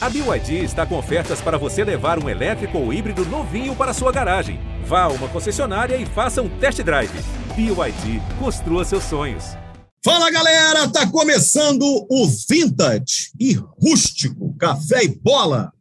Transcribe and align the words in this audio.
A 0.00 0.08
BYD 0.08 0.62
está 0.62 0.86
com 0.86 0.96
ofertas 0.96 1.40
para 1.40 1.58
você 1.58 1.82
levar 1.82 2.22
um 2.22 2.28
elétrico 2.28 2.78
ou 2.78 2.92
híbrido 2.92 3.24
novinho 3.24 3.74
para 3.74 3.92
sua 3.92 4.12
garagem. 4.12 4.60
Vá 4.86 5.02
a 5.02 5.08
uma 5.08 5.28
concessionária 5.28 5.96
e 5.96 6.06
faça 6.06 6.40
um 6.40 6.48
test 6.60 6.80
drive. 6.82 7.10
BYD, 7.56 8.22
construa 8.38 8.84
seus 8.84 9.02
sonhos. 9.02 9.56
Fala 10.04 10.30
galera, 10.30 10.88
tá 10.88 11.04
começando 11.10 11.82
o 12.08 12.28
Vintage 12.48 13.32
e 13.40 13.54
Rústico 13.54 14.54
Café 14.56 15.02
e 15.02 15.08
Bola, 15.08 15.72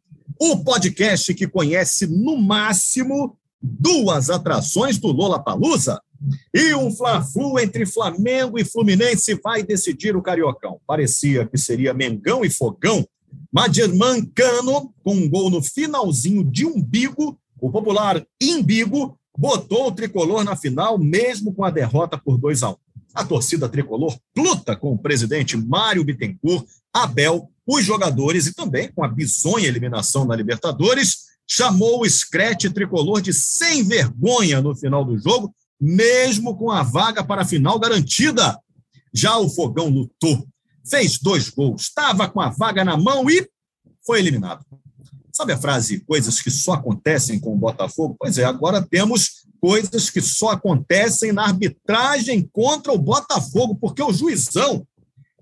o 0.41 0.63
podcast 0.63 1.31
que 1.35 1.47
conhece 1.47 2.07
no 2.07 2.37
máximo 2.37 3.37
duas 3.61 4.31
atrações 4.31 4.97
do 4.97 5.09
Lola 5.09 5.43
Palusa. 5.43 6.01
E 6.51 6.73
um 6.73 6.91
Fla-Flu 6.91 7.59
entre 7.59 7.85
Flamengo 7.85 8.57
e 8.57 8.65
Fluminense 8.65 9.39
vai 9.43 9.61
decidir 9.61 10.15
o 10.15 10.23
Cariocão. 10.23 10.79
Parecia 10.87 11.45
que 11.45 11.59
seria 11.59 11.93
Mengão 11.93 12.43
e 12.43 12.49
Fogão, 12.49 13.07
Madirman 13.51 14.25
Cano, 14.25 14.93
com 15.03 15.15
um 15.15 15.29
gol 15.29 15.49
no 15.49 15.61
finalzinho 15.61 16.43
de 16.43 16.65
umbigo, 16.65 17.39
o 17.59 17.71
popular 17.71 18.25
Imbigo, 18.41 19.17
botou 19.37 19.87
o 19.87 19.91
tricolor 19.91 20.43
na 20.43 20.55
final, 20.55 20.97
mesmo 20.97 21.53
com 21.53 21.63
a 21.63 21.71
derrota 21.71 22.17
por 22.17 22.37
2 22.37 22.63
a 22.63 22.69
1 22.69 22.71
um. 22.71 22.75
A 23.13 23.25
torcida 23.25 23.67
tricolor 23.67 24.15
luta 24.35 24.75
com 24.75 24.93
o 24.93 24.97
presidente 24.97 25.57
Mário 25.57 26.03
Bittencourt, 26.03 26.65
Abel, 26.93 27.49
os 27.65 27.83
jogadores 27.83 28.45
e 28.45 28.53
também 28.53 28.91
com 28.91 29.03
a 29.03 29.07
bizonha 29.07 29.67
eliminação 29.67 30.25
na 30.25 30.35
Libertadores, 30.35 31.27
chamou 31.47 32.01
o 32.01 32.09
Screte 32.09 32.69
tricolor 32.69 33.21
de 33.21 33.33
sem 33.33 33.83
vergonha 33.83 34.61
no 34.61 34.75
final 34.75 35.03
do 35.03 35.17
jogo, 35.17 35.53
mesmo 35.79 36.55
com 36.55 36.69
a 36.69 36.83
vaga 36.83 37.23
para 37.23 37.41
a 37.41 37.45
final 37.45 37.79
garantida. 37.79 38.59
Já 39.13 39.37
o 39.37 39.49
Fogão 39.49 39.89
lutou, 39.89 40.47
fez 40.89 41.19
dois 41.19 41.49
gols, 41.49 41.83
estava 41.83 42.27
com 42.27 42.41
a 42.41 42.49
vaga 42.49 42.83
na 42.83 42.97
mão 42.97 43.29
e 43.29 43.47
foi 44.05 44.19
eliminado. 44.19 44.65
Sabe 45.31 45.53
a 45.53 45.57
frase 45.57 45.99
coisas 45.99 46.41
que 46.41 46.49
só 46.49 46.73
acontecem 46.73 47.39
com 47.39 47.53
o 47.53 47.57
Botafogo? 47.57 48.15
Pois 48.19 48.37
é, 48.37 48.43
agora 48.43 48.81
temos 48.81 49.45
coisas 49.61 50.09
que 50.09 50.21
só 50.21 50.49
acontecem 50.49 51.31
na 51.31 51.43
arbitragem 51.43 52.47
contra 52.51 52.91
o 52.91 52.97
Botafogo, 52.97 53.75
porque 53.75 54.01
o 54.01 54.13
juizão, 54.13 54.85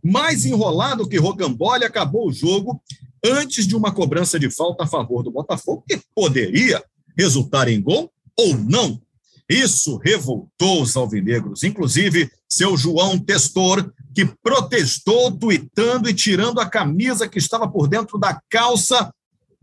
mais 0.03 0.45
enrolado 0.45 1.07
que 1.07 1.17
rocambole, 1.17 1.85
acabou 1.85 2.27
o 2.27 2.33
jogo 2.33 2.81
antes 3.23 3.65
de 3.65 3.75
uma 3.75 3.91
cobrança 3.91 4.39
de 4.39 4.49
falta 4.49 4.83
a 4.83 4.87
favor 4.87 5.23
do 5.23 5.31
Botafogo, 5.31 5.83
que 5.87 5.99
poderia 6.13 6.83
resultar 7.17 7.67
em 7.69 7.81
gol 7.81 8.11
ou 8.37 8.57
não. 8.57 9.01
Isso 9.49 9.97
revoltou 9.97 10.81
os 10.81 10.97
alvinegros, 10.97 11.63
inclusive 11.63 12.29
seu 12.49 12.75
João 12.75 13.17
Testor, 13.17 13.91
que 14.15 14.25
protestou 14.41 15.29
tuitando 15.29 16.09
e 16.09 16.13
tirando 16.13 16.61
a 16.61 16.65
camisa 16.65 17.27
que 17.27 17.37
estava 17.37 17.67
por 17.67 17.85
dentro 17.85 18.17
da 18.17 18.39
calça, 18.49 19.13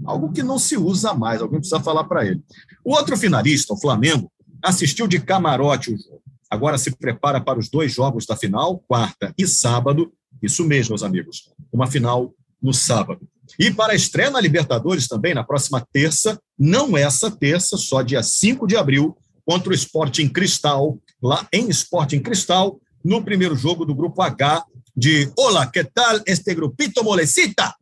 algo 0.05 0.31
que 0.31 0.43
não 0.43 0.59
se 0.59 0.77
usa 0.77 1.15
mais, 1.15 1.41
alguém 1.41 1.59
precisa 1.59 1.81
falar 1.81 2.05
para 2.05 2.27
ele. 2.27 2.43
O 2.85 2.95
outro 2.95 3.17
finalista, 3.17 3.73
o 3.73 3.81
Flamengo, 3.81 4.31
assistiu 4.63 5.09
de 5.09 5.19
camarote 5.19 5.95
o 5.95 5.97
jogo. 5.97 6.23
Agora 6.51 6.77
se 6.77 6.95
prepara 6.95 7.41
para 7.41 7.59
os 7.59 7.71
dois 7.71 7.95
jogos 7.95 8.27
da 8.27 8.37
final, 8.37 8.79
quarta 8.87 9.33
e 9.39 9.47
sábado. 9.47 10.13
Isso 10.43 10.67
mesmo, 10.67 10.91
meus 10.91 11.03
amigos, 11.03 11.51
uma 11.73 11.87
final 11.87 12.35
no 12.63 12.75
sábado. 12.75 13.27
E 13.59 13.71
para 13.71 13.95
a 13.95 13.97
estreia 13.97 14.31
na 14.31 14.41
Libertadores 14.41 15.09
também, 15.09 15.33
na 15.33 15.43
próxima 15.43 15.83
terça, 15.93 16.39
não 16.59 16.97
essa 16.97 17.31
terça, 17.31 17.79
só 17.79 18.03
dia 18.03 18.23
5 18.23 18.67
de 18.67 18.77
abril, 18.77 19.17
contra 19.47 19.71
o 19.71 19.75
Sporting 19.75 20.29
Cristal, 20.29 20.99
lá 21.23 21.49
em 21.53 21.71
Sporting 21.71 22.21
Cristal, 22.21 22.79
no 23.05 23.23
primeiro 23.23 23.57
jogo 23.57 23.85
do 23.85 23.95
Grupo 23.95 24.23
H 24.23 24.65
de 24.97 25.31
Olá, 25.37 25.67
que 25.67 25.83
tal 25.85 26.21
este 26.27 26.55
grupito 26.55 27.03
molecita? 27.03 27.75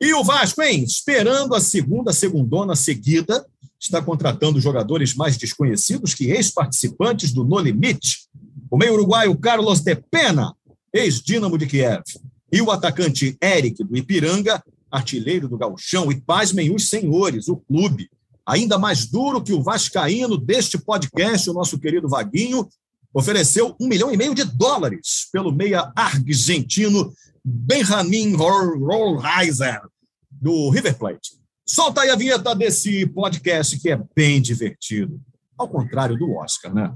E 0.00 0.12
o 0.14 0.24
Vasco, 0.24 0.62
hein? 0.62 0.82
Esperando 0.82 1.54
a 1.54 1.60
segunda 1.60 2.12
segundona 2.12 2.74
seguida, 2.74 3.46
está 3.78 4.02
contratando 4.02 4.60
jogadores 4.60 5.14
mais 5.14 5.36
desconhecidos 5.36 6.14
que 6.14 6.30
ex-participantes 6.30 7.32
do 7.32 7.44
No 7.44 7.58
Limite. 7.58 8.28
O 8.70 8.76
meio 8.76 8.94
uruguaio 8.94 9.36
Carlos 9.38 9.80
de 9.80 9.94
Pena, 9.94 10.54
ex-Dínamo 10.92 11.58
de 11.58 11.66
Kiev. 11.66 12.02
E 12.52 12.60
o 12.60 12.70
atacante 12.70 13.36
Eric 13.42 13.84
do 13.84 13.96
Ipiranga, 13.96 14.62
artilheiro 14.90 15.48
do 15.48 15.56
Galchão. 15.56 16.10
E 16.10 16.20
pasmem 16.20 16.74
os 16.74 16.88
senhores, 16.88 17.48
o 17.48 17.56
clube 17.56 18.10
ainda 18.46 18.78
mais 18.78 19.06
duro 19.06 19.42
que 19.42 19.52
o 19.52 19.62
Vascaíno 19.62 20.36
deste 20.36 20.76
podcast, 20.76 21.48
o 21.48 21.52
nosso 21.52 21.78
querido 21.78 22.08
Vaguinho, 22.08 22.68
ofereceu 23.12 23.74
um 23.80 23.88
milhão 23.88 24.12
e 24.12 24.16
meio 24.16 24.34
de 24.34 24.44
dólares 24.44 25.28
pelo 25.32 25.52
meia 25.52 25.92
argentino 25.96 27.12
Benjamin 27.44 28.34
Rollheiser, 28.34 29.80
do 30.30 30.70
River 30.70 30.96
Plate. 30.96 31.30
Solta 31.66 32.02
aí 32.02 32.10
a 32.10 32.16
vinheta 32.16 32.54
desse 32.54 33.06
podcast 33.06 33.78
que 33.78 33.90
é 33.90 34.00
bem 34.14 34.40
divertido. 34.40 35.20
Ao 35.58 35.68
contrário 35.68 36.16
do 36.16 36.32
Oscar, 36.36 36.72
né? 36.72 36.92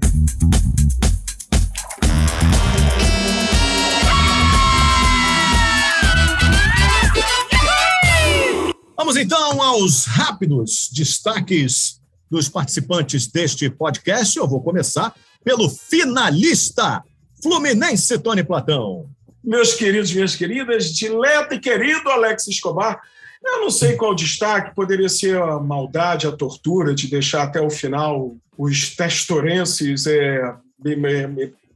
Vamos 8.97 9.17
então 9.17 9.61
aos 9.61 10.05
rápidos 10.05 10.89
destaques 10.91 12.01
dos 12.29 12.49
participantes 12.49 13.27
deste 13.27 13.69
podcast. 13.69 14.37
Eu 14.37 14.47
vou 14.47 14.63
começar 14.63 15.13
pelo 15.45 15.69
finalista 15.69 17.03
Fluminense 17.41 18.17
Tony 18.17 18.43
Platão. 18.43 19.07
Meus 19.43 19.75
queridos, 19.75 20.11
minhas 20.11 20.35
queridas, 20.35 20.91
dileto 20.91 21.53
e 21.53 21.59
querido 21.59 22.09
Alex 22.09 22.47
Escobar, 22.47 22.99
eu 23.43 23.61
não 23.61 23.69
sei 23.69 23.95
qual 23.95 24.15
destaque 24.15 24.73
poderia 24.73 25.07
ser 25.07 25.39
a 25.39 25.59
maldade, 25.59 26.25
a 26.25 26.31
tortura 26.31 26.95
de 26.95 27.07
deixar 27.07 27.43
até 27.43 27.61
o 27.61 27.69
final 27.69 28.35
os 28.57 28.95
testorenses 28.95 30.07
é, 30.07 30.41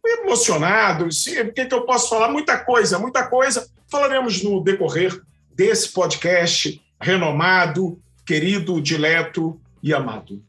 emocionados. 0.03 1.27
O 1.27 1.53
que, 1.53 1.65
que 1.65 1.75
eu 1.75 1.85
posso 1.85 2.09
falar? 2.09 2.31
Muita 2.31 2.57
coisa, 2.57 2.97
muita 2.97 3.27
coisa. 3.27 3.69
Falaremos 3.87 4.41
no 4.41 4.63
decorrer 4.63 5.21
desse 5.55 5.89
podcast 5.89 6.81
renomado, 6.99 8.01
querido, 8.25 8.81
dileto 8.81 9.61
e 9.83 9.93
amado. 9.93 10.41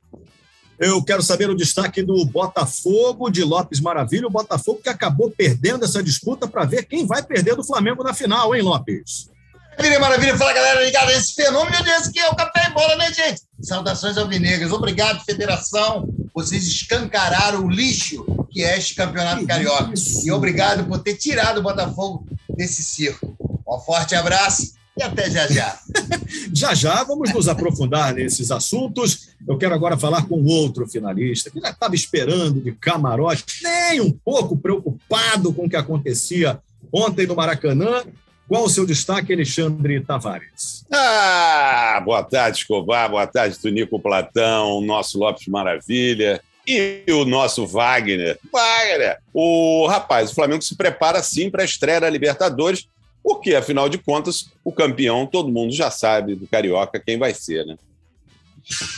Eu 0.80 1.02
quero 1.04 1.22
saber 1.22 1.50
o 1.50 1.54
destaque 1.54 2.02
do 2.02 2.24
Botafogo 2.24 3.28
de 3.28 3.44
Lopes 3.44 3.80
Maravilha, 3.80 4.26
o 4.26 4.30
Botafogo 4.30 4.80
que 4.82 4.88
acabou 4.88 5.30
perdendo 5.30 5.84
essa 5.84 6.02
disputa 6.02 6.48
para 6.48 6.64
ver 6.64 6.86
quem 6.86 7.06
vai 7.06 7.22
perder 7.22 7.54
do 7.54 7.62
Flamengo 7.62 8.02
na 8.02 8.14
final, 8.14 8.54
hein, 8.54 8.62
Lopes? 8.62 9.28
Maravilha, 9.76 10.00
maravilha. 10.00 10.38
Fala, 10.38 10.54
galera, 10.54 10.82
ligada 10.82 11.12
nesse 11.12 11.34
fenômeno 11.34 11.84
desse 11.84 12.10
que 12.10 12.18
é 12.18 12.30
o 12.30 12.34
café 12.34 12.68
e 12.70 12.72
bola, 12.72 12.96
né, 12.96 13.12
gente? 13.12 13.42
Saudações 13.62 14.16
alvinegras. 14.16 14.72
Obrigado, 14.72 15.22
federação. 15.22 16.08
Vocês 16.34 16.66
escancararam 16.66 17.66
o 17.66 17.70
lixo 17.70 18.24
que 18.50 18.64
é 18.64 18.78
este 18.78 18.94
campeonato 18.94 19.46
carioca. 19.46 19.92
E 20.24 20.32
obrigado 20.32 20.86
por 20.86 20.98
ter 21.00 21.14
tirado 21.14 21.58
o 21.58 21.62
Botafogo 21.62 22.26
desse 22.56 22.82
circo. 22.82 23.36
Um 23.68 23.78
forte 23.80 24.14
abraço 24.14 24.72
e 24.98 25.02
até 25.02 25.30
já 25.30 25.46
já. 25.46 25.78
já 26.52 26.74
já 26.74 27.04
vamos 27.04 27.32
nos 27.32 27.48
aprofundar 27.48 28.14
nesses 28.14 28.50
assuntos. 28.50 29.29
Eu 29.50 29.58
quero 29.58 29.74
agora 29.74 29.98
falar 29.98 30.28
com 30.28 30.44
outro 30.44 30.86
finalista 30.86 31.50
que 31.50 31.58
já 31.58 31.70
estava 31.70 31.92
esperando 31.92 32.60
de 32.60 32.70
camarote, 32.70 33.44
nem 33.64 34.00
um 34.00 34.12
pouco 34.12 34.56
preocupado 34.56 35.52
com 35.52 35.64
o 35.64 35.68
que 35.68 35.74
acontecia 35.74 36.60
ontem 36.92 37.26
no 37.26 37.34
Maracanã. 37.34 38.04
Qual 38.46 38.62
o 38.62 38.68
seu 38.68 38.86
destaque, 38.86 39.32
Alexandre 39.32 40.02
Tavares? 40.02 40.86
Ah, 40.88 42.00
boa 42.04 42.22
tarde, 42.22 42.58
Escobar. 42.58 43.10
Boa 43.10 43.26
tarde, 43.26 43.58
Tunico 43.58 43.98
Platão, 43.98 44.80
nosso 44.82 45.18
Lopes 45.18 45.48
Maravilha 45.48 46.40
e 46.64 47.02
o 47.08 47.24
nosso 47.24 47.66
Wagner. 47.66 48.38
Wagner! 48.52 49.18
O 49.34 49.88
rapaz, 49.88 50.30
o 50.30 50.34
Flamengo 50.36 50.62
se 50.62 50.76
prepara 50.76 51.20
sim 51.24 51.50
para 51.50 51.62
a 51.62 51.64
estreia 51.64 52.02
da 52.02 52.08
Libertadores 52.08 52.86
porque, 53.20 53.56
afinal 53.56 53.88
de 53.88 53.98
contas, 53.98 54.48
o 54.64 54.70
campeão, 54.70 55.26
todo 55.26 55.50
mundo 55.50 55.72
já 55.72 55.90
sabe 55.90 56.36
do 56.36 56.46
Carioca 56.46 57.02
quem 57.04 57.18
vai 57.18 57.34
ser, 57.34 57.66
né? 57.66 57.76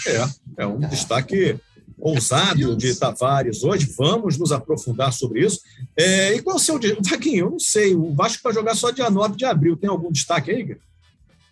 É, 0.06 0.62
é 0.62 0.66
um 0.66 0.80
destaque 0.80 1.58
ousado 1.98 2.76
de 2.76 2.94
Tavares 2.96 3.62
hoje. 3.62 3.92
Vamos 3.96 4.36
nos 4.36 4.52
aprofundar 4.52 5.12
sobre 5.12 5.44
isso. 5.44 5.60
É, 5.96 6.34
e 6.34 6.42
qual 6.42 6.56
o 6.56 6.58
seu. 6.58 6.78
Vaguinho, 7.00 7.46
eu 7.46 7.50
não 7.50 7.58
sei. 7.58 7.94
O 7.94 8.12
Vasco 8.14 8.42
vai 8.42 8.52
jogar 8.52 8.74
só 8.74 8.90
dia 8.90 9.08
9 9.08 9.36
de 9.36 9.44
abril. 9.44 9.76
Tem 9.76 9.88
algum 9.88 10.10
destaque 10.10 10.50
aí? 10.50 10.76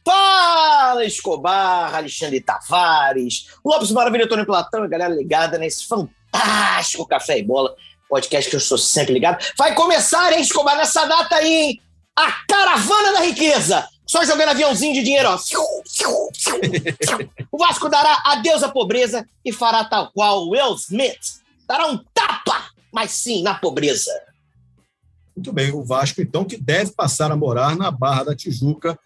Fala, 0.04 1.04
Escobar, 1.04 1.94
Alexandre 1.94 2.40
Tavares, 2.40 3.46
Lopes 3.64 3.92
Maravilha, 3.92 4.28
Tony 4.28 4.44
Platão 4.44 4.84
e 4.84 4.88
galera 4.88 5.14
ligada 5.14 5.58
nesse 5.58 5.86
fantástico 5.86 7.06
Café 7.06 7.38
e 7.38 7.42
Bola, 7.42 7.74
podcast 8.08 8.48
que 8.48 8.56
eu 8.56 8.60
sou 8.60 8.78
sempre 8.78 9.12
ligado. 9.12 9.44
Vai 9.58 9.74
começar, 9.74 10.32
hein, 10.32 10.40
Escobar, 10.40 10.76
nessa 10.76 11.04
data 11.04 11.36
aí, 11.36 11.52
hein? 11.52 11.82
a 12.16 12.32
caravana 12.48 13.12
da 13.12 13.20
riqueza. 13.20 13.86
Só 14.10 14.24
jogando 14.24 14.48
aviãozinho 14.48 14.92
de 14.92 15.04
dinheiro, 15.04 15.28
ó. 15.28 15.38
O 17.52 17.58
Vasco 17.58 17.88
dará 17.88 18.20
adeus 18.26 18.60
à 18.64 18.68
pobreza 18.68 19.24
e 19.44 19.52
fará 19.52 19.84
tal 19.84 20.10
qual 20.12 20.48
Will 20.48 20.74
Smith. 20.74 21.38
Dará 21.64 21.86
um 21.86 21.96
tapa, 22.12 22.70
mas 22.92 23.12
sim 23.12 23.40
na 23.40 23.54
pobreza. 23.54 24.10
Muito 25.36 25.52
bem, 25.52 25.70
o 25.70 25.84
Vasco, 25.84 26.20
então, 26.20 26.44
que 26.44 26.56
deve 26.56 26.90
passar 26.90 27.30
a 27.30 27.36
morar 27.36 27.76
na 27.76 27.88
Barra 27.92 28.24
da 28.24 28.34
Tijuca 28.34 28.98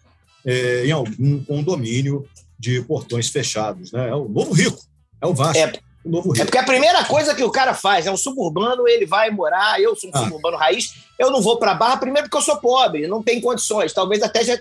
é, 0.43 0.87
em 0.87 0.91
algum 0.91 1.43
condomínio 1.43 2.27
de 2.57 2.81
portões 2.81 3.29
fechados. 3.29 3.91
Né? 3.91 4.09
É 4.09 4.15
o 4.15 4.27
novo 4.27 4.53
rico, 4.53 4.79
é 5.21 5.27
o 5.27 5.35
Vasco. 5.35 5.59
É, 5.59 5.71
o 6.03 6.09
novo 6.09 6.29
É 6.29 6.39
rico. 6.39 6.45
porque 6.47 6.57
a 6.57 6.63
primeira 6.63 7.05
coisa 7.05 7.35
que 7.35 7.43
o 7.43 7.51
cara 7.51 7.75
faz 7.75 8.07
é 8.07 8.11
um 8.11 8.17
suburbano, 8.17 8.87
ele 8.87 9.05
vai 9.05 9.29
morar, 9.29 9.79
eu 9.79 9.95
sou 9.95 10.09
um 10.09 10.13
Ah. 10.15 10.23
suburbano 10.23 10.57
raiz, 10.57 10.95
eu 11.19 11.29
não 11.29 11.43
vou 11.43 11.59
pra 11.59 11.75
Barra, 11.75 11.97
primeiro 11.97 12.27
porque 12.27 12.37
eu 12.37 12.41
sou 12.41 12.57
pobre, 12.57 13.07
não 13.07 13.21
tem 13.21 13.39
condições, 13.39 13.93
talvez 13.93 14.23
até 14.23 14.43
já, 14.43 14.57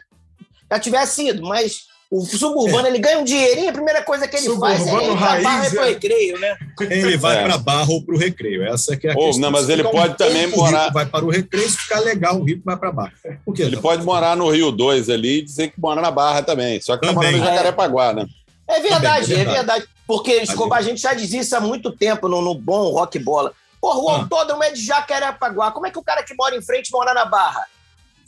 já 0.71 0.79
tivesse 0.79 1.29
ido, 1.29 1.43
mas 1.43 1.83
o 2.11 2.21
suburbano, 2.25 2.87
ele 2.87 2.99
ganha 2.99 3.19
um 3.19 3.25
dinheirinho, 3.25 3.71
a 3.71 3.73
primeira 3.73 4.03
coisa 4.03 4.29
que 4.29 4.37
ele 4.37 4.49
faz 4.57 4.81
é 4.81 4.85
Suburbano 4.85 5.15
ir 5.15 5.19
pra 5.19 5.41
Barra 5.41 5.67
e 5.67 5.71
pro 5.71 5.83
é. 5.83 5.89
recreio, 5.89 6.39
né? 6.39 6.57
Ele 6.81 7.17
vai 7.17 7.39
É. 7.39 7.43
para 7.45 7.55
a 7.55 7.59
barra 7.59 7.91
ou 7.91 8.03
para 8.05 8.15
o 8.15 8.19
recreio. 8.19 8.63
Essa 8.63 8.97
que 8.97 9.09
é 9.09 9.13
a 9.13 9.17
Ou, 9.17 9.27
questão. 9.27 9.41
não, 9.43 9.51
mas 9.51 9.69
ele 9.69 9.83
pode 9.83 10.17
também 10.17 10.49
pouco 10.51 10.65
morar- 10.65 10.83
rico 10.83 10.95
vai 10.95 11.07
para 11.07 11.25
o 11.25 11.31
recreio, 11.31 11.69
se 11.69 11.77
ficar 11.77 12.01
legal, 12.01 12.39
o 12.39 12.45
rico 12.45 12.63
vai 12.65 12.77
para 12.77 12.89
a 12.91 12.93
barra. 12.93 13.13
Por 13.45 13.55
quê? 13.55 13.63
Ele 13.63 13.79
pode 13.79 14.05
morar 14.05 14.37
no 14.37 14.49
Rio 14.49 14.71
2 14.71 15.11
ali 15.11 15.39
e 15.39 15.43
dizer 15.43 15.69
que 15.73 15.81
mora 15.81 16.01
na 16.01 16.11
Barra 16.11 16.43
também. 16.43 16.81
Só 16.81 16.97
que 16.97 17.07
tá 17.07 17.13
Também. 17.13 17.33
morando 17.33 17.43
em 17.43 17.51
Jacarepaguá, 17.51 18.13
né? 18.13 18.27
É 18.69 18.81
verdade, 18.81 19.27
Também, 19.29 19.39
é 19.47 19.51
é 19.51 19.53
verdade. 19.55 19.85
Porque, 20.07 20.33
Escobar, 20.35 20.79
a 20.79 20.83
gente 20.83 21.01
já 21.01 21.15
dizia 21.15 21.41
isso 21.41 21.57
há 21.57 21.61
muito 21.61 21.91
tempo 21.91 22.29
no, 22.29 22.41
no 22.41 22.55
bom 22.55 22.91
rock 22.91 23.19
bola. 23.19 23.53
Porra, 23.81 23.99
o 23.99 24.09
Ah. 24.09 24.17
autódromo 24.19 24.63
é 24.63 24.71
de 24.71 24.83
Jacarepaguá. 24.85 25.71
Como 25.73 25.87
é 25.87 25.91
que 25.91 25.99
o 25.99 26.03
cara 26.03 26.23
que 26.23 26.35
mora 26.35 26.55
em 26.57 26.63
frente 26.63 26.91
mora 26.93 27.13
na 27.13 27.25
Barra? 27.25 27.65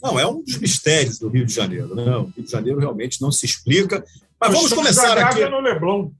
Não, 0.01 0.19
é 0.19 0.27
um 0.27 0.41
dos 0.41 0.57
mistérios 0.57 1.19
do 1.19 1.29
Rio 1.29 1.45
de 1.45 1.53
Janeiro. 1.53 1.95
Né? 1.95 2.15
O 2.15 2.31
Rio 2.35 2.45
de 2.45 2.51
Janeiro 2.51 2.79
realmente 2.79 3.21
não 3.21 3.31
se 3.31 3.45
explica. 3.45 4.03
Mas 4.39 4.49
Os 4.51 4.55
vamos 4.55 4.73
começar 4.73 5.17
aqui. 5.17 5.45
No 5.45 5.59
Leblon. 5.59 6.11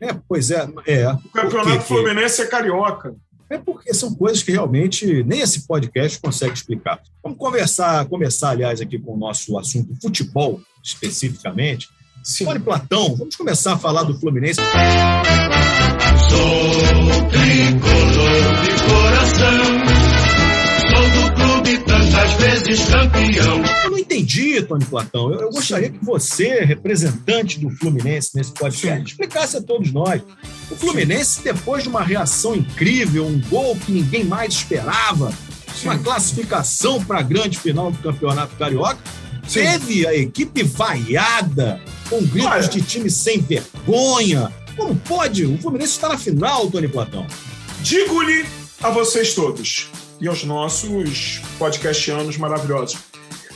É, 0.00 0.14
pois 0.28 0.50
é, 0.50 0.68
é. 0.86 1.10
O 1.10 1.28
campeonato 1.30 1.78
quê? 1.78 1.80
fluminense 1.80 2.42
é 2.42 2.46
carioca. 2.46 3.14
É 3.48 3.56
porque 3.58 3.94
são 3.94 4.12
coisas 4.14 4.42
que 4.42 4.50
realmente 4.50 5.22
nem 5.22 5.40
esse 5.40 5.66
podcast 5.66 6.20
consegue 6.20 6.52
explicar. 6.52 7.00
Vamos 7.22 7.38
conversar, 7.38 8.04
começar, 8.06 8.50
aliás, 8.50 8.80
aqui 8.80 8.98
com 8.98 9.14
o 9.14 9.16
nosso 9.16 9.56
assunto 9.56 9.96
futebol, 10.02 10.60
especificamente. 10.82 11.88
Sim. 12.24 12.44
Tony 12.44 12.58
Platão, 12.58 13.14
vamos 13.14 13.36
começar 13.36 13.74
a 13.74 13.78
falar 13.78 14.02
do 14.02 14.18
Fluminense. 14.18 14.60
Sou 16.28 17.28
tricolor 17.30 18.62
de 18.62 18.70
coração, 18.82 20.05
vezes 22.34 22.84
campeão. 22.88 23.62
Eu 23.84 23.90
não 23.90 23.98
entendi, 23.98 24.60
Tony 24.62 24.84
Platão. 24.84 25.32
Eu, 25.32 25.40
eu 25.40 25.50
gostaria 25.50 25.90
que 25.90 26.04
você, 26.04 26.64
representante 26.64 27.58
do 27.58 27.70
Fluminense 27.70 28.30
nesse 28.34 28.52
podcast, 28.52 28.98
Sim. 28.98 29.04
explicasse 29.04 29.56
a 29.56 29.62
todos 29.62 29.92
nós. 29.92 30.22
O 30.70 30.76
Fluminense, 30.76 31.42
depois 31.42 31.82
de 31.82 31.88
uma 31.88 32.02
reação 32.02 32.54
incrível, 32.54 33.26
um 33.26 33.40
gol 33.48 33.76
que 33.76 33.92
ninguém 33.92 34.24
mais 34.24 34.54
esperava, 34.54 35.32
uma 35.82 35.98
classificação 35.98 37.02
para 37.04 37.18
a 37.18 37.22
grande 37.22 37.58
final 37.58 37.90
do 37.90 37.98
Campeonato 37.98 38.56
Carioca, 38.56 38.98
Sim. 39.46 39.60
teve 39.60 40.06
a 40.06 40.14
equipe 40.14 40.62
vaiada, 40.62 41.80
com 42.08 42.22
gritos 42.24 42.50
Olha. 42.50 42.68
de 42.68 42.82
time 42.82 43.10
sem 43.10 43.40
vergonha. 43.40 44.52
Como 44.76 44.94
pode? 44.96 45.44
O 45.44 45.58
Fluminense 45.58 45.92
está 45.92 46.08
na 46.08 46.18
final, 46.18 46.70
Tony 46.70 46.88
Platão. 46.88 47.26
Digo-lhe 47.82 48.44
a 48.82 48.90
vocês 48.90 49.34
todos 49.34 49.88
e 50.20 50.28
aos 50.28 50.44
nossos 50.44 51.40
podcastianos 51.58 52.36
maravilhosos. 52.36 52.98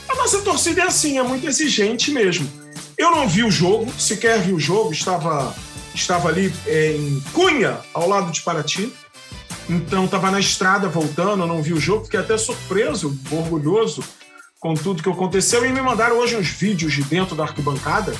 A 0.07 0.15
nossa 0.15 0.41
torcida 0.41 0.81
é 0.81 0.85
assim, 0.85 1.17
é 1.17 1.23
muito 1.23 1.47
exigente 1.47 2.11
mesmo. 2.11 2.49
Eu 2.97 3.11
não 3.11 3.27
vi 3.27 3.43
o 3.43 3.51
jogo, 3.51 3.91
sequer 3.97 4.39
vi 4.39 4.53
o 4.53 4.59
jogo, 4.59 4.91
estava, 4.91 5.55
estava 5.95 6.29
ali 6.29 6.53
é, 6.67 6.95
em 6.95 7.19
Cunha, 7.33 7.79
ao 7.93 8.07
lado 8.07 8.31
de 8.31 8.41
Paraty. 8.41 8.93
Então 9.69 10.05
estava 10.05 10.29
na 10.29 10.39
estrada 10.39 10.89
voltando, 10.89 11.47
não 11.47 11.61
vi 11.61 11.73
o 11.73 11.79
jogo, 11.79 12.05
fiquei 12.05 12.19
até 12.19 12.37
surpreso, 12.37 13.17
orgulhoso 13.31 14.03
com 14.59 14.73
tudo 14.73 15.01
que 15.01 15.09
aconteceu. 15.09 15.65
E 15.65 15.69
me 15.69 15.81
mandaram 15.81 16.17
hoje 16.17 16.35
uns 16.35 16.49
vídeos 16.49 16.93
de 16.93 17.03
dentro 17.03 17.35
da 17.35 17.43
arquibancada 17.43 18.13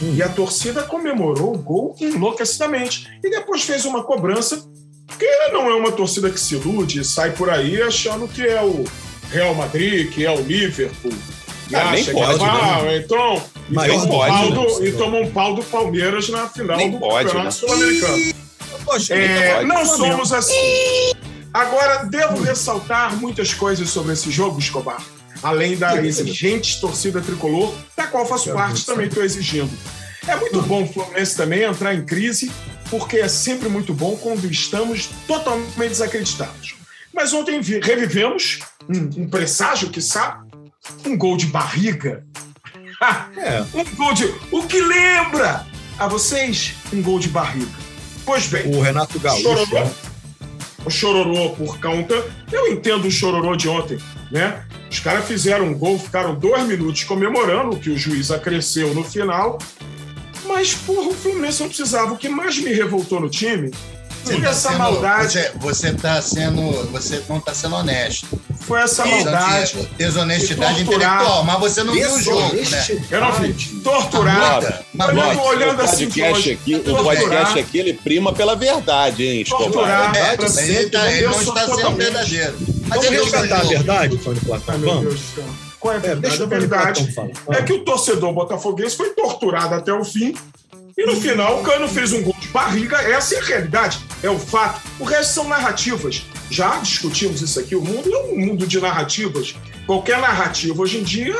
e 0.00 0.22
a 0.22 0.28
torcida 0.28 0.82
comemorou 0.82 1.54
o 1.54 1.58
gol 1.58 1.96
enlouquecidamente. 2.00 3.08
E 3.24 3.30
depois 3.30 3.62
fez 3.62 3.84
uma 3.84 4.04
cobrança, 4.04 4.62
porque 5.06 5.26
não 5.52 5.70
é 5.70 5.74
uma 5.74 5.92
torcida 5.92 6.30
que 6.30 6.38
se 6.38 6.54
ilude 6.54 7.00
e 7.00 7.04
sai 7.04 7.30
por 7.32 7.48
aí 7.48 7.80
achando 7.80 8.26
que 8.28 8.42
é 8.42 8.62
o 8.62 8.84
Real 9.30 9.54
Madrid, 9.54 10.10
que 10.10 10.24
é 10.24 10.30
o 10.30 10.40
Liverpool. 10.40 11.12
E 11.70 11.74
Ah, 11.74 11.90
nem 11.90 12.02
acha 12.02 12.12
pode, 12.12 12.44
é, 12.44 12.48
ah, 12.48 12.96
então, 12.96 13.42
e 13.68 13.90
um 13.90 14.08
né? 14.08 14.50
do, 14.54 14.86
e 14.86 14.92
tomou 14.92 15.22
um 15.22 15.30
pau 15.30 15.54
do 15.54 15.64
Palmeiras 15.64 16.28
na 16.28 16.48
final 16.48 16.76
Nem 16.76 16.92
do 16.92 16.98
pode, 16.98 17.26
Campeonato 17.26 17.44
né? 17.44 17.50
Sul-Americano. 17.50 18.34
É, 19.10 19.64
não 19.64 19.84
somos 19.84 20.32
assim. 20.32 21.12
Agora, 21.52 22.04
devo 22.04 22.40
ressaltar 22.42 23.16
muitas 23.16 23.52
coisas 23.52 23.88
sobre 23.88 24.12
esse 24.12 24.30
jogo, 24.30 24.58
Escobar. 24.58 25.02
Além 25.42 25.76
da 25.76 26.02
exigente 26.02 26.80
torcida 26.80 27.20
tricolor, 27.20 27.74
da 27.96 28.06
qual 28.06 28.26
faço 28.26 28.52
parte, 28.52 28.86
também 28.86 29.08
estou 29.08 29.24
exigindo. 29.24 29.70
É 30.26 30.36
muito 30.36 30.60
bom 30.62 30.82
o 30.84 30.86
Fluminense 30.92 31.36
também 31.36 31.62
entrar 31.62 31.94
em 31.94 32.04
crise, 32.04 32.50
porque 32.90 33.18
é 33.18 33.28
sempre 33.28 33.68
muito 33.68 33.94
bom 33.94 34.16
quando 34.16 34.44
estamos 34.50 35.08
totalmente 35.26 35.88
desacreditados. 35.88 36.74
Mas 37.12 37.32
ontem 37.32 37.60
vi- 37.60 37.80
revivemos 37.80 38.58
um, 38.88 39.22
um 39.22 39.28
presságio, 39.28 39.88
que 39.90 40.00
sabe, 40.02 40.46
um 41.04 41.16
gol 41.16 41.36
de 41.36 41.46
barriga. 41.46 42.24
Ah, 43.00 43.28
É. 43.36 43.64
um 43.74 43.84
gol 43.96 44.12
de. 44.14 44.24
O 44.50 44.62
que 44.66 44.80
lembra 44.80 45.66
a 45.98 46.06
vocês 46.08 46.74
um 46.92 47.02
gol 47.02 47.18
de 47.18 47.28
barriga? 47.28 47.70
Pois 48.24 48.46
bem, 48.46 48.74
O 48.74 48.80
Renato 48.80 49.18
Gaúcho. 49.20 49.42
chororô, 49.42 49.80
né? 49.84 49.92
o 50.84 50.90
chororô 50.90 51.50
por 51.50 51.80
conta. 51.80 52.14
Eu 52.50 52.72
entendo 52.72 53.06
o 53.06 53.10
chororô 53.10 53.54
de 53.56 53.68
ontem, 53.68 53.98
né? 54.30 54.64
Os 54.90 54.98
caras 55.00 55.26
fizeram 55.26 55.66
um 55.66 55.74
gol, 55.78 55.98
ficaram 55.98 56.34
dois 56.34 56.64
minutos 56.64 57.04
comemorando 57.04 57.76
que 57.78 57.90
o 57.90 57.98
juiz 57.98 58.30
acresceu 58.30 58.94
no 58.94 59.04
final. 59.04 59.58
Mas, 60.46 60.74
porra, 60.74 61.08
o 61.08 61.14
Fluminense 61.14 61.60
não 61.60 61.68
precisava. 61.68 62.12
O 62.12 62.16
que 62.16 62.28
mais 62.28 62.58
me 62.58 62.72
revoltou 62.72 63.20
no 63.20 63.28
time 63.28 63.70
foi 64.24 64.40
essa 64.44 64.70
sendo- 64.70 64.78
maldade. 64.78 65.32
Você, 65.32 65.52
você 65.56 65.92
tá 65.92 66.20
sendo. 66.22 66.60
Você 66.92 67.22
não 67.28 67.38
está 67.38 67.54
sendo 67.54 67.76
honesto. 67.76 68.26
Foi 68.60 68.80
essa 68.80 69.04
maldade. 69.06 69.88
Desonestidade 69.96 70.80
E 70.80 70.82
intelectual, 70.82 71.44
mas 71.44 71.60
você 71.60 71.84
não 71.84 71.92
viu 71.92 72.10
o 72.12 72.20
jogo, 72.20 72.54
né? 72.56 72.86
Eu 73.10 73.20
não 73.20 73.32
vi. 73.32 73.52
Torturar. 73.84 74.52
Muita, 74.60 74.84
mas 74.92 75.08
Olhando, 75.10 75.40
olhando 75.42 75.78
o 75.78 75.82
assim 75.84 76.04
podcast 76.06 76.32
longe. 76.34 76.52
aqui, 76.52 76.74
o 76.74 77.02
podcast 77.04 77.58
aqui 77.60 77.78
ele 77.78 77.92
prima 77.92 78.32
pela 78.32 78.56
verdade, 78.56 79.24
hein, 79.24 79.42
Escobar? 79.42 80.16
É, 80.16 80.36
mas 80.36 80.56
ele, 80.58 80.90
tá- 80.90 81.12
ele 81.12 81.28
não 81.28 81.40
está 81.40 81.64
sendo 81.66 81.90
verdadeiro. 81.92 82.56
Mas 82.88 83.04
Vamos 83.04 83.20
resgatar 83.22 83.60
a 83.60 83.64
verdade, 83.64 84.16
Tony 84.18 84.40
Platão. 84.40 84.78
Vamos. 84.80 85.20
Qual 85.86 85.94
é 85.94 85.98
a 85.98 86.10
É, 86.10 86.46
verdade? 86.46 87.08
a 87.08 87.12
falar. 87.12 87.58
é 87.58 87.62
que 87.62 87.72
o 87.72 87.84
torcedor 87.84 88.32
botafoguense 88.32 88.96
foi 88.96 89.10
torturado 89.10 89.74
até 89.74 89.92
o 89.92 90.04
fim. 90.04 90.34
E 90.98 91.06
no 91.06 91.14
final, 91.14 91.60
o 91.60 91.62
Cano 91.62 91.86
fez 91.86 92.12
um 92.12 92.22
gol 92.22 92.34
de 92.40 92.48
barriga. 92.48 92.96
Essa 92.96 93.34
é 93.36 93.38
a 93.38 93.44
realidade, 93.44 94.00
é 94.22 94.30
o 94.30 94.38
fato. 94.38 94.80
O 94.98 95.04
resto 95.04 95.34
são 95.34 95.48
narrativas. 95.48 96.22
Já 96.50 96.78
discutimos 96.78 97.42
isso 97.42 97.60
aqui. 97.60 97.76
O 97.76 97.82
mundo 97.82 98.12
é 98.12 98.18
um 98.32 98.36
mundo 98.38 98.66
de 98.66 98.80
narrativas. 98.80 99.54
Qualquer 99.86 100.18
narrativa 100.18 100.80
hoje 100.82 100.98
em 100.98 101.02
dia 101.02 101.36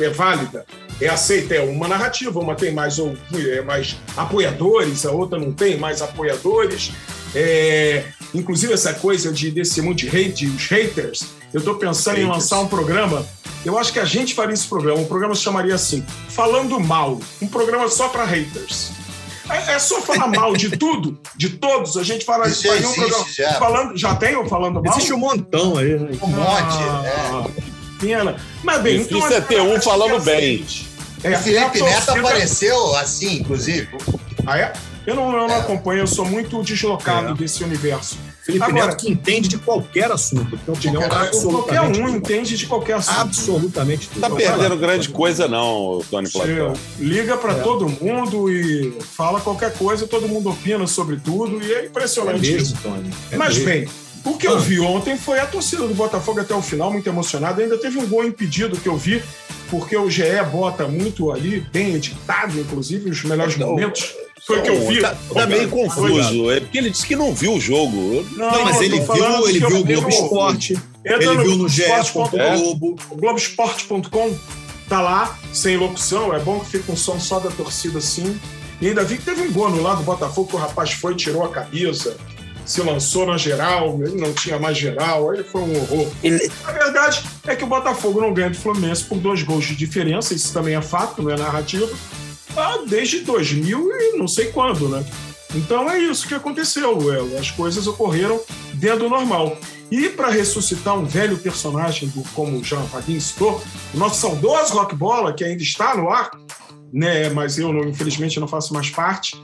é 0.00 0.08
válida. 0.10 0.64
É 1.00 1.08
aceita, 1.08 1.54
é 1.54 1.60
uma 1.60 1.88
narrativa. 1.88 2.38
Uma 2.38 2.54
tem 2.54 2.72
mais, 2.72 2.98
ou, 3.00 3.16
é, 3.34 3.60
mais 3.62 3.96
apoiadores, 4.16 5.04
a 5.04 5.10
outra 5.10 5.38
não 5.40 5.52
tem 5.52 5.76
mais 5.76 6.00
apoiadores. 6.00 6.92
É, 7.34 8.04
inclusive, 8.32 8.72
essa 8.72 8.94
coisa 8.94 9.32
de, 9.32 9.50
desse 9.50 9.82
mundo 9.82 9.96
de 9.96 10.08
hate, 10.08 10.46
os 10.46 10.66
haters. 10.68 11.26
Eu 11.52 11.58
estou 11.58 11.74
pensando 11.74 12.18
em 12.18 12.22
Haters. 12.22 12.36
lançar 12.36 12.60
um 12.60 12.68
programa. 12.68 13.26
Eu 13.64 13.78
acho 13.78 13.92
que 13.92 13.98
a 13.98 14.04
gente 14.04 14.34
faria 14.34 14.52
esse 14.54 14.66
programa. 14.66 14.98
Um 15.00 15.06
programa 15.06 15.34
se 15.34 15.42
chamaria 15.42 15.74
assim: 15.74 16.04
Falando 16.28 16.78
Mal. 16.80 17.18
Um 17.40 17.46
programa 17.46 17.88
só 17.88 18.08
para 18.08 18.24
haters. 18.24 18.90
É, 19.48 19.72
é 19.74 19.78
só 19.78 20.00
falar 20.00 20.26
mal 20.28 20.56
de 20.56 20.70
tudo, 20.76 21.18
de 21.36 21.50
todos. 21.50 21.96
A 21.96 22.02
gente 22.02 22.24
fala 22.24 22.48
Isso 22.48 22.66
faria 22.66 22.88
um 22.88 22.92
programa. 22.94 23.26
já. 23.34 23.52
Falando, 23.54 23.96
já 23.96 24.14
tem 24.14 24.36
o 24.36 24.46
Falando 24.48 24.82
Mal? 24.82 24.92
Existe 24.94 25.12
um 25.12 25.18
montão 25.18 25.76
aí, 25.78 25.98
né? 25.98 26.10
Um 26.22 26.26
monte. 26.28 26.78
Ah, 26.78 27.46
Pena. 28.00 28.36
Mas 28.62 28.82
bem, 28.82 28.98
Difícil 28.98 29.18
então, 29.18 29.32
é 29.36 29.40
ter 29.40 29.60
um 29.60 29.70
acho 29.72 29.78
que 29.80 29.84
falando 29.84 30.14
é 30.16 30.20
bem. 30.20 30.40
seguinte. 30.66 30.88
É. 31.22 31.32
É, 31.32 31.36
O 31.36 31.40
Felipe 31.40 31.80
a 31.80 31.84
Neto 31.84 32.10
apareceu 32.10 32.96
assim, 32.96 33.36
inclusive. 33.40 33.88
Ah, 34.46 34.58
é? 34.58 34.72
Eu 35.06 35.14
não, 35.14 35.32
eu 35.32 35.46
não 35.48 35.54
É. 35.54 35.60
acompanho, 35.60 36.00
eu 36.00 36.06
sou 36.06 36.24
muito 36.24 36.62
deslocado 36.62 37.32
É. 37.32 37.34
desse 37.34 37.62
universo. 37.64 38.18
Felipe 38.44 38.62
Agora- 38.64 38.86
Neto 38.88 38.96
que 38.98 39.10
entende 39.10 39.48
de 39.48 39.56
qualquer 39.58 40.12
assunto, 40.12 40.58
tem 40.58 40.74
opinião 40.74 41.02
Qualquer- 41.02 41.80
um 41.80 41.92
tudo. 41.92 42.08
entende 42.10 42.56
de 42.58 42.66
qualquer 42.66 42.96
assunto. 42.96 43.20
Absolutamente 43.20 44.08
tudo. 44.08 44.20
Tá 44.20 44.26
Então, 44.26 44.36
vai 44.38 44.46
lá. 44.46 44.52
perdendo 44.58 44.76
grande 44.78 45.08
coisa, 45.08 45.48
não, 45.48 46.02
Tony 46.10 46.30
Platão. 46.30 46.74
Você 46.74 47.04
liga 47.04 47.36
para 47.38 47.52
É. 47.52 47.60
todo 47.62 47.88
mundo 47.88 48.50
e 48.52 48.92
fala 49.16 49.40
qualquer 49.40 49.72
coisa, 49.72 50.06
todo 50.06 50.28
mundo 50.28 50.50
opina 50.50 50.86
sobre 50.86 51.16
tudo 51.16 51.62
e 51.64 51.72
é 51.72 51.78
É 51.80 51.86
impressionante 51.86 52.40
isso. 52.44 52.74
mesmo, 52.74 52.78
Tony. 52.82 53.10
É 53.30 53.36
Mas 53.38 53.54
mesmo. 53.56 53.64
bem, 53.64 53.88
o 54.26 54.36
que 54.36 54.46
eu 54.46 54.58
vi 54.60 54.78
ontem 54.78 55.16
foi 55.16 55.38
a 55.40 55.46
torcida 55.46 55.88
do 55.88 55.94
Botafogo 55.94 56.40
até 56.40 56.54
o 56.54 56.60
final, 56.60 56.92
muito 56.92 57.08
emocionada. 57.08 57.62
Ainda 57.62 57.78
teve 57.78 57.98
um 57.98 58.06
gol 58.06 58.24
impedido 58.24 58.76
que 58.76 58.88
eu 58.88 58.96
vi, 58.98 59.22
porque 59.74 59.96
o 59.96 60.08
GE 60.08 60.22
bota 60.52 60.86
muito 60.86 61.32
ali, 61.32 61.66
bem 61.72 61.94
editado, 61.94 62.58
inclusive, 62.60 63.10
os 63.10 63.24
melhores 63.24 63.56
Então, 63.56 63.70
momentos. 63.70 64.14
Foi 64.46 64.58
o 64.58 64.62
que 64.62 64.68
eu 64.70 64.86
vi. 64.86 65.00
Tá, 65.00 65.16
tá 65.32 65.46
meio 65.46 65.68
confuso. 65.68 66.50
É 66.50 66.60
porque 66.60 66.78
ele 66.78 66.90
disse 66.90 67.06
que 67.06 67.16
não 67.16 67.34
viu 67.34 67.54
o 67.54 67.60
jogo. 67.60 68.24
Não, 68.36 68.64
mas 68.64 68.76
eu 68.76 68.82
ele 68.82 69.00
viu, 69.00 69.48
ele 69.48 69.58
viu 69.58 69.78
o 69.78 69.84
Globo 69.84 70.08
Esporte, 70.08 70.78
ele 71.04 71.26
no 71.26 71.42
viu 71.42 71.56
no 71.56 71.68
GE. 71.68 71.84
Globoesporte.com, 71.86 72.58
Globo. 72.58 72.96
Globoesporte.com 73.16 74.38
tá 74.88 75.00
lá, 75.00 75.38
sem 75.52 75.76
locução, 75.76 76.34
é 76.34 76.38
bom 76.38 76.60
que 76.60 76.66
fica 76.66 76.92
um 76.92 76.96
som 76.96 77.18
só 77.18 77.40
da 77.40 77.50
torcida 77.50 77.98
assim. 77.98 78.38
E 78.80 78.88
ainda 78.88 79.02
vi 79.02 79.16
que 79.16 79.24
teve 79.24 79.40
um 79.40 79.52
gol 79.52 79.70
no 79.70 79.82
lado 79.82 79.98
do 79.98 80.04
Botafogo 80.04 80.48
que 80.48 80.56
o 80.56 80.58
rapaz 80.58 80.92
foi, 80.92 81.14
tirou 81.14 81.42
a 81.42 81.48
camisa, 81.48 82.16
se 82.64 82.80
lançou 82.82 83.26
na 83.26 83.36
geral, 83.36 83.98
ele 84.02 84.20
não 84.20 84.32
tinha 84.32 84.58
mais 84.58 84.76
geral, 84.78 85.30
aí 85.30 85.42
foi 85.44 85.60
um 85.62 85.76
horror. 85.76 86.08
Ele- 86.22 86.50
A 86.64 86.72
verdade 86.72 87.22
é 87.46 87.54
que 87.54 87.64
o 87.64 87.66
Botafogo 87.66 88.20
não 88.20 88.32
ganha 88.32 88.50
do 88.50 88.56
Fluminense 88.56 89.04
por 89.04 89.18
dois 89.18 89.42
gols 89.42 89.64
de 89.66 89.74
diferença, 89.76 90.32
isso 90.34 90.52
também 90.52 90.74
é 90.74 90.82
fato, 90.82 91.22
não 91.22 91.30
é 91.30 91.36
narrativa, 91.36 91.88
ah, 92.56 92.78
desde 92.86 93.20
2000 93.20 93.90
e 93.92 94.16
não 94.16 94.26
sei 94.28 94.46
quando, 94.46 94.88
né? 94.88 95.04
Então 95.54 95.88
é 95.90 95.98
isso 95.98 96.26
que 96.26 96.34
aconteceu, 96.34 97.12
é, 97.12 97.38
as 97.38 97.50
coisas 97.50 97.86
ocorreram 97.86 98.40
dentro 98.74 99.00
do 99.00 99.08
normal. 99.08 99.56
E 99.90 100.08
para 100.08 100.28
ressuscitar 100.28 100.98
um 100.98 101.04
velho 101.04 101.36
personagem, 101.38 102.08
do, 102.08 102.22
como 102.34 102.58
o 102.58 102.64
Jean 102.64 102.84
Paguin 102.86 103.20
citou, 103.20 103.62
o 103.92 103.98
nosso 103.98 104.20
saudoso 104.20 104.72
Rock 104.74 104.94
Bola, 104.96 105.32
que 105.32 105.44
ainda 105.44 105.62
está 105.62 105.96
no 105.96 106.08
ar, 106.10 106.30
né, 106.92 107.28
mas 107.28 107.58
eu 107.58 107.72
não- 107.72 107.84
infelizmente 107.88 108.40
não 108.40 108.48
faço 108.48 108.72
mais 108.74 108.90
parte. 108.90 109.40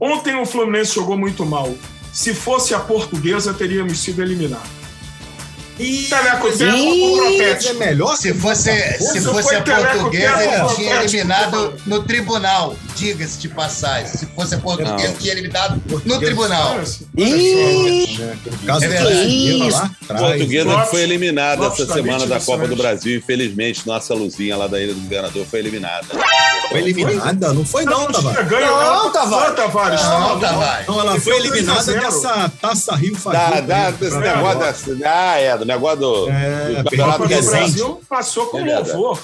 Ontem 0.00 0.34
o 0.40 0.46
Fluminense 0.46 0.94
jogou 0.94 1.16
muito 1.18 1.44
mal. 1.44 1.74
Se 2.14 2.32
fosse 2.32 2.72
a 2.76 2.78
portuguesa, 2.78 3.52
teríamos 3.52 3.98
sido 3.98 4.22
eliminados. 4.22 4.83
E 5.78 6.06
Teleco 6.08 6.56
Teco 6.56 7.68
é 7.68 7.72
melhor 7.74 8.16
Se 8.16 8.32
fosse, 8.34 8.70
se 8.98 9.20
fosse 9.20 9.54
a 9.56 9.62
portuguesa, 9.62 10.42
ele 10.42 10.74
tinha 10.76 11.00
eliminado 11.02 11.74
no 11.86 12.02
tribunal. 12.04 12.76
Diga-se 12.94 13.38
de 13.38 13.48
passagem. 13.48 14.06
Se 14.06 14.26
fosse 14.26 14.54
a 14.54 14.58
portuguesa, 14.58 15.14
tinha 15.18 15.32
eliminado 15.32 15.82
no 16.04 16.18
tribunal. 16.20 16.76
A 20.08 20.14
portuguesa 20.14 20.80
foi 20.86 21.02
eliminada 21.02 21.66
essa 21.66 21.86
semana 21.86 22.26
da. 22.26 22.40
Copa 22.44 22.68
do 22.68 22.76
Brasil. 22.76 23.18
Infelizmente, 23.18 23.86
nossa 23.86 24.12
luzinha 24.14 24.56
lá 24.56 24.66
da 24.66 24.80
Ilha 24.80 24.92
do 24.94 25.00
Governador 25.00 25.46
foi 25.46 25.60
eliminada. 25.60 26.06
Foi 26.68 26.78
eliminada? 26.80 27.52
Não 27.52 27.64
foi 27.64 27.84
não, 27.84 28.06
Tavares. 28.06 28.50
Não, 28.50 28.58
ela- 28.58 29.10
Tavares. 29.10 30.02
Não, 30.02 30.40
Tavares. 30.40 30.86
Não. 30.86 30.94
Não, 30.94 31.00
ela 31.00 31.20
foi 31.20 31.20
foi 31.20 31.40
3 31.40 31.44
a 31.44 31.56
eliminada 31.56 31.82
0. 31.82 32.00
dessa 32.00 32.52
Taça 32.60 32.94
Rio 32.96 33.16
negócio 34.20 34.98
ah, 35.04 35.38
é, 35.38 35.63
do 35.64 35.68
negócio 35.68 35.98
do, 35.98 36.30
É, 36.30 36.68
do 36.68 36.84
campeonato 36.84 37.18
Copa 37.18 37.24
do 37.24 37.28
presente. 37.28 37.50
Brasil 37.50 38.00
passou 38.08 38.46
com 38.46 38.58
É 38.58 38.76
louvor. 38.78 39.18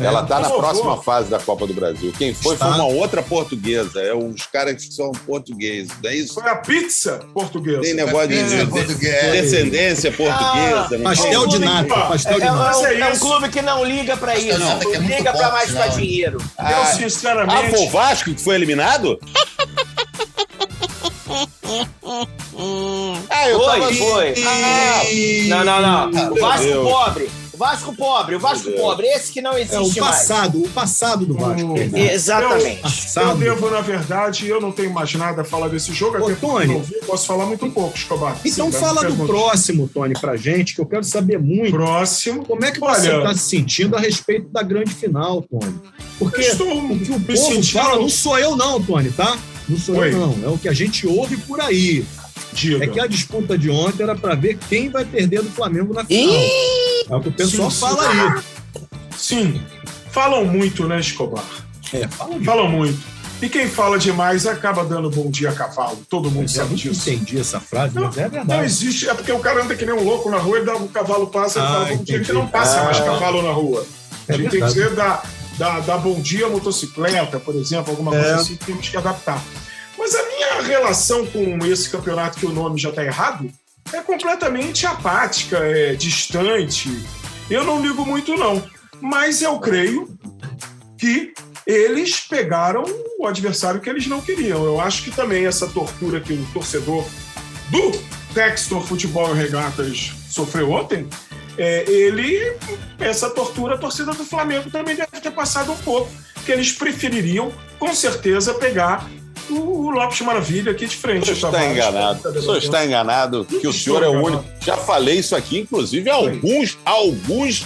Ela 0.00 0.24
tá 0.24 0.40
na 0.40 0.48
Por 0.48 0.56
favor. 0.56 0.60
próxima 0.72 1.02
fase 1.04 1.30
da 1.30 1.38
Copa 1.38 1.68
do 1.68 1.72
Brasil. 1.72 2.12
Quem 2.18 2.34
foi 2.34 2.54
Está. 2.54 2.66
foi 2.66 2.74
uma 2.74 2.84
outra 2.86 3.22
portuguesa. 3.22 4.00
É 4.00 4.12
os 4.12 4.44
caras 4.44 4.74
que 4.84 4.92
são 4.92 5.12
portugueses. 5.12 5.92
Não 6.02 6.10
é 6.10 6.16
isso? 6.16 6.34
Foi 6.34 6.50
a 6.50 6.56
pizza 6.56 7.20
portuguesa. 7.32 7.82
Tem 7.82 7.94
negócio 7.94 8.26
de, 8.26 8.34
Pizza 8.42 8.56
de- 8.56 8.66
portuguesa. 8.66 9.30
descendência 9.30 10.10
portuguesa. 10.10 10.88
não 10.98 11.04
Pastel 11.04 11.40
tem? 11.42 11.48
de 11.48 11.58
nata, 11.60 11.84
que- 11.94 12.08
pastel 12.08 12.40
de 12.40 12.42
é, 12.42 12.50
nata. 12.50 12.70
é 12.70 12.76
um, 12.76 12.86
é 12.86 13.00
é 13.02 13.12
um 13.12 13.18
clube 13.20 13.48
que 13.50 13.62
não 13.62 13.84
liga 13.84 14.16
pra 14.16 14.36
isso. 14.36 14.58
Não, 14.58 14.68
Não, 14.70 14.78
que 14.80 14.96
é 14.96 14.98
muito 14.98 15.16
liga 15.16 15.30
bom, 15.32 15.38
pra 15.38 15.52
mais 15.52 15.70
pra 15.70 15.86
não. 15.86 15.96
dinheiro. 15.96 16.38
Eu, 16.40 16.44
Ah, 16.58 16.82
ah, 16.82 16.86
sinceramente, 16.86 17.70
foi 17.76 17.86
o 17.86 17.90
Vasco 17.90 18.34
que 18.34 18.42
foi 18.42 18.56
eliminado? 18.56 19.16
Ah, 23.30 23.48
eu 23.48 23.58
Foi, 23.58 23.80
tava... 23.80 23.94
foi. 23.94 24.34
Ah, 24.46 25.02
Não, 25.48 25.64
não, 25.64 25.82
não. 25.82 26.10
O 26.30 26.34
Meu 26.34 26.40
Vasco 26.42 26.64
Deus. 26.66 26.88
pobre. 26.90 27.30
O 27.52 27.56
Vasco 27.56 27.94
pobre, 27.96 28.34
o 28.34 28.40
Vasco 28.40 28.70
pobre. 28.72 29.06
Esse 29.06 29.32
que 29.32 29.40
não 29.40 29.52
É 29.52 29.54
o 29.54 29.58
existe 29.58 30.00
mais. 30.00 30.16
passado, 30.16 30.60
o 30.60 30.68
passado 30.70 31.24
do 31.24 31.34
Vasco. 31.34 31.62
Hum. 31.72 31.96
Exatamente. 31.96 32.76
eu 32.78 32.82
Passado. 32.82 33.38
devo, 33.38 33.70
na 33.70 33.80
verdade, 33.80 34.48
eu 34.48 34.60
não 34.60 34.72
tenho 34.72 34.92
mais 34.92 35.14
nada 35.14 35.42
a 35.42 35.44
falar 35.44 35.68
desse 35.68 35.92
jogo, 35.92 36.14
Ô, 36.14 36.24
até 36.24 36.34
porque 36.34 36.40
Tony. 36.46 36.64
eu 36.66 36.72
não 36.78 36.82
vi, 36.82 36.94
posso 37.06 37.26
falar 37.28 37.46
muito 37.46 37.70
pouco, 37.70 37.96
Escobar. 37.96 38.36
Então 38.44 38.72
Sim, 38.72 38.78
fala 38.80 39.04
do 39.04 39.24
próximo, 39.24 39.88
Tony, 39.92 40.14
pra 40.20 40.36
gente, 40.36 40.74
que 40.74 40.80
eu 40.80 40.86
quero 40.86 41.04
saber 41.04 41.38
muito. 41.38 41.70
Próximo. 41.70 42.44
Como 42.44 42.64
é 42.64 42.72
que 42.72 42.80
você 42.80 43.08
Olha- 43.10 43.18
está 43.18 43.34
se 43.34 43.48
sentindo 43.50 43.94
a 43.96 44.00
respeito 44.00 44.48
da 44.48 44.62
grande 44.62 44.92
final, 44.92 45.42
Tony? 45.42 45.74
Porque 46.18 46.40
Eu 46.40 46.48
estou 46.48 46.76
o 46.76 46.98
que 46.98 47.12
o 47.12 47.20
povo 47.20 47.36
sentindo- 47.36 47.80
fala, 47.82 48.00
não 48.00 48.08
sou 48.08 48.36
eu 48.36 48.56
não, 48.56 48.82
Tony, 48.82 49.10
tá? 49.12 49.38
Não 49.68 49.78
sou 49.78 49.96
Oi. 49.96 50.12
eu 50.12 50.18
não, 50.18 50.38
é 50.44 50.48
o 50.48 50.58
que 50.58 50.68
a 50.68 50.72
gente 50.72 51.06
ouve 51.06 51.36
por 51.38 51.60
aí. 51.60 52.04
Diga. 52.52 52.84
É 52.84 52.86
que 52.88 53.00
a 53.00 53.06
disputa 53.06 53.56
de 53.58 53.70
ontem 53.70 54.02
era 54.02 54.14
para 54.14 54.34
ver 54.34 54.58
quem 54.68 54.88
vai 54.88 55.04
perder 55.04 55.42
do 55.42 55.50
Flamengo 55.50 55.92
na 55.94 56.04
final. 56.04 56.34
Ih, 56.34 57.06
É 57.10 57.16
o 57.16 57.20
que 57.20 57.28
o 57.28 57.32
pessoal 57.32 57.70
Sim, 57.70 57.76
sim. 57.76 57.80
fala 57.80 58.08
aí. 58.08 58.42
Sim. 59.16 59.60
Falam 60.10 60.44
muito, 60.44 60.86
né, 60.86 61.00
Escobar? 61.00 61.44
É, 61.92 62.06
fala 62.08 62.38
de 62.38 62.44
Falam 62.44 62.68
muito. 62.70 63.14
E 63.42 63.48
quem 63.48 63.68
fala 63.68 63.98
demais 63.98 64.46
acaba 64.46 64.84
dando 64.84 65.10
bom 65.10 65.28
dia 65.30 65.50
a 65.50 65.52
cavalo. 65.52 65.98
Todo 66.08 66.30
mundo 66.30 66.44
Eu 66.44 66.48
sabe 66.48 66.70
nunca 66.70 66.82
disso. 66.90 67.10
entendi 67.10 67.38
essa 67.40 67.58
frase, 67.60 67.94
Não, 67.94 68.04
mas 68.04 68.16
é 68.16 68.22
Não 68.24 68.30
verdade. 68.30 68.64
existe. 68.64 69.08
É 69.08 69.14
porque 69.14 69.32
o 69.32 69.40
cara 69.40 69.64
anda 69.64 69.74
que 69.74 69.84
nem 69.84 69.94
um 69.94 70.04
louco 70.04 70.30
na 70.30 70.38
rua, 70.38 70.58
ele 70.58 70.66
dá 70.66 70.76
um 70.76 70.86
cavalo 70.86 71.26
passa 71.26 71.58
e 71.58 71.62
Ah, 71.62 71.66
fala 71.66 71.84
bom 71.86 72.04
dia, 72.04 72.20
que 72.20 72.32
não 72.32 72.46
passa 72.46 72.80
Ah. 72.80 72.84
mais 72.84 72.98
cavalo 73.00 73.42
na 73.42 73.50
rua. 73.52 73.84
É 74.28 74.34
a 74.34 74.36
gente 74.36 74.50
tem 74.50 74.60
que 74.60 74.66
verdade. 74.66 74.74
dizer 74.74 74.94
da, 74.94 75.22
da, 75.58 75.80
da 75.80 75.96
bom 75.98 76.20
dia 76.20 76.48
motocicleta, 76.48 77.38
por 77.38 77.54
exemplo, 77.54 77.90
alguma 77.90 78.14
É. 78.14 78.20
coisa 78.20 78.36
assim 78.36 78.56
temos 78.56 78.88
que 78.88 78.96
adaptar. 78.96 79.42
Mas 79.96 80.14
a 80.14 80.22
minha 80.26 80.62
relação 80.62 81.24
com 81.26 81.58
esse 81.64 81.88
campeonato, 81.88 82.38
que 82.38 82.46
o 82.46 82.52
nome 82.52 82.78
já 82.80 82.90
está 82.90 83.04
errado, 83.04 83.50
é 83.92 84.00
completamente 84.00 84.86
apática, 84.86 85.58
é 85.58 85.94
distante. 85.94 86.90
Eu 87.48 87.64
não 87.64 87.80
ligo 87.80 88.04
muito, 88.04 88.36
não. 88.36 88.62
Mas 89.00 89.42
eu 89.42 89.58
creio 89.58 90.08
que 90.98 91.32
eles 91.66 92.20
pegaram 92.20 92.84
o 93.18 93.26
adversário 93.26 93.80
que 93.80 93.88
eles 93.88 94.06
não 94.06 94.20
queriam. 94.20 94.64
Eu 94.64 94.80
acho 94.80 95.04
que 95.04 95.10
também 95.10 95.46
essa 95.46 95.66
tortura 95.66 96.20
que 96.20 96.32
o 96.32 96.46
torcedor 96.52 97.04
do 97.70 97.92
Textor 98.34 98.82
Futebol 98.82 99.34
e 99.34 99.38
Regatas 99.38 100.12
sofreu 100.28 100.72
ontem, 100.72 101.08
é, 101.58 101.84
ele, 101.90 102.56
essa 102.98 103.30
tortura, 103.30 103.74
a 103.74 103.78
torcida 103.78 104.12
do 104.12 104.24
Flamengo 104.24 104.70
também 104.70 104.96
deve 104.96 105.20
ter 105.20 105.30
passado 105.30 105.72
um 105.72 105.76
pouco, 105.78 106.10
que 106.44 106.52
eles 106.52 106.72
prefeririam, 106.72 107.52
com 107.78 107.94
certeza, 107.94 108.54
pegar 108.54 109.08
o, 109.50 109.54
o 109.86 109.90
Lopes 109.90 110.20
Maravilha 110.22 110.72
aqui 110.72 110.86
de 110.86 110.94
O 110.96 110.98
frente. 110.98 111.34
senhor 111.34 111.52
está 111.52 111.66
enganado. 111.66 112.28
O 112.28 112.40
senhor 112.40 112.56
está 112.58 112.84
enganado 112.86 113.44
que 113.44 113.66
o 113.68 113.72
senhor 113.72 114.02
é 114.02 114.08
o 114.08 114.22
único. 114.22 114.44
Já 114.60 114.76
falei 114.76 115.16
isso 115.18 115.36
aqui, 115.36 115.60
inclusive, 115.60 116.08
alguns, 116.10 116.78
alguns 116.84 117.64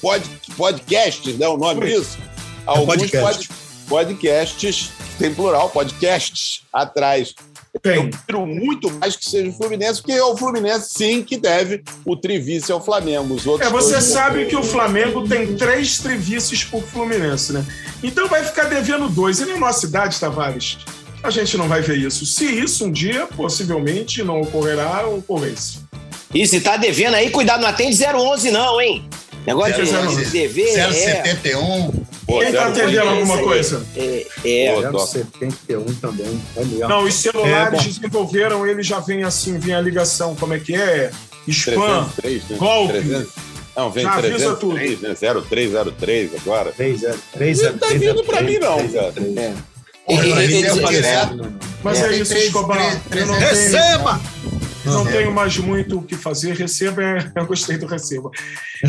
pod, 0.00 0.24
podcasts, 0.56 1.36
né? 1.38 1.46
O 1.48 1.56
nome 1.56 1.86
disso? 1.86 2.18
Alguns 2.66 2.86
podcast. 2.86 3.48
pod- 3.48 3.60
podcasts, 3.88 4.90
tem 5.18 5.34
plural, 5.34 5.68
podcasts 5.70 6.62
atrás. 6.72 7.34
Eu 7.72 7.80
Tem. 7.80 8.10
prefiro 8.10 8.44
muito 8.46 8.90
mais 8.92 9.14
que 9.14 9.24
seja 9.24 9.48
o 9.48 9.52
Fluminense, 9.52 10.00
porque 10.00 10.12
é 10.12 10.22
o 10.24 10.36
Fluminense, 10.36 10.88
sim, 10.92 11.22
que 11.22 11.36
deve 11.36 11.82
o 12.04 12.16
trivice 12.16 12.72
ao 12.72 12.84
Flamengo. 12.84 13.32
Os 13.34 13.46
outros 13.46 13.68
É, 13.68 13.72
você 13.72 13.92
dois- 13.92 14.04
sabe 14.04 14.46
que 14.46 14.56
o 14.56 14.62
Flamengo 14.62 15.26
tem 15.28 15.54
três 15.56 15.98
trivices 15.98 16.64
por 16.64 16.82
Fluminense, 16.82 17.52
né? 17.52 17.64
Então 18.02 18.26
vai 18.28 18.44
ficar 18.44 18.64
devendo 18.64 19.08
dois. 19.08 19.38
E 19.38 19.46
na 19.46 19.56
nossa 19.56 19.86
idade, 19.86 20.18
Tavares, 20.18 20.78
a 21.22 21.30
gente 21.30 21.56
não 21.56 21.68
vai 21.68 21.80
ver 21.80 21.98
isso. 21.98 22.26
Se 22.26 22.44
isso 22.44 22.86
um 22.86 22.90
dia, 22.90 23.26
possivelmente, 23.28 24.22
não 24.24 24.40
ocorrerá, 24.40 25.06
ocorresse. 25.06 25.78
Isso, 26.34 26.56
e 26.56 26.60
tá 26.60 26.76
devendo 26.76 27.14
aí, 27.14 27.30
cuidado, 27.30 27.60
não 27.60 27.68
atende 27.68 27.96
011 28.04 28.50
não, 28.50 28.80
hein? 28.80 29.08
Negócio 29.46 29.74
de, 29.84 29.90
011. 29.94 30.24
de 30.24 30.30
dever 30.30 30.76
é, 30.76 31.22
071. 32.30 32.32
Pô, 32.32 32.38
Quem 32.40 32.52
tá 32.52 32.66
atendendo 32.68 33.08
alguma 33.10 33.38
coisa? 33.38 33.86
é, 33.96 34.26
é. 34.44 34.90
Doc. 34.90 35.08
071 35.08 35.84
também. 36.00 36.40
É 36.56 36.64
mesmo. 36.64 36.88
Não, 36.88 37.04
os 37.04 37.14
celulares 37.14 37.80
É, 37.80 37.84
desenvolveram, 37.84 38.66
ele 38.66 38.82
já 38.82 39.00
vem 39.00 39.22
assim, 39.24 39.58
vem 39.58 39.74
a 39.74 39.80
ligação, 39.80 40.34
como 40.36 40.54
é 40.54 40.58
que 40.58 40.74
é? 40.74 41.10
Spam. 41.48 42.08
303, 42.20 42.42
né? 42.50 42.56
golpe. 42.58 42.92
300. 42.92 43.32
Não, 43.76 43.90
vem 43.90 44.04
Já 44.04 44.12
avisa 44.14 44.56
303, 44.56 45.00
né? 45.00 45.14
0303 45.14 46.30
agora. 46.34 46.72
303 46.72 47.62
Não 47.62 47.78
tá 47.78 47.86
vindo 47.88 48.24
pra 48.24 48.42
mim, 48.42 48.58
não, 48.58 48.88
cara. 48.88 49.14
Mas 50.82 51.04
é. 51.04 51.30
Mas 51.82 52.00
É, 52.02 52.08
é, 52.08 52.16
isso, 52.16 52.30
três- 52.32 52.46
Escobar. 52.46 53.00
Receba! 53.38 54.20
Não 54.84 55.06
É. 55.08 55.12
tenho 55.12 55.32
mais 55.32 55.56
muito 55.58 55.98
o 55.98 56.02
que 56.02 56.16
fazer. 56.16 56.54
Receba, 56.54 57.02
é- 57.02 57.32
eu 57.36 57.46
gostei 57.46 57.76
do 57.78 57.86
receba. 57.86 58.30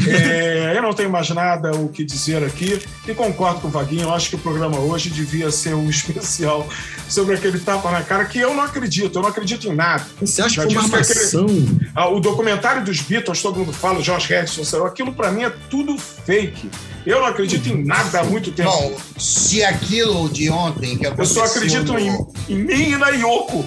É, 0.08 0.74
eu 0.76 0.82
não 0.82 0.94
tenho 0.94 1.10
mais 1.10 1.30
nada 1.32 1.72
o 1.76 1.90
que 1.90 2.04
dizer 2.04 2.44
aqui 2.44 2.80
e 3.08 3.14
concordo 3.14 3.60
com 3.62 3.68
o 3.68 3.72
Vaguinho. 3.72 4.04
Eu 4.04 4.14
acho 4.14 4.30
que 4.30 4.36
o 4.36 4.40
programa 4.40 4.80
hoje 4.80 5.10
devia 5.10 5.52
ser 5.52 5.74
um 5.74 5.90
especial 5.90 6.68
sobre 7.10 7.36
aquele 7.36 7.60
tapa 7.60 7.92
na 7.92 8.02
cara 8.02 8.24
que 8.26 8.40
eu 8.40 8.54
não 8.54 8.64
acredito. 8.64 9.18
Eu 9.18 9.22
não 9.22 9.30
acredito 9.30 9.68
em 9.68 9.76
nada. 9.76 10.06
Você 10.22 10.42
acha 10.42 10.62
Já 10.62 10.68
que 10.68 10.74
foi 10.76 10.84
uma 10.86 11.02
disse 11.02 11.14
que 11.32 11.38
armação? 11.38 11.80
Ah, 11.94 12.08
o 12.10 12.20
documentário 12.22 12.84
dos 12.86 13.02
Beatles, 13.02 13.42
todo 13.42 13.60
mundo 13.60 13.74
fala, 13.74 14.02
Josh 14.02 14.26
Harrison, 14.28 14.64
sei 14.64 14.80
lá, 14.80 14.88
aquilo 14.88 15.14
pra 15.14 15.30
mim 15.32 15.44
é 15.44 15.50
tudo 15.70 15.98
fake. 15.98 16.70
Eu 17.06 17.20
não 17.20 17.26
acredito 17.26 17.68
em 17.68 17.84
nada 17.84 18.22
há 18.22 18.24
muito 18.24 18.52
tempo. 18.52 18.70
Bom, 18.72 18.96
se 19.18 19.64
aquilo 19.64 20.30
de 20.30 20.50
ontem 20.50 20.98
que 20.98 21.06
eu 21.06 21.12
aconteceu. 21.12 21.46
só 21.46 21.52
acredito 21.52 21.92
no- 21.94 22.00
em, 22.00 22.16
em 22.48 22.56
mim 22.56 22.92
e 22.92 22.98
na 22.98 23.10
Yoko. 23.10 23.66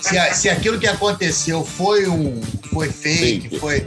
Se, 0.00 0.16
a- 0.18 0.32
se 0.34 0.48
aquilo 0.48 0.78
que 0.78 0.86
aconteceu 0.86 1.64
foi 1.64 2.06
um. 2.08 2.40
Foi 2.72 2.88
fake, 2.90 3.42
Fake. 3.48 3.58
foi. 3.58 3.84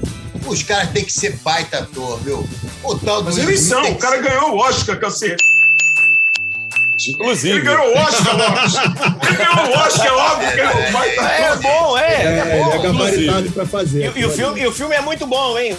Os 0.47 0.61
caras 0.63 0.89
têm 0.91 1.05
que 1.05 1.13
ser 1.13 1.37
baita 1.37 1.79
ator, 1.79 2.19
viu? 2.19 2.47
O 2.83 2.95
tal 2.99 3.19
do 3.21 3.25
Mas 3.25 3.37
Will 3.37 3.49
eles 3.49 3.61
são, 3.61 3.81
o 3.91 3.95
cara 3.97 4.17
ser- 4.17 4.23
ganhou 4.23 4.51
o 4.51 4.57
Oscar, 4.57 4.99
cacete. 4.99 5.43
Ele 7.05 7.11
Inclusive. 7.13 7.61
ganhou 7.61 7.87
o 7.87 7.97
Oscar. 7.97 8.35
Ele 9.27 9.35
ganhou 9.37 9.67
o 9.67 9.79
Oscar, 9.79 10.05
é 10.07 10.11
óbvio 10.11 10.47
que 10.51 10.59
ele 10.59 10.61
é 10.61 10.89
um 10.89 10.91
baita 10.91 11.21
É 11.21 11.47
ator. 11.47 11.61
bom, 11.61 11.97
é. 11.97 12.01
É, 12.03 12.23
é 12.25 12.29
ele 12.29 12.39
é 12.39 12.63
bom. 12.77 12.81
gabaritado 12.81 13.51
pra 13.51 13.65
fazer. 13.65 14.11
E, 14.15 14.19
e 14.19 14.25
o 14.25 14.29
filme, 14.29 14.61
e 14.61 14.67
o 14.67 14.71
filme 14.71 14.95
é 14.95 15.01
muito 15.01 15.25
bom, 15.27 15.57
hein? 15.57 15.77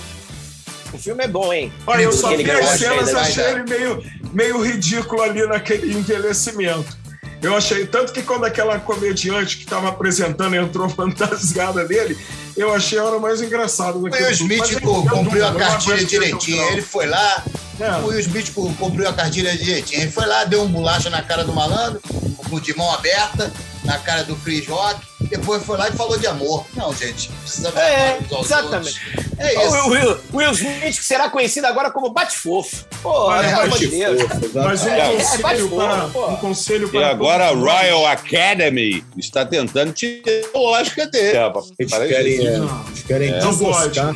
O 0.92 0.98
filme 0.98 1.24
é 1.24 1.28
bom, 1.28 1.52
hein? 1.52 1.72
Olha, 1.86 2.02
eu 2.02 2.12
só 2.12 2.36
vi 2.36 2.48
as 2.50 2.68
cenas 2.78 3.14
achei 3.14 3.42
vai, 3.42 3.52
ele 3.52 3.62
meio, 3.64 4.02
meio 4.32 4.62
ridículo 4.62 5.22
ali 5.22 5.46
naquele 5.46 5.92
envelhecimento. 5.92 6.96
Eu 7.42 7.56
achei, 7.56 7.86
tanto 7.86 8.12
que 8.12 8.22
quando 8.22 8.44
aquela 8.44 8.78
comediante 8.78 9.56
que 9.58 9.64
estava 9.64 9.88
apresentando 9.88 10.54
entrou 10.56 10.88
fantasiada 10.90 11.84
dele, 11.84 12.16
eu 12.56 12.72
achei 12.74 12.98
a 12.98 13.04
hora 13.04 13.18
mais 13.18 13.40
engraçada 13.42 13.98
O 13.98 14.02
daquele 14.08 14.28
Will 14.28 14.36
filme. 14.36 14.54
Smith 14.56 14.80
cumpriu 14.80 15.46
a 15.46 15.54
cartilha 15.54 15.96
o 15.96 16.04
direitinho. 16.06 16.62
Ele 16.70 16.82
foi 16.82 17.06
lá, 17.06 17.44
É. 17.80 17.90
o 18.00 18.06
Will 18.06 18.20
Smith 18.20 18.52
cu- 18.54 18.72
cumpriu 18.74 19.08
a 19.08 19.12
cartilha 19.12 19.56
direitinho. 19.56 20.02
Ele 20.02 20.10
foi 20.10 20.26
lá, 20.26 20.44
deu 20.44 20.62
um 20.62 20.68
bolacha 20.68 21.10
na 21.10 21.22
cara 21.22 21.44
do 21.44 21.52
malandro, 21.52 22.00
com 22.36 22.60
de 22.60 22.76
mão 22.76 22.90
aberta, 22.94 23.52
na 23.84 23.98
cara 23.98 24.22
do 24.24 24.36
Chris 24.36 24.66
Rock. 24.66 25.00
Depois 25.22 25.62
foi 25.64 25.76
lá 25.78 25.88
e 25.88 25.92
falou 25.92 26.16
de 26.18 26.26
amor. 26.26 26.64
Não, 26.76 26.94
gente, 26.94 27.28
precisa 27.42 27.68
É, 27.80 28.18
exatamente. 28.40 29.00
É 29.38 29.66
isso. 29.66 29.76
O 29.76 29.90
Will, 29.90 30.16
Will 30.32 30.50
Smith, 30.52 30.96
que 30.98 31.04
será 31.04 31.28
conhecido 31.28 31.66
agora 31.66 31.90
como 31.90 32.10
Bate-Fofo. 32.10 32.84
Pô, 33.02 33.10
Olha, 33.26 33.48
pelo 33.48 33.60
amor 33.60 33.70
Bate 33.70 33.88
de 33.88 33.96
Deus. 33.96 34.22
Mas 34.54 34.82
um 34.84 34.88
É, 34.88 34.98
é, 35.00 35.16
conselho, 35.16 35.42
bate 35.42 35.68
para, 35.68 36.08
pô. 36.08 36.26
um 36.28 36.36
conselho 36.36 36.88
E 36.88 36.90
para 36.90 37.08
agora 37.10 37.48
a. 37.48 37.54
Royal 37.54 38.06
Academy 38.06 39.04
está 39.16 39.44
tentando 39.44 39.92
tirar 39.92 40.22
o 40.54 40.70
Oscar 40.72 41.10
dele. 41.10 41.38
rapaz. 41.38 41.66
Eles 41.78 41.92
querem, 41.92 42.46
é, 42.46 42.58
Não. 42.58 42.84
eles 42.88 43.02
querem 43.02 43.30
Não 43.32 43.50
desoscar. 43.50 44.14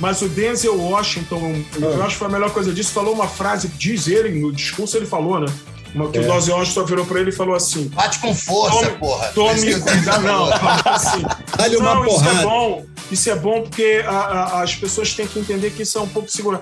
Mas 0.00 0.20
o 0.22 0.28
Denzel 0.28 0.76
Washington, 0.76 1.62
eu 1.80 2.02
acho 2.02 2.12
que 2.14 2.18
foi 2.18 2.26
a 2.26 2.30
melhor 2.30 2.50
coisa 2.50 2.72
disso, 2.72 2.90
falou 2.92 3.14
uma 3.14 3.28
frase, 3.28 3.68
diz 3.68 4.08
ele, 4.08 4.40
no 4.40 4.52
discurso 4.52 4.96
ele 4.96 5.06
falou, 5.06 5.38
né? 5.38 5.46
Uma, 5.94 6.10
que 6.10 6.18
É. 6.18 6.20
o 6.22 6.24
Denzel 6.32 6.56
Washington 6.56 6.84
virou 6.86 7.06
pra 7.06 7.20
ele 7.20 7.30
e 7.30 7.32
falou 7.32 7.54
assim: 7.54 7.88
Bate 7.88 8.18
com 8.18 8.34
força, 8.34 8.78
Tome- 8.86 8.98
porra. 8.98 9.26
tome 9.28 9.80
cuidado. 9.80 10.22
Não, 10.22 10.46
falou 10.50 10.82
assim. 10.86 11.22
Dá-lhe 11.56 11.76
uma 11.76 11.94
não, 11.94 12.06
isso 12.06 12.14
é 12.16 12.18
porrada. 12.24 12.42
bom. 12.42 12.86
Isso 13.12 13.30
é 13.30 13.34
bom 13.36 13.62
porque 13.62 14.02
a- 14.06 14.10
a- 14.10 14.62
as 14.62 14.74
pessoas 14.74 15.12
têm 15.14 15.26
que 15.26 15.38
entender 15.38 15.70
que 15.70 15.82
isso 15.82 15.96
é 15.98 16.00
um 16.00 16.08
pouco 16.08 16.28
seguro. 16.30 16.60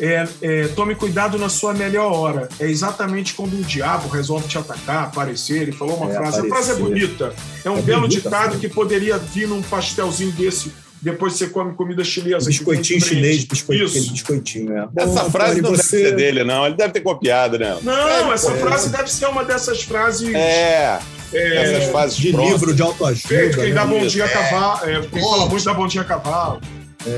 É, 0.00 0.26
é, 0.40 0.68
tome 0.68 0.94
cuidado 0.94 1.38
na 1.38 1.48
sua 1.50 1.74
melhor 1.74 2.10
hora. 2.12 2.48
É 2.58 2.64
exatamente 2.68 3.34
quando 3.34 3.52
o 3.52 3.62
diabo 3.62 4.08
resolve 4.08 4.48
te 4.48 4.56
atacar, 4.56 5.04
aparecer. 5.04 5.62
Ele 5.62 5.72
falou 5.72 5.96
uma 5.96 6.10
É, 6.10 6.14
frase. 6.16 6.40
A 6.40 6.44
frase 6.44 6.70
é 6.70 6.74
aparecer. 6.74 6.82
bonita. 6.82 7.34
É 7.64 7.70
um 7.70 7.78
É 7.78 7.82
belo 7.82 8.00
bonita 8.02 8.22
ditado 8.22 8.58
que 8.58 8.68
poderia 8.68 9.18
vir 9.18 9.46
num 9.46 9.60
pastelzinho 9.62 10.32
desse 10.32 10.72
depois 11.02 11.32
você 11.34 11.48
come 11.48 11.74
comida 11.74 12.04
chinesa. 12.04 12.46
Biscoitinho 12.46 13.00
chinês, 13.00 13.44
biscoitinho, 13.44 13.86
Isso. 13.86 14.12
biscoitinho. 14.12 14.72
É. 14.76 14.88
Essa 14.96 15.24
Bom, 15.24 15.30
frase 15.30 15.60
não 15.60 15.72
deve 15.72 15.82
você... 15.82 15.98
ser 16.04 16.16
dele, 16.16 16.44
não. 16.44 16.64
Ele 16.64 16.76
deve 16.76 16.92
ter 16.92 17.00
copiado, 17.00 17.58
né? 17.58 17.76
Não, 17.82 18.32
essa 18.32 18.52
É. 18.52 18.56
frase 18.56 18.88
deve 18.90 19.10
ser 19.10 19.26
uma 19.26 19.44
dessas 19.44 19.82
frases 19.82 20.32
É, 20.34 21.00
é, 21.32 21.56
essas 21.76 21.90
fases 21.90 22.16
De 22.16 22.30
prontas. 22.30 22.52
livro 22.52 22.72
de 22.74 22.82
autoajuda. 22.82 23.50
quem 23.50 23.74
dá 23.74 23.84
né? 23.84 23.98
bom 23.98 24.06
dia 24.06 24.24
a 24.24 24.28
É. 24.28 24.30
cavalo. 24.30 24.90
É, 24.90 25.00
quem 25.00 25.20
fala 25.20 25.46
muito 25.46 25.64
dá 25.64 25.74
bom 25.74 25.86
dia 25.86 26.00
a 26.02 26.04
cavalo. 26.04 26.60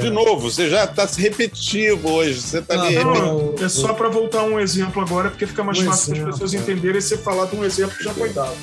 De 0.01 0.11
novo, 0.11 0.51
você 0.51 0.69
já 0.71 0.85
está 0.85 1.07
repetitivo 1.17 2.11
hoje. 2.11 2.41
Você 2.41 2.59
está 2.59 2.77
me 2.85 2.95
não. 2.95 3.13
repetindo. 3.13 3.55
Não, 3.59 3.67
é 3.67 3.69
só 3.69 3.93
para 3.93 4.09
voltar 4.09 4.43
um 4.45 4.59
exemplo 4.59 5.03
agora, 5.03 5.29
porque 5.31 5.47
fica 5.47 5.63
mais 5.63 5.79
Um 5.79 5.85
fácil 5.87 6.15
para 6.17 6.25
as 6.29 6.33
pessoas 6.35 6.55
é. 6.55 6.57
entenderem 6.59 7.01
você 7.01 7.19
falar 7.19 7.47
de 7.47 7.57
um 7.57 7.65
exemplo 7.65 7.97
que 7.97 8.05
já 8.05 8.15
foi 8.15 8.31
dado. 8.31 8.57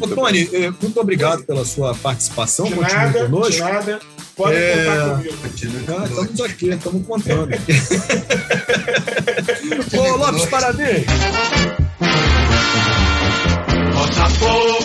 Ô, 0.00 0.06
Tony, 0.06 0.48
eh, 0.52 0.70
muito 0.80 1.00
obrigado 1.00 1.42
pela 1.42 1.64
sua 1.64 1.92
participação. 1.96 2.66
De 2.66 2.74
Continue 2.74 2.94
nada, 2.94 3.28
de 3.50 3.58
nada. 3.58 4.00
Pode 4.36 4.54
É. 4.54 4.84
contar 4.84 5.10
comigo. 5.10 5.34
Ah, 5.88 6.04
estamos 6.08 6.40
aqui, 6.40 6.68
estamos 6.70 7.06
contando. 7.06 7.50
Ô, 9.98 10.16
Lopes, 10.16 10.44
parabéns. 10.46 11.04
Botafogo, 13.94 14.84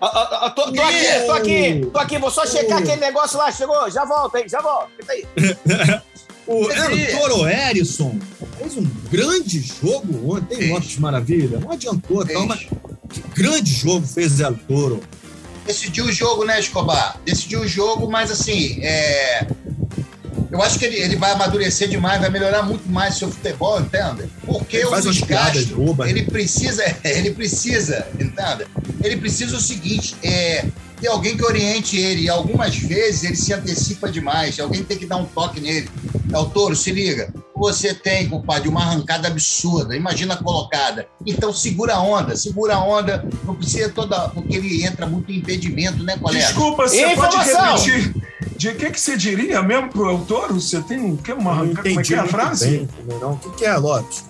Ah, 0.00 0.06
ah, 0.06 0.46
ah, 0.46 0.50
tô, 0.50 0.72
tô 0.72 0.80
aqui, 0.80 1.26
tô 1.26 1.32
aqui, 1.32 1.90
tô 1.92 1.98
aqui. 1.98 2.18
Vou 2.18 2.30
só 2.30 2.46
checar 2.46 2.78
aquele 2.78 3.00
negócio 3.00 3.36
lá. 3.36 3.50
Chegou, 3.50 3.90
já 3.90 4.04
volta 4.04 4.38
aí, 4.38 4.48
já 4.48 4.60
volta. 4.60 4.90
Fica 4.96 5.12
aí. 5.12 5.26
O 6.48 6.66
Toro 7.18 7.46
Erisson 7.46 8.18
fez 8.56 8.74
um 8.78 8.84
grande 9.10 9.60
jogo 9.60 10.34
ontem, 10.34 10.56
Fez. 10.56 10.70
Lopes 10.70 10.96
Maravilha. 10.96 11.60
Não 11.60 11.70
adiantou, 11.70 12.24
Fez. 12.24 12.38
tal, 12.38 12.46
mas 12.46 12.60
que 13.10 13.20
grande 13.34 13.70
jogo 13.70 14.06
fez 14.06 14.40
El 14.40 14.54
Toro. 14.66 15.00
Decidiu 15.66 16.06
o 16.06 16.12
jogo, 16.12 16.46
né, 16.46 16.58
Escobar? 16.58 17.20
Decidiu 17.26 17.60
o 17.60 17.68
jogo, 17.68 18.10
mas 18.10 18.30
assim, 18.30 18.78
é... 18.82 19.46
eu 20.50 20.62
acho 20.62 20.78
que 20.78 20.84
ele, 20.84 20.96
ele 20.96 21.16
vai 21.16 21.32
amadurecer 21.32 21.88
demais, 21.88 22.20
vai 22.20 22.30
melhorar 22.30 22.62
muito 22.62 22.88
mais 22.88 23.16
seu 23.16 23.30
futebol, 23.30 23.80
entende? 23.80 24.28
Porque 24.44 24.78
Ele 24.78 24.86
o 24.86 25.26
Castro, 25.26 25.76
bobas, 25.76 26.08
ele 26.08 26.22
né? 26.22 26.26
precisa, 26.30 26.82
ele 27.04 27.32
precisa, 27.32 28.06
entende? 28.14 28.66
Ele 29.02 29.16
precisa 29.16 29.56
o 29.56 29.60
seguinte, 29.60 30.16
é 30.22 30.64
ter 31.00 31.08
alguém 31.08 31.36
que 31.36 31.44
oriente 31.44 31.96
ele. 31.96 32.22
E 32.22 32.28
algumas 32.28 32.76
vezes 32.76 33.24
ele 33.24 33.36
se 33.36 33.52
antecipa 33.52 34.10
demais. 34.10 34.58
Alguém 34.58 34.84
tem 34.84 34.98
que 34.98 35.06
dar 35.06 35.16
um 35.16 35.24
toque 35.24 35.60
nele. 35.60 35.88
É 36.32 36.38
o 36.38 36.46
touro, 36.46 36.76
se 36.76 36.90
liga. 36.90 37.32
Você 37.54 37.94
tem, 37.94 38.28
compadre, 38.28 38.68
uma 38.68 38.82
arrancada 38.82 39.28
absurda. 39.28 39.96
Imagina 39.96 40.34
a 40.34 40.36
colocada. 40.36 41.06
Então 41.26 41.52
segura 41.52 41.94
a 41.94 42.02
onda, 42.02 42.36
segura 42.36 42.74
a 42.74 42.84
onda. 42.84 43.24
Não 43.44 43.54
precisa 43.54 43.88
toda. 43.88 44.28
Porque 44.28 44.56
ele 44.56 44.84
entra 44.84 45.06
muito 45.06 45.30
em 45.32 45.36
impedimento, 45.36 46.02
né, 46.02 46.16
colega? 46.16 46.44
Desculpa, 46.44 46.88
você 46.88 47.14
pode 47.14 47.36
Informação. 47.36 47.76
repetir? 47.76 48.14
De 48.58 48.74
que, 48.74 48.90
que 48.90 49.00
você 49.00 49.16
diria 49.16 49.62
mesmo 49.62 49.88
pro 49.88 50.10
El 50.10 50.18
Toro? 50.26 50.60
Você 50.60 50.82
tem 50.82 50.98
um, 50.98 51.16
que, 51.16 51.32
uma, 51.32 51.54
Não 51.54 51.58
como 51.74 51.78
é 51.78 51.92
entendi 51.92 52.08
que 52.08 52.14
é 52.14 52.18
a 52.18 52.26
frase? 52.26 52.68
bem, 52.68 52.88
não. 53.20 53.34
O 53.34 53.38
que, 53.38 53.50
que 53.50 53.64
é, 53.64 53.76
Lopes? 53.76 54.24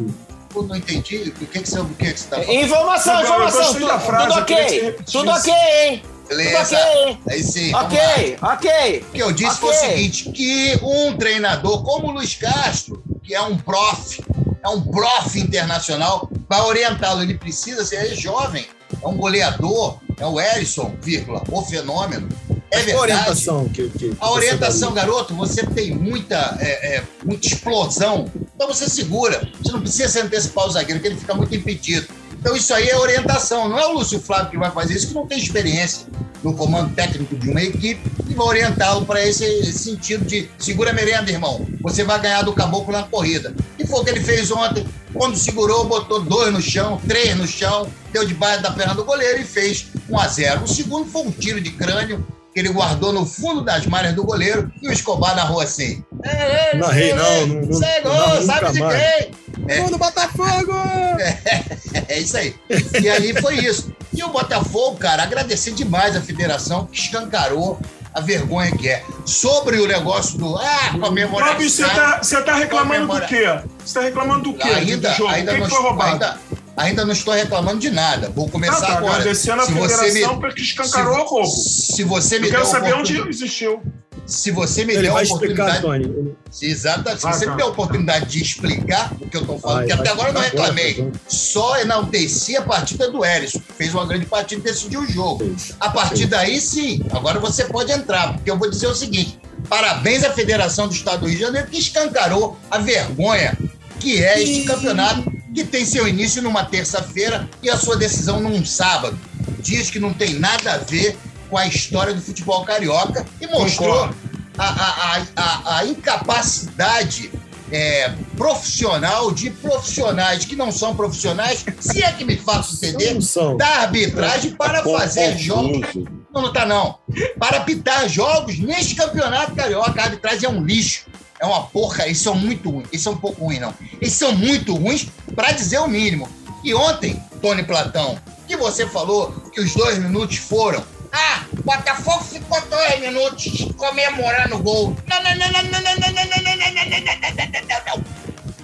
Eu 0.54 0.62
não 0.64 0.76
entendi. 0.76 1.32
O 1.40 1.46
que, 1.46 1.60
que 1.60 1.66
você, 1.66 1.80
o 1.80 1.86
que, 1.86 2.12
que 2.12 2.20
você 2.20 2.28
tá 2.28 2.36
falando? 2.36 2.62
Informação, 2.62 3.14
Não, 3.14 3.20
eu 3.20 3.26
informação. 3.26 3.74
Tudo, 3.74 3.98
frase, 4.00 4.28
tudo 4.28 4.40
ok. 4.40 4.92
Tudo 5.10 5.30
ok, 5.30 5.52
hein? 5.54 6.02
Tudo 6.02 6.28
Beleza. 6.28 6.60
ok, 6.60 6.78
hein? 6.78 7.20
Aí 7.30 7.42
sim. 7.42 7.74
Ok, 7.74 8.36
ok. 8.42 8.98
O 9.08 9.12
que 9.12 9.22
eu 9.22 9.32
disse 9.32 9.58
foi 9.60 9.70
o 9.70 9.72
seguinte: 9.72 10.30
que 10.30 10.78
um 10.82 11.16
treinador 11.16 11.82
como 11.82 12.08
o 12.08 12.10
Luiz 12.10 12.34
Castro, 12.34 13.02
que 13.22 13.34
é 13.34 13.40
um 13.40 13.56
prof, 13.56 14.22
é 14.62 14.68
um 14.68 14.82
prof 14.82 15.40
internacional, 15.40 16.30
vai 16.46 16.60
orientá-lo. 16.60 17.22
Ele 17.22 17.38
precisa 17.38 17.82
ser 17.82 17.96
é 17.96 18.14
jovem, 18.14 18.66
é 19.02 19.08
um 19.08 19.16
goleador, 19.16 19.98
é 20.18 20.26
o 20.26 20.38
Erison, 20.38 20.94
vírgula, 21.00 21.42
o 21.50 21.62
fenômeno. 21.62 22.28
É 22.70 22.82
Qual 22.82 22.82
a 22.82 22.84
verdade. 22.84 23.00
orientação 23.00 23.68
que, 23.68 23.88
que 23.88 24.12
A 24.20 24.30
orientação, 24.30 24.92
garoto, 24.92 25.34
você 25.34 25.64
tem 25.64 25.94
muita, 25.94 26.56
é, 26.60 26.96
é, 26.96 27.02
muita 27.24 27.46
explosão. 27.46 28.30
Então 28.54 28.66
você 28.68 28.88
segura. 28.88 29.48
Você 29.62 29.72
não 29.72 29.80
precisa 29.80 30.08
se 30.08 30.20
antecipar 30.20 30.66
o 30.66 30.70
zagueiro, 30.70 31.00
que 31.00 31.06
ele 31.06 31.16
fica 31.16 31.34
muito 31.34 31.54
impedido. 31.54 32.06
Então 32.38 32.54
isso 32.54 32.72
aí 32.74 32.88
é 32.88 32.96
orientação. 32.96 33.68
Não 33.68 33.78
é 33.78 33.86
o 33.86 33.92
Lúcio 33.92 34.20
Flávio 34.20 34.50
que 34.50 34.58
vai 34.58 34.70
fazer 34.70 34.94
isso, 34.94 35.08
que 35.08 35.14
não 35.14 35.26
tem 35.26 35.38
experiência 35.38 36.06
no 36.42 36.54
comando 36.54 36.94
técnico 36.94 37.34
de 37.36 37.50
uma 37.50 37.60
equipe 37.60 38.00
e 38.28 38.34
vai 38.34 38.46
orientá-lo 38.46 39.04
para 39.04 39.26
esse 39.26 39.72
sentido 39.72 40.24
de 40.24 40.48
segura 40.58 40.90
a 40.90 40.92
merenda, 40.92 41.30
irmão. 41.30 41.66
Você 41.80 42.04
vai 42.04 42.20
ganhar 42.20 42.42
do 42.42 42.52
caboclo 42.52 42.92
na 42.92 43.02
corrida. 43.02 43.54
E 43.78 43.86
foi 43.86 44.00
o 44.00 44.04
que 44.04 44.10
ele 44.10 44.20
fez 44.20 44.50
ontem. 44.50 44.86
Quando 45.12 45.36
segurou, 45.36 45.84
botou 45.86 46.20
dois 46.20 46.52
no 46.52 46.60
chão, 46.60 47.00
três 47.08 47.36
no 47.36 47.46
chão, 47.46 47.90
deu 48.12 48.24
debaixo 48.24 48.62
da 48.62 48.70
perna 48.70 48.94
do 48.94 49.04
goleiro 49.04 49.40
e 49.40 49.44
fez 49.44 49.86
1 50.08 50.18
a 50.18 50.28
0 50.28 50.62
O 50.64 50.68
segundo 50.68 51.10
foi 51.10 51.22
um 51.22 51.30
tiro 51.30 51.60
de 51.60 51.70
crânio 51.70 52.24
que 52.58 52.66
ele 52.66 52.70
guardou 52.70 53.12
no 53.12 53.24
fundo 53.24 53.62
das 53.62 53.86
malhas 53.86 54.14
do 54.14 54.24
goleiro 54.24 54.68
e 54.82 54.88
o 54.88 54.92
Escobar 54.92 55.36
narrou 55.36 55.60
assim. 55.60 56.02
É, 56.24 56.76
Não 56.76 56.88
narrei, 56.88 57.14
não, 57.14 57.46
não- 57.46 57.60
não- 57.66 57.72
Cegou, 57.72 58.12
não 58.12 58.42
sabe 58.42 58.72
de 58.72 58.80
mais. 58.80 59.00
quem? 59.00 59.30
É. 59.68 59.78
Gol 59.78 59.90
do 59.90 59.98
Botafogo! 59.98 60.72
É 62.06 62.18
isso 62.18 62.36
aí. 62.36 62.54
E 63.02 63.08
aí 63.08 63.34
foi 63.40 63.56
isso. 63.56 63.92
E 64.14 64.22
o 64.22 64.28
Botafogo, 64.28 64.96
cara, 64.98 65.22
agradecer 65.22 65.72
demais 65.72 66.14
a 66.16 66.20
federação 66.20 66.86
que 66.86 66.98
escancarou 66.98 67.78
a 68.14 68.20
vergonha 68.20 68.70
que 68.72 68.88
é. 68.88 69.02
Sobre 69.24 69.78
o 69.78 69.86
negócio 69.86 70.38
do 70.38 70.56
ah, 70.56 70.98
comemorar. 71.00 71.50
Fábio, 71.50 71.68
você 71.68 71.84
tá, 71.84 72.18
você 72.22 72.40
tá 72.42 72.54
reclamando 72.54 73.06
do 73.06 73.26
quê? 73.26 73.44
Você 73.84 73.94
tá 73.98 74.04
reclamando 74.04 74.42
do 74.44 74.54
quê? 74.54 74.68
Ainda, 74.68 75.08
do 75.10 75.14
jogo? 75.16 75.30
ainda, 75.30 75.52
o 75.52 75.54
que, 75.54 75.60
não 75.60 75.68
que 75.68 75.74
foi 75.74 75.82
roubado? 75.82 76.12
ainda, 76.12 76.38
ainda 76.78 77.04
não 77.04 77.12
estou 77.12 77.34
reclamando 77.34 77.78
de 77.80 77.90
nada. 77.90 78.30
Vou 78.30 78.46
Ah, 78.46 78.50
começar 78.50 78.80
tá, 78.86 78.98
agora. 78.98 79.14
agradecendo 79.16 79.62
a 79.62 79.66
Se 79.66 79.72
você 79.72 79.96
federação 79.96 80.34
me- 80.34 80.40
porque 80.40 80.62
escancarou 80.62 81.14
se- 81.14 81.20
o 81.20 81.24
roubo. 81.24 81.46
Se 81.56 82.04
você 82.04 82.38
me 82.38 82.46
Eu 82.46 82.50
quero 82.52 82.62
der 82.62 82.68
a 82.68 82.72
saber 82.72 82.94
onde 82.94 83.28
existiu. 83.28 83.82
Se 84.26 84.50
você 84.50 84.84
me 84.84 84.92
Ele 84.92 85.08
der 85.08 85.16
a 85.16 85.22
explicar, 85.22 85.80
oportunidade. 85.80 86.04
Tony. 86.04 86.34
Exatamente. 86.60 87.20
Se 87.22 87.26
Ah, 87.26 87.32
você 87.32 87.44
tá. 87.46 87.50
me 87.52 87.56
der 87.56 87.62
a 87.62 87.66
oportunidade 87.66 88.26
de 88.26 88.42
explicar 88.42 89.12
o 89.18 89.26
que 89.26 89.36
eu 89.36 89.40
estou 89.40 89.58
falando, 89.58 89.86
que 89.86 89.92
até 89.92 90.10
agora 90.10 90.28
eu 90.28 90.32
não 90.34 90.40
reclamei. 90.42 90.92
agora, 91.00 91.12
Só 91.26 91.78
enalteci 91.80 92.54
a 92.56 92.60
partida 92.62 93.10
do 93.10 93.24
Erisson, 93.24 93.58
que 93.60 93.72
fez 93.72 93.94
uma 93.94 94.04
grande 94.06 94.26
partida 94.26 94.60
e 94.60 94.64
decidiu 94.64 95.00
o 95.00 95.06
jogo. 95.10 95.56
A 95.80 95.88
partir 95.88 96.26
daí, 96.26 96.60
sim. 96.60 97.00
Agora 97.10 97.38
você 97.40 97.64
pode 97.64 97.90
entrar, 97.90 98.34
porque 98.34 98.50
eu 98.50 98.58
vou 98.58 98.68
dizer 98.68 98.88
o 98.88 98.94
seguinte: 98.94 99.38
parabéns 99.66 100.22
à 100.24 100.30
Federação 100.30 100.88
do 100.88 100.94
Estado 100.94 101.20
do 101.20 101.26
Rio 101.28 101.36
de 101.36 101.42
Janeiro 101.44 101.66
que 101.68 101.78
escancarou 101.78 102.58
a 102.70 102.76
vergonha 102.76 103.56
que 103.98 104.22
é 104.22 104.42
este 104.42 104.62
campeonato, 104.64 105.32
que 105.54 105.64
tem 105.64 105.84
seu 105.84 106.06
início 106.06 106.42
numa 106.42 106.64
terça-feira 106.64 107.48
e 107.62 107.70
a 107.70 107.76
sua 107.76 107.96
decisão 107.96 108.40
num 108.40 108.64
sábado. 108.64 109.18
Dias 109.60 109.90
que 109.90 109.98
não 109.98 110.12
tem 110.12 110.34
nada 110.34 110.74
a 110.74 110.78
ver 110.78 111.16
com 111.48 111.56
a 111.56 111.66
história 111.66 112.14
do 112.14 112.20
futebol 112.20 112.64
carioca 112.64 113.26
e 113.40 113.46
mostrou 113.46 114.10
a, 114.56 114.64
a, 114.64 115.22
a, 115.36 115.78
a, 115.78 115.86
incapacidade 115.86 117.30
é, 117.70 118.12
profissional 118.36 119.30
de 119.30 119.50
profissionais 119.50 120.44
que 120.44 120.56
não 120.56 120.72
são 120.72 120.94
profissionais, 120.96 121.64
se 121.80 122.02
é 122.02 122.12
que 122.12 122.24
me 122.24 122.36
faço 122.36 122.74
entender, 122.76 123.18
da 123.56 123.68
arbitragem 123.82 124.52
para 124.52 124.82
fazer 124.82 125.38
jogos. 125.38 125.94
Não, 126.32 126.42
não 126.42 126.52
tá 126.52 126.66
não. 126.66 126.98
Para 127.38 127.58
apitar 127.58 128.08
jogos 128.08 128.58
neste 128.58 128.94
campeonato 128.94 129.54
carioca, 129.54 130.00
a 130.00 130.04
arbitragem 130.04 130.46
é 130.46 130.48
um 130.48 130.64
lixo. 130.64 131.06
É 131.40 131.46
uma 131.46 131.66
porca, 131.66 132.04
eles 132.04 132.18
são 132.18 132.34
muito 132.34 132.70
ruins. 132.70 132.88
Eles 132.90 133.02
são 133.02 133.12
um 133.12 133.18
pouco 133.18 133.44
ruins, 133.44 133.60
não. 133.60 133.74
Eles 134.00 134.12
são 134.12 134.32
muito 134.32 134.74
ruins, 134.74 135.06
para 135.34 135.52
dizer 135.52 135.78
o 135.78 135.88
mínimo. 135.88 136.28
E 136.64 136.74
ontem, 136.74 137.22
Tony 137.40 137.62
Platão, 137.62 138.18
que 138.46 138.56
você 138.56 138.86
falou 138.86 139.30
que 139.52 139.60
os 139.60 139.74
dois 139.74 139.98
minutos 139.98 140.38
foram. 140.38 140.84
Ah, 141.12 141.44
Botafogo 141.64 142.24
ficou 142.24 142.60
dois 142.62 143.00
minutos 143.00 143.68
comemorando 143.76 144.56
o 144.56 144.62
gol. 144.62 144.96
Não, 145.06 145.22
não, 145.22 145.36
não, 145.36 145.52
não, 145.52 145.62
não, 145.62 145.70
não, 145.70 145.82
não, 145.82 146.12
não, 146.12 146.24
não, 146.24 146.56
não, 146.56 147.46
não, 147.46 147.96
não. 147.96 148.04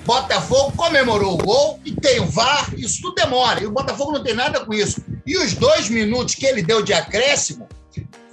Botafogo 0.05 0.73
comemorou 0.77 1.35
o 1.35 1.39
gol 1.39 1.81
e 1.85 1.93
tem 1.93 2.21
o 2.21 2.27
VAR, 2.27 2.69
isso 2.77 3.01
tudo 3.01 3.15
demora. 3.15 3.63
E 3.63 3.67
o 3.67 3.71
Botafogo 3.71 4.13
não 4.13 4.23
tem 4.23 4.35
nada 4.35 4.61
com 4.61 4.75
isso. 4.75 5.03
E 5.27 5.39
os 5.39 5.55
dois 5.55 5.89
minutos 5.89 6.35
que 6.35 6.45
ele 6.45 6.63
deu 6.63 6.83
de 6.83 6.93
acréscimo 6.93 7.64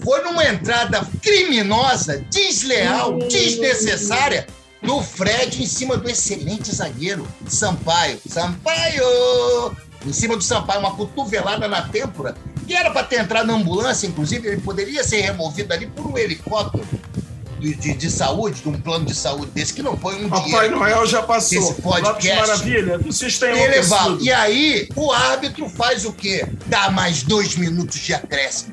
foi 0.04 0.22
numa 0.24 0.46
entrada 0.46 1.06
criminosa, 1.22 2.24
desleal, 2.30 3.20
desnecessária 3.20 4.48
do 4.82 5.02
Fred 5.02 5.62
em 5.62 5.68
cima 5.68 5.96
do 5.98 6.10
excelente 6.10 6.74
zagueiro 6.76 7.28
Sampaio. 7.48 8.20
Sampaio! 8.28 9.76
Em 10.06 10.12
cima 10.14 10.36
do 10.36 10.44
Sampaio, 10.44 10.80
uma 10.80 10.96
cotovelada 10.96 11.68
na 11.68 11.84
têmpora, 11.84 12.36
que 12.66 12.74
era 12.74 12.90
para 12.90 13.04
ter 13.04 13.20
entrado 13.20 13.46
na 13.48 13.54
ambulância, 13.54 14.08
inclusive, 14.08 14.48
ele 14.48 14.62
poderia 14.62 15.04
ser 15.04 15.22
removido 15.22 15.72
ali 15.74 15.86
por 15.86 16.08
um 16.08 16.18
helicóptero 16.18 16.84
de, 17.60 17.76
de- 17.76 17.94
de 17.94 18.10
saúde, 18.10 18.62
de 18.62 18.68
um 18.70 18.82
plano 18.82 19.06
de 19.06 19.14
saúde 19.14 19.52
desse, 19.52 19.72
que 19.72 19.84
não 19.84 19.96
foi 19.96 20.16
um 20.16 20.28
Papai 20.28 20.46
dinheiro. 20.50 20.80
Noel 20.80 21.06
já 21.06 21.22
passou. 21.22 21.60
Esse 21.60 21.80
podcast. 21.80 22.36
Lopes 22.36 22.36
Maravilha, 22.36 22.98
vocês 22.98 23.38
têm 23.38 23.50
Elevado. 23.56 24.18
E 24.20 24.32
aí, 24.34 24.90
o 24.96 25.12
árbitro 25.12 25.70
faz 25.70 26.04
o 26.06 26.12
quê? 26.12 26.48
Dá 26.66 26.90
mais 26.90 27.22
dois 27.22 27.56
minutos 27.56 28.00
de 28.00 28.16
acréscimo. 28.16 28.72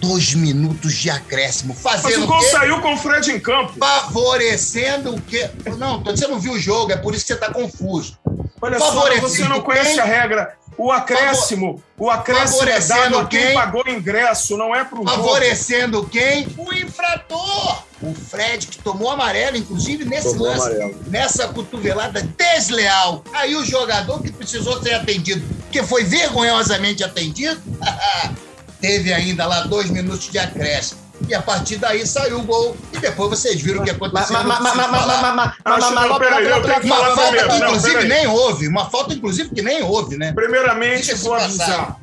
Dois 0.00 0.34
minutos 0.34 0.94
de 0.94 1.10
acréscimo. 1.10 1.76
Mas 1.84 2.00
Fazendo 2.02 2.22
o 2.22 2.24
o 2.24 2.26
gol 2.26 2.38
quê? 2.40 2.46
saiu 2.46 2.80
com 2.80 2.94
o 2.94 2.96
Fred 2.96 3.30
em 3.32 3.38
campo. 3.40 3.74
Favorecendo 3.78 5.14
o 5.14 5.20
quê? 5.20 5.50
Não, 5.78 6.02
você 6.02 6.26
não 6.26 6.40
viu 6.40 6.52
o 6.52 6.58
jogo, 6.58 6.92
é 6.92 6.96
por 6.96 7.14
isso 7.14 7.24
que 7.24 7.28
você 7.28 7.34
está 7.34 7.52
confuso. 7.52 8.18
Olha 8.62 8.78
só, 8.78 9.18
você 9.20 9.44
não 9.48 9.60
conhece 9.60 9.92
quem? 9.92 10.00
a 10.00 10.04
regra. 10.04 10.54
O 10.78 10.90
acréscimo, 10.90 11.82
o 11.98 12.08
acréscimo 12.08 12.62
é 12.62 12.80
Favorecendo 12.80 13.00
dado 13.10 13.18
a 13.18 13.26
quem 13.26 13.42
quem? 13.42 13.54
pagou 13.54 13.84
o 13.84 13.90
ingresso, 13.90 14.56
não 14.56 14.74
é 14.74 14.82
pro 14.82 14.98
jogo. 14.98 15.10
Favorecendo 15.10 16.06
quem? 16.06 16.46
O 16.56 16.72
infrator. 16.72 17.82
O 18.00 18.14
Fred, 18.14 18.66
que 18.66 18.78
tomou 18.78 19.10
amarelo, 19.10 19.58
inclusive, 19.58 20.06
nesse 20.06 20.30
Tomou 20.32 20.46
lance. 20.46 20.66
amarelo. 20.66 20.94
Nessa 21.08 21.48
cotovelada 21.48 22.22
desleal. 22.22 23.22
Aí 23.34 23.54
o 23.54 23.64
jogador 23.64 24.22
que 24.22 24.32
precisou 24.32 24.82
ser 24.82 24.94
atendido, 24.94 25.44
que 25.70 25.82
foi 25.82 26.02
vergonhosamente 26.04 27.04
atendido, 27.04 27.60
teve 28.80 29.12
ainda 29.12 29.46
lá 29.46 29.60
dois 29.62 29.90
minutos 29.90 30.28
de 30.30 30.38
acréscimo. 30.38 31.00
E 31.28 31.34
a 31.34 31.42
partir 31.42 31.76
daí 31.76 32.06
saiu 32.06 32.38
o 32.38 32.42
gol. 32.42 32.74
E 32.94 32.98
depois 32.98 33.28
vocês 33.30 33.60
viram 33.60 33.82
o 33.82 33.84
que 33.84 33.90
aconteceu. 33.90 34.32
mas, 34.42 34.60
mas, 34.60 34.74
mas, 34.74 36.18
peraí, 36.18 36.46
eu 36.48 36.62
tenho 36.62 36.80
que 36.80 36.86
Uma 36.86 36.96
falar 36.96 37.14
falta 37.14 37.28
primeiro. 37.28 37.48
que, 37.50 37.56
inclusive, 37.56 38.04
nem 38.08 38.26
houve. 38.26 38.68
Uma 38.68 38.90
falta, 38.90 39.14
inclusive, 39.14 39.50
que 39.50 39.62
nem 39.62 39.82
houve, 39.82 40.16
né? 40.16 40.32
Primeiramente, 40.32 41.14
vou 41.16 41.34
avisar. 41.34 42.00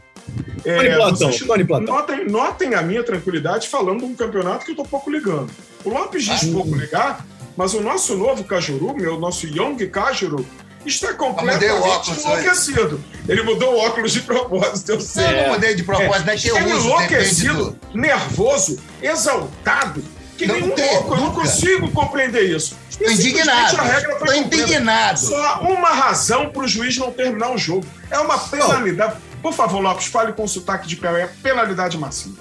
Platão, 0.95 1.31
Tony 1.47 1.63
Platão. 1.63 1.95
Notem, 1.95 2.27
notem 2.27 2.75
a 2.75 2.81
minha 2.81 3.03
tranquilidade 3.03 3.67
falando 3.69 3.99
de 3.99 4.05
um 4.05 4.15
campeonato 4.15 4.65
que 4.65 4.71
eu 4.71 4.75
tô 4.75 4.83
pouco 4.83 5.09
ligando. 5.09 5.49
O 5.83 5.89
Lopes 5.89 6.25
diz 6.25 6.43
Ah. 6.43 6.51
pouco 6.51 6.75
ligar, 6.75 7.25
mas 7.55 7.73
o 7.73 7.81
nosso 7.81 8.15
novo 8.15 8.43
Cajuru, 8.43 8.93
meu 8.95 9.17
nosso 9.19 9.47
Young 9.47 9.77
Cajuru, 9.87 10.45
está 10.87 11.11
o 11.11 11.15
completamente 11.15 12.11
enlouquecido. 12.11 13.03
Ele 13.27 13.43
mudou 13.43 13.75
o 13.75 13.77
óculos 13.79 14.13
de 14.13 14.21
propósito, 14.21 14.91
eu 14.91 15.01
sei. 15.01 15.25
Eu 15.25 15.43
não 15.43 15.53
mudei 15.53 15.75
de 15.75 15.83
propósito, 15.83 16.25
não 16.25 16.33
é 16.33 16.37
que 16.37 16.47
eu 16.47 16.75
uso, 16.75 16.87
enlouquecido, 16.87 17.71
do... 17.71 17.97
nervoso, 17.97 18.79
exaltado, 19.01 20.03
que 20.37 20.45
Não 20.45 20.55
nem 20.55 20.63
um 20.65 20.69
tem, 20.71 20.93
louco. 20.93 21.13
Eu 21.13 21.17
não 21.17 21.25
nunca. 21.27 21.41
consigo 21.41 21.91
compreender 21.91 22.43
isso. 22.43 22.77
E 22.89 22.93
simplesmente 22.93 23.27
indignado. 23.29 23.75
Tô 24.19 24.25
cumprida. 24.25 24.37
indignado. 24.37 25.19
Só 25.19 25.59
uma 25.61 25.89
razão 25.89 26.49
para 26.49 26.63
o 26.63 26.67
juiz 26.67 26.97
não 26.97 27.11
terminar 27.11 27.51
o 27.51 27.57
jogo. 27.57 27.85
É 28.11 28.19
uma 28.19 28.37
penalidade. 28.37 29.15
Por 29.41 29.53
favor, 29.53 29.81
Lopes, 29.81 30.07
fale 30.07 30.33
com 30.33 30.47
sotaque 30.47 30.87
de 30.87 30.95
pé. 30.95 31.21
É 31.21 31.27
penalidade 31.41 31.97
máxima. 31.97 32.35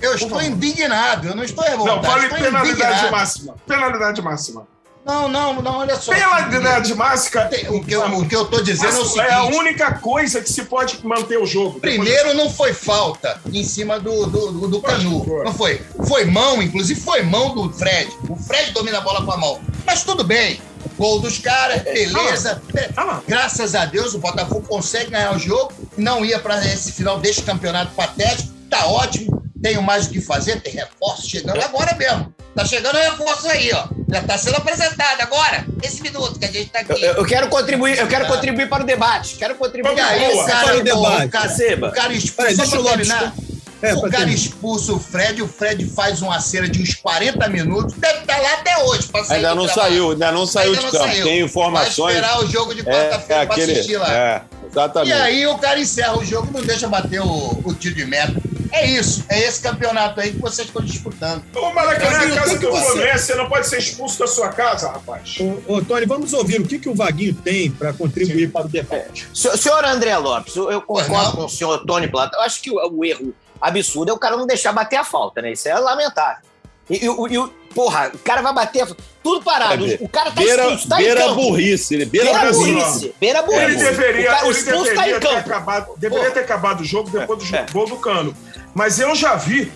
Eu 0.00 0.14
estou 0.14 0.40
indignado, 0.40 1.28
eu 1.28 1.34
não 1.34 1.42
estou 1.42 1.64
revoltado. 1.64 1.96
não, 1.96 2.04
fale 2.04 2.26
estou 2.26 2.38
penalidade 2.38 2.70
indignado. 2.70 3.10
máxima. 3.10 3.56
Penalidade 3.66 4.22
máxima. 4.22 4.68
Não, 5.08 5.26
não, 5.26 5.62
não, 5.62 5.78
olha 5.78 5.96
só. 5.96 6.12
Penalidade 6.12 6.94
máxima. 6.94 7.46
Tem- 7.46 7.66
O 7.70 7.82
que, 7.82 7.92
eu, 7.94 8.02
o 8.04 8.28
que 8.28 8.36
eu 8.36 8.44
tô 8.44 8.60
dizendo 8.60 8.94
é 8.94 8.98
o 9.00 9.20
é 9.22 9.32
a 9.32 9.36
seguinte. 9.40 9.58
única 9.58 9.94
coisa 9.94 10.42
que 10.42 10.52
se 10.52 10.64
pode 10.64 11.04
manter 11.04 11.38
o 11.38 11.46
jogo. 11.46 11.80
Primeiro, 11.80 12.34
não 12.34 12.50
foi 12.50 12.74
falta 12.74 13.40
em 13.50 13.64
cima 13.64 13.98
do, 13.98 14.26
do, 14.26 14.52
do, 14.52 14.68
do 14.68 14.82
Canu. 14.82 15.24
Não 15.44 15.54
foi. 15.54 15.80
Foi 16.06 16.26
mão, 16.26 16.62
inclusive 16.62 17.00
foi 17.00 17.22
mão 17.22 17.54
do 17.54 17.72
Fred. 17.72 18.10
O 18.28 18.36
Fred 18.36 18.72
domina 18.72 18.98
a 18.98 19.00
bola 19.00 19.24
com 19.24 19.32
a 19.32 19.36
mão. 19.38 19.58
Mas 19.86 20.04
tudo 20.04 20.22
bem. 20.22 20.60
Gol 20.98 21.20
dos 21.20 21.38
caras, 21.38 21.82
beleza. 21.82 22.60
Ah. 22.96 23.20
Graças 23.26 23.74
a 23.74 23.84
Deus, 23.86 24.12
o 24.14 24.18
Botafogo 24.18 24.66
consegue 24.68 25.10
ganhar 25.10 25.34
o 25.34 25.38
jogo. 25.38 25.72
Não 25.96 26.24
ia 26.24 26.38
para 26.38 26.58
esse 26.66 26.92
final 26.92 27.18
deste 27.18 27.42
campeonato 27.42 27.92
patético. 27.94 28.52
Tá 28.68 28.84
ótimo. 28.86 29.37
Tenho 29.62 29.82
mais 29.82 30.06
o 30.06 30.10
que 30.10 30.20
fazer. 30.20 30.60
Tem 30.60 30.72
reforço 30.72 31.28
chegando 31.28 31.60
agora 31.62 31.94
mesmo. 31.96 32.32
Tá 32.54 32.64
chegando 32.64 32.96
reforço 32.96 33.48
aí, 33.48 33.70
ó. 33.72 33.86
Já 34.10 34.22
tá 34.22 34.36
sendo 34.38 34.56
apresentado 34.56 35.20
agora. 35.20 35.64
Esse 35.82 36.02
minuto 36.02 36.38
que 36.38 36.44
a 36.44 36.50
gente 36.50 36.70
tá 36.70 36.80
aqui. 36.80 36.92
Eu, 37.02 37.14
eu 37.14 37.24
quero 37.24 37.48
contribuir, 37.48 37.98
eu 37.98 38.06
quero 38.08 38.26
contribuir 38.26 38.68
para 38.68 38.82
o 38.82 38.86
debate. 38.86 39.36
Quero 39.36 39.54
contribuir. 39.54 39.96
E 39.96 40.00
aí, 40.00 40.32
Boa. 40.32 40.44
o 40.44 40.46
cara, 40.46 40.64
Para 40.64 40.76
o 40.78 40.82
debate. 40.82 41.26
o 41.26 41.30
cara, 41.30 41.48
o 41.88 41.92
cara 41.92 42.12
expulsa, 42.12 42.36
Peraí, 42.36 42.56
deixa 42.56 42.78
o 42.78 42.82
Lopes- 42.82 43.08
terminar. 43.08 43.34
É, 43.80 43.94
o 43.94 44.10
cara 44.10 44.28
expulsa 44.28 44.92
o 44.92 44.98
Fred, 44.98 45.40
o 45.40 45.46
Fred 45.46 45.88
faz 45.90 46.20
uma 46.20 46.40
cera 46.40 46.68
de 46.68 46.82
uns 46.82 46.94
40 46.96 47.48
minutos. 47.48 47.94
Deve 47.96 48.18
estar 48.20 48.36
lá 48.40 48.54
até 48.54 48.76
hoje. 48.82 49.06
Pra 49.06 49.22
sair 49.24 49.36
Ainda 49.36 49.54
não 49.54 49.68
saiu, 49.68 50.10
ainda 50.10 50.32
não 50.32 50.46
saiu 50.46 50.70
Ainda 50.70 50.78
de 50.80 50.84
não 50.86 50.92
campo. 50.92 51.04
saiu. 51.12 51.24
Tem 51.24 51.40
informações. 51.42 52.14
Vai 52.16 52.24
esperar 52.24 52.44
o 52.44 52.50
jogo 52.50 52.74
de 52.74 52.80
É, 52.80 52.84
quarta-feira 52.84 53.42
é 53.42 53.46
pra 53.46 53.54
aquele. 53.54 53.72
assistir 53.72 53.96
lá. 53.98 54.12
É, 54.12 54.42
exatamente. 54.68 55.10
E 55.10 55.12
aí 55.12 55.46
o 55.46 55.56
cara 55.58 55.78
encerra 55.78 56.18
o 56.18 56.24
jogo 56.24 56.48
e 56.50 56.54
não 56.58 56.62
deixa 56.66 56.88
bater 56.88 57.20
o, 57.20 57.62
o 57.64 57.72
tiro 57.72 57.94
de 57.94 58.04
meta. 58.04 58.34
É 58.72 58.86
isso. 58.86 59.24
É 59.28 59.40
esse 59.40 59.60
campeonato 59.62 60.20
aí 60.20 60.32
que 60.32 60.38
vocês 60.40 60.68
estão 60.68 60.82
disputando. 60.82 61.42
O 61.56 61.72
Maracanã 61.72 62.22
é 62.24 62.32
a 62.32 62.34
casa 62.34 62.58
que 62.58 62.66
do 62.66 62.70
você- 62.70 62.84
Fluminense. 62.84 63.24
Você 63.26 63.34
não 63.34 63.48
pode 63.48 63.66
ser 63.68 63.78
expulso 63.78 64.18
da 64.18 64.26
sua 64.26 64.48
casa, 64.50 64.88
rapaz. 64.90 65.36
Ô, 65.40 65.74
ô, 65.74 65.82
Tony, 65.82 66.06
vamos 66.06 66.32
ouvir 66.32 66.60
o 66.60 66.66
que, 66.66 66.78
que 66.78 66.88
o 66.88 66.94
Vaguinho 66.94 67.34
tem 67.34 67.70
para 67.70 67.92
contribuir 67.92 68.50
para 68.50 68.66
o 68.66 68.68
debate. 68.68 69.28
Senhor, 69.34 69.56
senhor 69.56 69.84
André 69.84 70.16
Lopes, 70.16 70.54
eu 70.56 70.80
concordo 70.82 71.32
com 71.32 71.44
o 71.44 71.48
senhor 71.48 71.78
Tony 71.86 72.08
Plata. 72.08 72.36
Eu 72.36 72.42
acho 72.42 72.60
que 72.60 72.70
o, 72.70 72.76
o 72.90 73.04
erro 73.04 73.34
absurdo 73.60 74.10
é 74.10 74.14
o 74.14 74.18
cara 74.18 74.36
não 74.36 74.46
deixar 74.46 74.72
bater 74.72 74.96
a 74.96 75.04
falta, 75.04 75.42
né? 75.42 75.52
Isso 75.52 75.68
é 75.68 75.74
lamentável. 75.78 76.42
E, 76.90 76.96
e 76.96 77.04
e 77.06 77.38
o- 77.38 77.52
porra, 77.78 78.10
o 78.12 78.18
cara 78.18 78.42
vai 78.42 78.52
bater. 78.52 78.88
Tudo 79.22 79.44
parado. 79.44 79.86
É, 79.88 79.98
o 80.00 80.08
cara 80.08 80.30
tá 80.32 80.40
beira 80.40 80.62
expulso, 80.64 80.88
tá 80.88 80.96
beira 80.96 81.20
em 81.20 81.28
campo. 81.28 81.34
burrice, 81.42 81.96
né? 81.96 82.04
beira, 82.06 82.32
Beira 82.32 82.52
burrice. 82.52 82.72
burrice. 82.74 83.14
Beira 83.20 83.42
burrice. 83.42 83.64
Ele 83.64 83.76
deveria, 83.76 84.20
o, 84.30 84.34
cara, 84.34 84.46
o 84.46 84.50
ele 84.50 84.62
tá 84.64 84.72
deveria 84.72 85.16
em 85.16 85.20
ter 85.20 85.28
acabado, 85.36 85.86
deveria 85.96 86.30
ter 86.32 86.40
acabado 86.40 86.80
o 86.80 86.84
jogo 86.84 87.08
depois 87.08 87.38
do 87.38 87.54
É. 87.56 87.66
gol 87.72 87.86
do 87.86 87.96
Cano. 87.98 88.34
Mas 88.74 88.98
eu 88.98 89.14
já 89.14 89.36
vi 89.36 89.70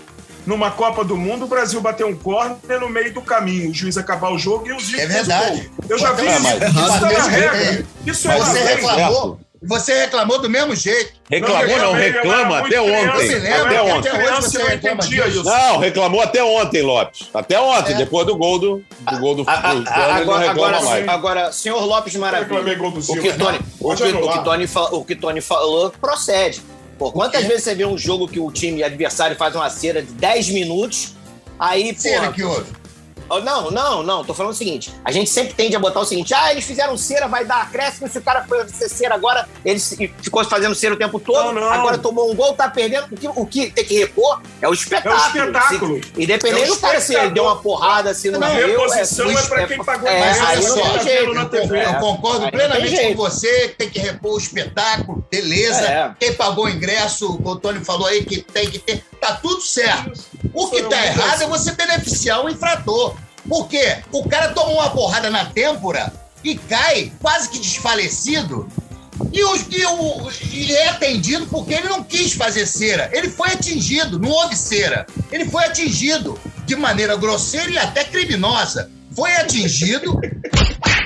numa 0.45 0.73
Copa 0.73 1.05
do 1.05 1.17
Mundo 1.17 1.45
o 1.45 1.49
Brasil 1.49 1.81
bater 1.81 2.05
um 2.05 2.17
córner 2.17 2.81
no 2.81 2.89
meio 2.89 3.15
do 3.15 3.23
caminho, 3.23 3.71
o 3.71 3.75
juiz 3.75 3.97
acabar 3.97 4.33
o 4.33 4.39
jogo 4.39 4.67
e 4.67 4.73
o 4.73 4.81
Zico 4.81 5.01
É 5.01 5.07
verdade. 5.07 5.71
Eu 5.89 5.97
já 5.99 6.11
vi 6.13 6.27
isso. 6.27 6.41
mas- 6.43 6.63
Isso 6.63 7.01
tá 7.01 7.23
regra. 7.29 7.57
é. 7.57 7.85
Isso 8.05 8.29
é 8.29 8.37
hoje 8.41 8.51
Criança, 8.51 9.37
você 9.63 10.07
eu 14.53 14.59
não 14.59 14.67
reclama 14.71 14.97
entendia 14.99 15.25
disso. 15.25 15.41
isso. 15.41 15.45
Não, 15.45 15.79
reclamou 15.79 16.21
até 16.21 16.43
ontem, 16.43 16.83
Lopes. 16.83 17.29
Até 17.33 17.61
ontem, 17.61 17.93
É. 17.93 17.97
depois 17.97 18.27
do 18.27 18.37
gol 18.37 18.59
do, 18.59 18.85
do 19.11 19.19
gol 19.21 19.35
do, 19.37 19.45
do 19.45 19.51
A- 19.51 19.53
a- 19.53 19.57
a- 19.57 19.61
Cano, 19.61 19.79
ele 19.79 19.85
não 19.85 20.35
agora, 20.35 20.39
reclama 20.49 20.51
agora, 20.51 20.83
mais. 20.83 21.09
agora, 21.09 21.53
senhor 21.53 21.85
Lopes 21.85 22.13
reclamei 22.13 22.41
Maravilha. 22.41 22.77
gol 22.77 22.91
do 22.91 22.99
O 23.01 23.23
que, 23.23 23.33
Tony, 23.33 23.59
o, 23.81 23.85
Pode 23.89 24.03
que, 24.03 24.09
o, 24.11 24.33
que 24.33 24.45
Tony 24.45 24.69
o 24.93 25.05
que 25.05 25.17
Tony 25.17 25.41
falou 25.41 25.91
procede. 26.01 26.61
Pô, 26.99 27.11
quantas 27.11 27.45
vezes 27.45 27.65
você 27.65 27.75
vê 27.75 27.85
um 27.85 27.97
jogo 27.99 28.29
que 28.29 28.39
o 28.39 28.51
time 28.51 28.83
adversário 28.83 29.37
faz 29.37 29.55
uma 29.57 29.69
cera 29.71 30.03
de 30.03 30.13
10 30.13 30.51
minutos, 30.51 31.15
aí, 31.59 31.95
Cera 31.97 32.27
pô. 32.27 32.33
que 32.33 32.43
houve. 32.45 32.67
Oh, 33.35 33.41
Não, 33.41 33.71
não, 33.71 34.03
não. 34.03 34.23
Tô 34.23 34.35
falando 34.35 34.53
o 34.53 34.55
seguinte. 34.55 34.93
A 35.03 35.11
gente 35.11 35.31
sempre 35.31 35.55
tende 35.55 35.75
a 35.75 35.79
botar 35.79 36.01
o 36.01 36.05
seguinte: 36.05 36.35
ah, 36.35 36.51
eles 36.53 36.65
fizeram 36.65 36.97
cera, 36.99 37.27
vai 37.27 37.47
dar 37.47 37.63
acréscimo. 37.63 38.07
Se 38.07 38.19
o 38.19 38.23
cara 38.23 38.45
foi 38.47 38.69
ser 38.69 38.91
cera 38.91 39.15
agora, 39.15 39.49
ele 39.65 39.79
ficou 39.81 40.45
fazendo 40.45 40.75
cera 40.75 40.93
o 40.95 40.99
tempo 40.99 41.19
todo. 41.19 41.53
Não, 41.53 41.61
não. 41.63 41.73
Agora 41.73 41.97
tomou 41.97 42.31
um 42.31 42.35
gol, 42.35 42.53
tá 42.53 42.69
perdendo. 42.69 43.07
O 43.11 43.17
que, 43.17 43.29
o 43.29 43.47
que 43.47 43.71
tem 43.71 43.85
que 43.87 43.99
repor 43.99 44.43
é 44.61 44.69
o 44.69 44.75
espetáculo. 44.75 45.15
É 45.15 45.19
o 45.19 45.27
espetáculo. 45.49 46.01
Se- 46.05 46.23
independente 46.23 46.69
É 46.69 46.71
o 46.73 46.75
do 46.75 46.81
cara 46.81 47.01
se 47.01 47.15
ele 47.15 47.31
deu 47.31 47.45
uma 47.45 47.57
porrada, 47.57 48.13
se 48.13 48.31
não, 48.31 48.39
Não, 48.39 48.55
deu. 48.55 48.69
reposição 48.69 49.31
é 49.31 49.35
o 49.35 49.49
pra 49.49 49.67
quem 49.67 49.83
pagou 49.83 50.09
é, 50.11 50.21
mais, 50.21 50.41
aí 50.41 50.47
olha 50.59 50.63
só, 50.69 50.99
jeito. 50.99 51.05
vendo 51.05 51.35
na 51.35 51.45
TV. 51.47 51.79
É. 51.79 51.87
Eu 51.87 51.95
concordo 51.95 52.51
plenamente 52.51 53.03
com 53.09 53.15
você, 53.17 53.69
que 53.69 53.75
tem 53.77 53.89
que 53.89 53.99
repor 53.99 54.35
o 54.35 54.39
espetáculo, 54.39 55.25
beleza. 55.31 55.81
É. 55.87 56.15
Quem 56.21 56.35
pagou 56.35 56.67
o 56.67 56.69
ingresso, 56.69 57.41
o 57.43 57.57
Tony 57.57 57.83
falou 57.83 58.07
aí 58.07 58.25
que 58.25 58.43
tem 58.43 58.69
que 58.71 58.79
ter. 58.79 59.03
Tá 59.19 59.37
tudo 59.37 59.63
certo. 59.63 60.13
O 60.53 60.69
que 60.69 60.83
tá 60.83 61.07
errado 61.07 61.43
é 61.43 61.47
você 61.47 61.73
beneficiar 61.73 62.45
o 62.45 62.49
infrator. 62.51 63.15
Por 63.49 63.69
quê? 63.69 63.99
O 64.13 64.29
cara 64.29 64.49
tomou 64.49 64.75
uma 64.75 64.91
porrada 64.91 65.31
na 65.31 65.47
têmpora 65.47 66.13
e 66.45 66.57
cai 66.57 67.13
quase 67.21 67.49
que 67.49 67.59
desfalecido. 67.59 68.69
E, 69.33 69.41
e, 69.41 69.87
o, 69.87 70.31
e 70.53 70.73
é 70.73 70.89
atendido 70.89 71.47
porque 71.47 71.75
ele 71.75 71.89
não 71.89 72.03
quis 72.03 72.33
fazer 72.33 72.67
cera. 72.67 73.11
Ele 73.13 73.31
foi 73.31 73.49
atingido, 73.51 74.19
não 74.19 74.31
houve 74.31 74.57
cera. 74.57 75.07
Ele 75.31 75.45
foi 75.45 75.65
atingido 75.65 76.39
de 76.65 76.77
maneira 76.77 77.17
grosseira 77.17 77.71
e 77.71 77.79
até 77.79 78.05
criminosa. 78.05 78.91
Foi 79.15 79.31
atingido, 79.37 80.19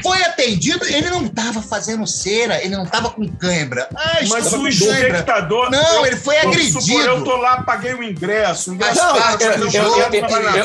foi 0.03 0.23
atendido, 0.23 0.85
ele 0.87 1.11
não 1.11 1.25
estava 1.27 1.61
fazendo 1.61 2.07
cera, 2.07 2.61
ele 2.63 2.77
não 2.77 2.85
estava 2.85 3.11
com 3.11 3.27
cãibra. 3.29 3.89
Ah, 3.95 4.19
Mas 4.29 4.53
o 4.53 4.69
espectador. 4.69 5.71
Não, 5.71 6.01
eu- 6.01 6.07
ele 6.07 6.17
foi 6.17 6.39
agredido. 6.39 6.81
supor, 6.81 7.05
eu 7.05 7.25
tô 7.25 7.37
lá, 7.37 7.63
paguei 7.63 7.95
o 7.95 8.03
ingresso. 8.03 8.77
Faz 8.77 8.97
Não, 8.97 9.15
parte 9.17 9.45
eu- 9.45 9.71
jogo. 9.71 10.01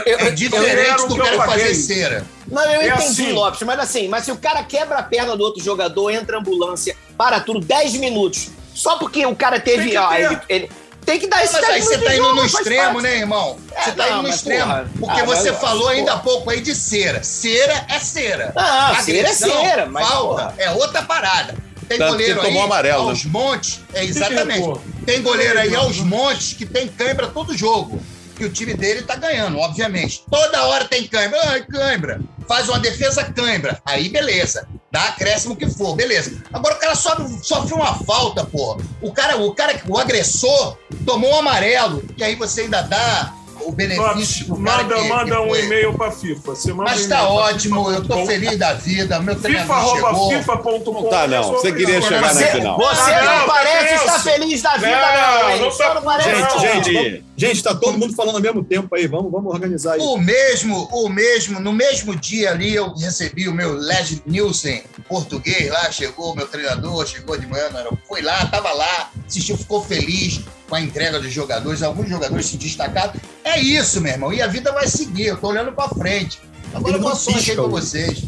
eu- 0.06 0.20
é 0.28 0.32
diferente 0.32 0.98
do 0.98 1.04
o 1.04 1.16
que 1.16 1.20
eu 1.20 1.26
cara 1.26 1.38
fazer 1.46 1.74
cera. 1.76 2.26
Não, 2.48 2.62
eu 2.64 2.82
É 2.82 2.88
entendi, 2.90 3.04
assim. 3.04 3.32
Lopes, 3.32 3.62
mas 3.62 3.80
assim, 3.80 4.08
mas 4.08 4.26
se 4.26 4.32
o 4.32 4.38
cara 4.38 4.64
quebra 4.64 4.98
a 4.98 5.04
perna 5.04 5.36
do 5.38 5.44
outro 5.44 5.64
jogador, 5.64 6.10
entra 6.12 6.38
a 6.38 6.40
ambulância, 6.40 6.96
para 7.18 7.40
tudo, 7.40 7.60
10 7.62 7.94
minutos, 7.96 8.50
só 8.74 8.98
porque 8.98 9.26
o 9.26 9.36
cara 9.36 9.60
teve. 9.60 9.96
Ó, 9.98 10.14
ele, 10.14 10.38
ele- 10.50 10.72
tem 11.06 11.20
que 11.20 11.28
dar 11.28 11.44
esse 11.44 11.54
Mas 11.54 11.62
10 11.68 11.74
aí 11.74 11.82
você 11.82 11.98
tá 12.06 12.14
indo 12.16 12.24
jogo, 12.24 12.36
no 12.36 12.46
extremo, 12.46 12.84
parte. 12.94 13.02
né, 13.04 13.18
irmão? 13.18 13.58
Você 13.68 13.90
É, 13.90 13.94
tá 13.94 14.06
não, 14.10 14.14
indo 14.20 14.24
no 14.24 14.30
extremo. 14.30 14.66
porra. 14.66 14.90
Porque 15.00 15.20
Ah, 15.22 15.26
você 15.26 15.52
mas, 15.52 15.62
falou 15.62 15.84
pô. 15.84 15.90
ainda 15.90 16.14
há 16.14 16.20
pouco 16.20 16.50
aí 16.50 16.62
de 16.62 16.76
cera. 16.76 17.24
Cera 17.24 17.86
é 17.90 18.00
cera. 18.00 18.54
Ah, 18.56 18.98
cera 19.02 19.30
é 19.30 19.34
cera, 19.34 19.86
mas, 19.88 20.08
Falta 20.08 20.44
porra. 20.44 20.56
é 20.58 20.72
outra 20.72 21.02
parada. 21.04 21.56
Tem 21.88 21.98
Tanto 21.98 22.12
que 22.12 22.18
goleiro 22.24 22.40
aí 22.42 22.48
tomou 22.48 22.64
amarelo, 22.64 23.10
aos 23.10 23.26
montes. 23.26 23.82
É, 23.94 24.04
exatamente. 24.06 24.80
Tem 25.06 25.22
goleiro 25.22 25.60
aí 25.60 25.76
aos 25.76 25.98
montes 25.98 26.54
que 26.54 26.66
tem 26.66 26.88
cãibra 26.88 27.28
todo 27.28 27.56
jogo. 27.58 28.02
Que 28.38 28.46
o 28.46 28.50
time 28.50 28.74
dele 28.74 29.02
tá 29.02 29.16
ganhando, 29.16 29.58
obviamente. 29.60 30.24
Toda 30.32 30.64
hora 30.66 30.86
tem 30.86 31.06
cãibra. 31.06 31.40
Ai, 31.48 31.64
cãibra. 31.64 32.22
Faz 32.52 32.68
uma 32.68 32.80
defesa 32.80 33.24
cãibra. 33.24 33.82
Aí, 33.86 34.10
beleza. 34.10 34.68
Dá 34.92 35.04
acréscimo 35.04 35.56
que 35.56 35.70
for, 35.70 35.96
beleza. 35.96 36.44
Agora 36.52 36.76
o 36.76 36.80
cara 36.80 36.96
sofre, 36.96 37.26
sofre 37.42 37.74
uma 37.74 37.96
falta, 38.04 38.44
porra. 38.44 38.84
O 39.02 39.14
cara, 39.14 39.38
o 39.38 39.56
cara, 39.56 39.82
o 39.88 39.98
agressor 39.98 40.78
tomou 41.06 41.32
um 41.32 41.40
amarelo. 41.40 42.04
E 42.18 42.22
aí 42.22 42.36
você 42.36 42.64
ainda 42.64 42.82
dá 42.82 43.34
o 43.66 43.72
benefício 43.72 44.58
manda, 44.58 44.96
que- 44.96 45.08
manda 45.10 45.36
que 45.36 45.42
um 45.42 45.56
e-mail 45.56 45.94
pra 45.94 46.12
FIFA. 46.12 46.56
Você 46.56 46.74
manda 46.74 46.92
Mas 46.92 47.06
um 47.06 47.10
tá 47.10 47.16
e-mail 47.16 47.28
pra 47.36 47.44
ótimo, 47.46 47.86
FIFA. 47.86 47.98
eu 47.98 48.08
tô 48.08 48.26
feliz 48.26 48.58
da 48.58 48.74
vida. 48.74 49.20
Meu 49.20 49.36
FIFA, 49.36 49.48
treinador 49.48 49.76
arroba, 49.76 49.96
chegou. 50.10 50.30
FIFA.com. 50.32 50.92
Não 51.02 51.10
tá, 51.10 51.28
não. 51.28 51.44
Você 51.52 51.72
queria 51.72 52.02
chegar 52.02 52.02
isso. 52.02 52.12
na 52.22 52.34
Você, 52.34 52.48
final. 52.48 52.78
você 52.78 53.12
Ah, 53.12 53.24
não, 53.26 53.40
não, 53.40 53.46
parece 53.48 53.94
estar 53.96 54.20
feliz 54.20 54.62
da 54.62 54.74
vida, 54.76 54.88
Não, 54.92 55.50
não, 55.50 55.60
não 55.66 55.72
Só 55.72 55.88
tá- 55.88 55.94
não 55.96 56.02
parece, 56.02 56.30
Gente, 56.30 56.42
não. 56.54 56.60
gente, 56.60 56.92
Gente, 56.94 57.24
Gente, 57.38 57.64
tá 57.64 57.74
todo 57.74 57.98
mundo 57.98 58.14
falando 58.14 58.36
ao 58.36 58.42
mesmo 58.42 58.64
tempo 58.64 58.94
aí. 58.96 59.08
Vamos, 59.08 59.32
vamos 59.32 59.52
organizar 59.52 59.94
aí. 59.94 60.00
O 60.00 60.16
mesmo, 60.18 60.88
o 60.92 61.10
mesmo, 61.10 61.60
no 61.60 61.74
mesmo 61.74 62.16
dia 62.16 62.52
ali 62.52 62.76
eu 62.76 62.94
recebi 62.94 63.48
o 63.48 63.54
meu 63.54 63.74
Led 63.74 64.22
Nielsen 64.28 64.84
português 65.10 65.70
lá, 65.72 65.92
chegou 65.92 66.34
o 66.34 66.36
meu 66.36 66.46
treinador, 66.48 67.06
chegou 67.08 67.36
de 67.38 67.48
manhã, 67.48 67.70
não, 67.72 67.98
foi 68.08 68.22
lá, 68.22 68.46
tava 68.46 68.72
lá, 68.74 69.10
assistiu, 69.28 69.58
ficou 69.58 69.84
feliz 69.84 70.42
com 70.72 70.76
a 70.78 70.82
entrega 70.82 71.20
dos 71.20 71.34
jogadores, 71.34 71.84
alguns 71.84 72.08
jogadores 72.08 72.46
se 72.46 72.56
destacaram. 72.56 73.12
É 73.44 73.60
isso, 73.60 74.00
meu 74.00 74.14
irmão, 74.14 74.32
e 74.32 74.42
a 74.42 74.48
vida 74.48 74.72
vai 74.72 74.88
seguir, 74.88 75.26
eu 75.28 75.36
tô 75.38 75.50
olhando 75.50 75.74
pra 75.74 75.90
frente. 75.90 76.40
Agora 76.74 76.96
aí 76.96 77.04
pisca, 77.34 77.54
pra 77.56 77.64
o- 77.64 77.70
vocês. 77.70 78.22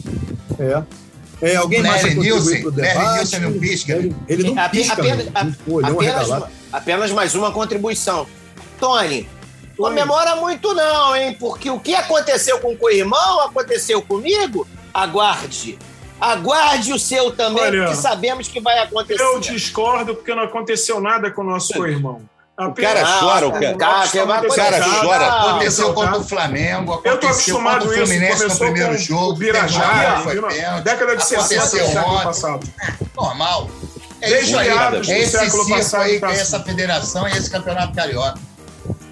É. 0.60 0.84
É, 1.42 1.56
alguém 1.56 1.82
Larry 1.82 2.04
mais 2.04 2.16
Nielsen, 2.18 2.62
pro 2.62 2.70
Larry 2.72 2.82
debate? 2.90 3.14
Nielsen 3.14 3.40
não 3.40 3.54
pisca. 3.60 3.94
Ele, 3.94 4.16
ele 4.28 4.44
não 4.54 4.70
pisca, 4.70 4.94
apenas- 4.94 5.28
uma 5.66 5.88
Apenas, 5.88 6.44
apenas 6.74 7.12
mais 7.12 7.34
uma 7.34 7.50
contribuição. 7.54 8.28
Tony, 8.78 9.30
comemora 9.78 10.36
muito 10.36 10.74
não, 10.74 11.16
hein? 11.16 11.38
Porque 11.40 11.70
o 11.70 11.80
que 11.80 11.96
aconteceu 11.96 12.60
com 12.60 12.74
o 12.74 12.78
co-irmão 12.78 13.40
aconteceu 13.40 14.02
comigo. 14.02 14.68
Aguarde. 14.94 15.80
Aguarde 16.20 16.92
o 16.92 17.00
seu 17.00 17.32
também, 17.32 17.64
Olha, 17.64 17.84
porque 17.86 17.96
sabemos 18.02 18.50
que 18.50 18.60
vai 18.60 18.80
acontecer. 18.80 19.22
Eu 19.24 19.40
discordo 19.40 20.14
porque 20.16 20.36
não 20.36 20.44
aconteceu 20.44 21.00
nada 21.00 21.32
com 21.32 21.42
o 21.42 21.46
nosso 21.46 21.72
co-irmão. 21.74 22.22
O 22.56 22.72
cara 22.72 23.04
chora, 23.20 23.48
o 23.48 23.52
cara- 23.52 23.76
Cara, 23.76 24.08
que 24.08 24.22
vai 24.24 24.46
O 24.46 24.54
cara 24.56 24.80
chora. 25.02 25.28
Aconteceu 25.28 25.94
contra 25.94 26.20
o 26.20 26.24
Flamengo, 26.24 27.02
Eu 27.04 27.18
tô 27.18 27.28
aconteceu 27.28 27.56
contra 27.56 27.78
acostumado 27.78 27.86
o 27.86 27.94
isso. 27.94 28.06
Fluminense 28.06 28.48
no 28.48 28.58
primeiro 28.58 28.98
jogo. 28.98 29.40
pênalti, 29.40 30.24
foi 30.24 30.42
pênalti. 30.42 30.84
década 30.84 31.16
de 31.18 31.26
60 31.26 31.44
do 31.44 31.58
Aconteceu 31.58 31.88
século 31.88 32.14
ontem. 32.16 32.24
passado. 32.26 32.70
Normal. 33.16 33.70
É 34.22 34.30
Desde 34.30 34.52
isso 34.52 34.60
aí. 34.60 34.70
É 35.12 35.20
esse 35.20 35.38
passado 35.38 36.02
aí, 36.04 36.16
é 36.16 36.20
cima. 36.20 36.42
essa 36.42 36.60
federação 36.64 37.28
e 37.28 37.32
esse 37.32 37.50
campeonato 37.50 37.94
carioca. 37.94 38.40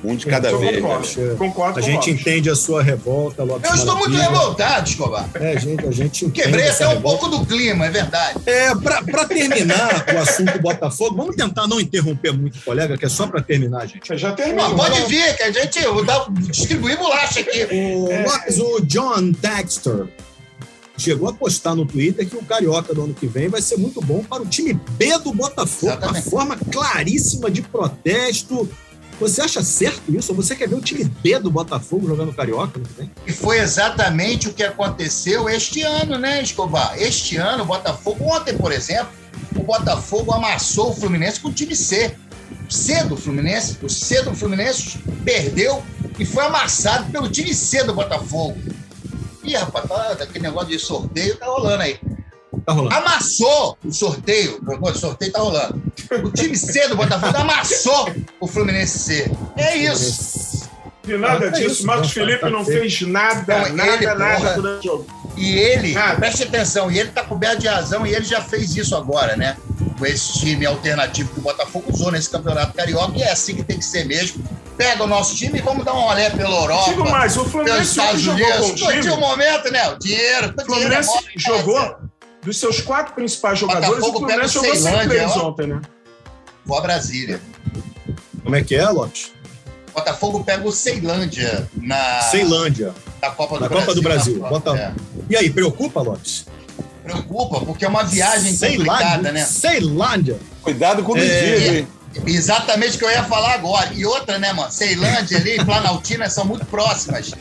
Um 0.04 0.16
de 0.16 0.26
cada 0.26 0.50
Eu 0.50 0.60
vez. 0.60 0.82
concordo. 0.82 1.22
né? 1.22 1.36
Concordo 1.38 1.80
A 1.80 1.82
gente 1.82 2.10
entende 2.10 2.50
a 2.50 2.56
sua 2.56 2.82
revolta, 2.82 3.44
Lopes 3.44 3.70
Eu 3.70 3.76
estou 3.76 3.96
muito 3.98 4.18
revoltado, 4.18 4.90
Escobar. 4.90 5.30
É, 5.36 5.60
gente, 5.60 5.86
a 5.86 5.92
gente 5.92 6.30
Quebrei 6.32 6.66
essa 6.66 6.86
até 6.88 6.98
um 6.98 7.02
pouco 7.02 7.28
do 7.28 7.46
clima, 7.46 7.86
é 7.86 7.90
verdade. 7.92 8.40
É, 8.48 8.74
para 8.76 9.26
terminar 9.26 10.06
o 10.14 10.18
assunto 10.18 10.60
Botafogo, 10.60 11.16
vamos 11.16 11.36
tentar 11.36 11.68
não 11.68 11.80
interromper 11.80 12.34
muito 12.34 12.58
o 12.58 12.62
colega, 12.62 12.98
que 12.98 13.06
é 13.06 13.10
só 13.10 13.28
para 13.28 13.42
terminar, 13.42 13.86
gente. 13.86 14.18
Já 14.18 14.30
Mas 14.30 14.38
terminou. 14.38 14.76
pode 14.76 15.02
vir, 15.06 15.36
que 15.38 15.44
a 15.44 15.52
gente 15.52 15.84
eu 15.84 16.04
dá, 16.04 16.26
distribuir 16.32 16.98
bolacha 16.98 17.40
aqui. 17.42 17.64
O, 17.72 18.12
É. 18.12 18.26
Lopes, 18.26 18.58
o 18.60 18.80
John 18.82 19.32
Dexter 19.40 20.08
chegou 20.98 21.30
a 21.30 21.34
postar 21.34 21.76
no 21.76 21.86
Twitter 21.86 22.28
que 22.28 22.36
o 22.36 22.44
Carioca 22.44 22.94
do 22.94 23.04
ano 23.04 23.14
que 23.14 23.26
vem 23.28 23.50
vai 23.50 23.62
ser 23.62 23.78
muito 23.78 24.02
bom 24.02 24.24
para 24.24 24.42
o 24.42 24.46
time 24.46 24.74
B 24.74 25.18
do 25.20 25.32
Botafogo, 25.34 25.94
uma 26.06 26.22
forma 26.22 26.58
claríssima 26.72 27.50
de 27.52 27.62
protesto. 27.62 28.70
Você 29.22 29.40
acha 29.40 29.62
certo 29.62 30.12
isso? 30.12 30.32
Ou 30.32 30.36
você 30.36 30.56
quer 30.56 30.68
ver 30.68 30.74
o 30.74 30.82
time 30.82 31.04
B 31.04 31.38
do 31.38 31.52
Botafogo 31.52 32.08
jogando 32.08 32.34
Carioca? 32.34 32.82
E 33.28 33.32
foi 33.32 33.60
exatamente 33.60 34.50
o 34.50 34.54
que 34.54 34.64
aconteceu 34.64 35.48
este 35.48 35.84
ano, 35.84 36.18
né, 36.18 36.42
Escobar? 36.42 37.00
Este 37.00 37.38
ano, 37.38 37.62
o 37.62 37.68
Botafogo, 37.68 38.26
ontem, 38.26 38.58
por 38.58 38.72
exemplo, 38.72 39.12
o 39.56 39.62
Botafogo 39.62 40.34
amassou 40.34 40.90
o 40.90 40.96
Fluminense 40.96 41.40
com 41.40 41.50
o 41.50 41.54
time 41.54 41.76
C. 41.76 42.16
C 42.68 43.04
do 43.04 43.16
Fluminense, 43.16 43.78
o 43.84 43.88
C 43.88 44.24
do 44.24 44.34
Fluminense 44.34 44.98
perdeu 45.24 45.84
e 46.18 46.26
foi 46.26 46.44
amassado 46.46 47.12
pelo 47.12 47.30
time 47.30 47.54
C 47.54 47.84
do 47.84 47.94
Botafogo. 47.94 48.60
Ih, 49.44 49.54
rapaz, 49.54 49.88
tá, 49.88 50.24
aquele 50.24 50.46
negócio 50.46 50.70
de 50.70 50.80
sorteio 50.80 51.38
tá 51.38 51.46
rolando 51.46 51.84
aí. 51.84 52.00
Tá 52.66 52.74
rolando. 52.74 52.96
Amassou 52.96 53.78
o 53.84 53.92
sorteio. 53.92 54.60
O 54.66 54.94
sorteio 54.94 55.32
tá 55.32 55.40
rolando. 55.40 55.82
O 56.24 56.32
time 56.32 56.56
C 56.58 56.88
do 56.88 56.96
Botafogo 56.96 57.38
amassou 57.38 58.10
o 58.40 58.48
Fluminense 58.48 59.00
C. 59.00 59.32
É 59.58 59.76
isso. 59.78 60.70
De 61.04 61.18
nada 61.18 61.48
É 61.48 61.50
disso. 61.50 61.68
isso, 61.72 61.86
Marcos 61.86 62.08
né? 62.10 62.14
Felipe 62.14 62.40
Tá 62.42 62.50
não 62.50 62.64
feito. 62.64 62.80
fez 62.82 63.02
nada, 63.02 63.70
Não, 63.70 63.76
nada, 63.76 63.94
ele, 63.94 64.06
nada 64.06 64.36
porra. 64.38 64.54
durante 64.54 64.88
o 64.88 64.92
jogo. 64.92 65.08
E 65.38 65.58
ele, 65.58 65.94
Nada. 65.94 66.18
preste 66.18 66.44
atenção, 66.44 66.92
e 66.92 67.00
ele 67.00 67.10
tá 67.10 67.24
coberto 67.24 67.60
de 67.62 67.68
razão, 67.68 68.06
e 68.06 68.14
ele 68.14 68.26
já 68.26 68.42
fez 68.42 68.76
isso 68.76 68.96
agora, 68.96 69.36
né? 69.38 69.56
Com 69.98 70.06
esse 70.06 70.34
time 70.40 70.66
alternativo 70.66 71.34
que 71.34 71.40
o 71.40 71.42
Botafogo 71.42 71.86
usou 71.92 72.12
nesse 72.12 72.30
campeonato 72.30 72.74
carioca, 72.74 73.18
e 73.18 73.24
é 73.24 73.32
assim 73.32 73.56
que 73.56 73.64
tem 73.64 73.80
que 73.80 73.86
ser 73.86 74.04
mesmo. 74.06 74.44
Pega 74.78 75.04
o 75.04 75.08
nosso 75.08 75.36
time 75.36 75.58
e 75.60 75.62
vamos 75.62 75.86
dar 75.86 75.94
uma 75.94 76.14
olhada 76.14 76.36
pela 76.36 76.50
Europa. 76.56 76.90
Digo 76.90 77.10
mais, 77.10 77.36
o 77.38 77.46
Fluminense 77.46 77.96
jogou 78.18 78.46
com 78.58 78.66
o 78.68 78.76
time. 78.76 79.16
momento, 79.18 79.72
né? 79.72 79.90
O 79.90 79.98
dinheiro. 79.98 80.54
O 80.58 80.62
O 80.62 80.66
dinheiro 80.66 80.94
é 80.94 81.04
Fluminense 81.04 81.10
mole, 81.16 81.28
jogou. 81.38 81.96
Dos 82.44 82.58
seus 82.58 82.82
quatro 82.82 83.14
principais 83.14 83.60
jogadores, 83.60 83.88
Botafogo 83.90 84.18
o 84.18 84.20
Fluminense 84.28 84.40
pega 84.40 84.48
o 84.48 84.64
jogou 84.66 84.74
sem 84.76 84.82
Ceilândia, 84.84 85.10
três 85.10 85.32
ó. 85.38 85.50
ontem, 85.50 85.68
né? 85.68 85.82
Vou 86.66 86.78
a 86.78 86.82
Brasília. 86.82 87.42
Como 88.44 88.56
é 88.56 88.64
que 88.64 88.76
é, 88.76 88.88
Lopes? 88.90 89.32
Botafogo 89.94 90.44
pega 90.44 90.68
o 90.68 90.72
Ceilândia 90.72 91.68
na, 91.76 92.22
Ceilândia. 92.22 92.94
na 93.22 93.30
Copa 93.32 93.56
do 93.56 93.62
Na 93.62 93.68
Brasil. 93.68 93.86
Copa 93.86 93.96
do 93.96 94.02
Brasil. 94.02 94.40
Na- 94.40 94.50
Bota- 94.50 94.78
é. 94.78 94.94
E 95.30 95.36
aí, 95.36 95.50
preocupa, 95.50 96.02
Lopes? 96.02 96.46
Preocupa, 97.04 97.60
porque 97.66 97.84
é 97.84 97.88
uma 97.88 98.04
viagem 98.04 98.56
complicada, 98.58 99.32
né? 99.32 99.44
Ceilândia. 99.46 100.38
Cuidado 100.62 101.04
com 101.04 101.14
o 101.14 101.18
É. 101.18 101.22
medido, 101.22 101.76
hein? 101.78 101.88
Exatamente 102.26 102.96
o 102.96 103.00
que 103.00 103.06
eu 103.06 103.10
ia 103.12 103.24
falar 103.24 103.54
agora. 103.54 103.92
E 103.94 104.06
outra, 104.06 104.38
né, 104.38 104.52
mano? 104.54 104.72
Ceilândia 104.72 105.38
ali 105.38 105.58
e 105.60 105.66
Planaltina 105.66 106.30
são 106.30 106.46
muito 106.46 106.66
próximas. 106.66 107.32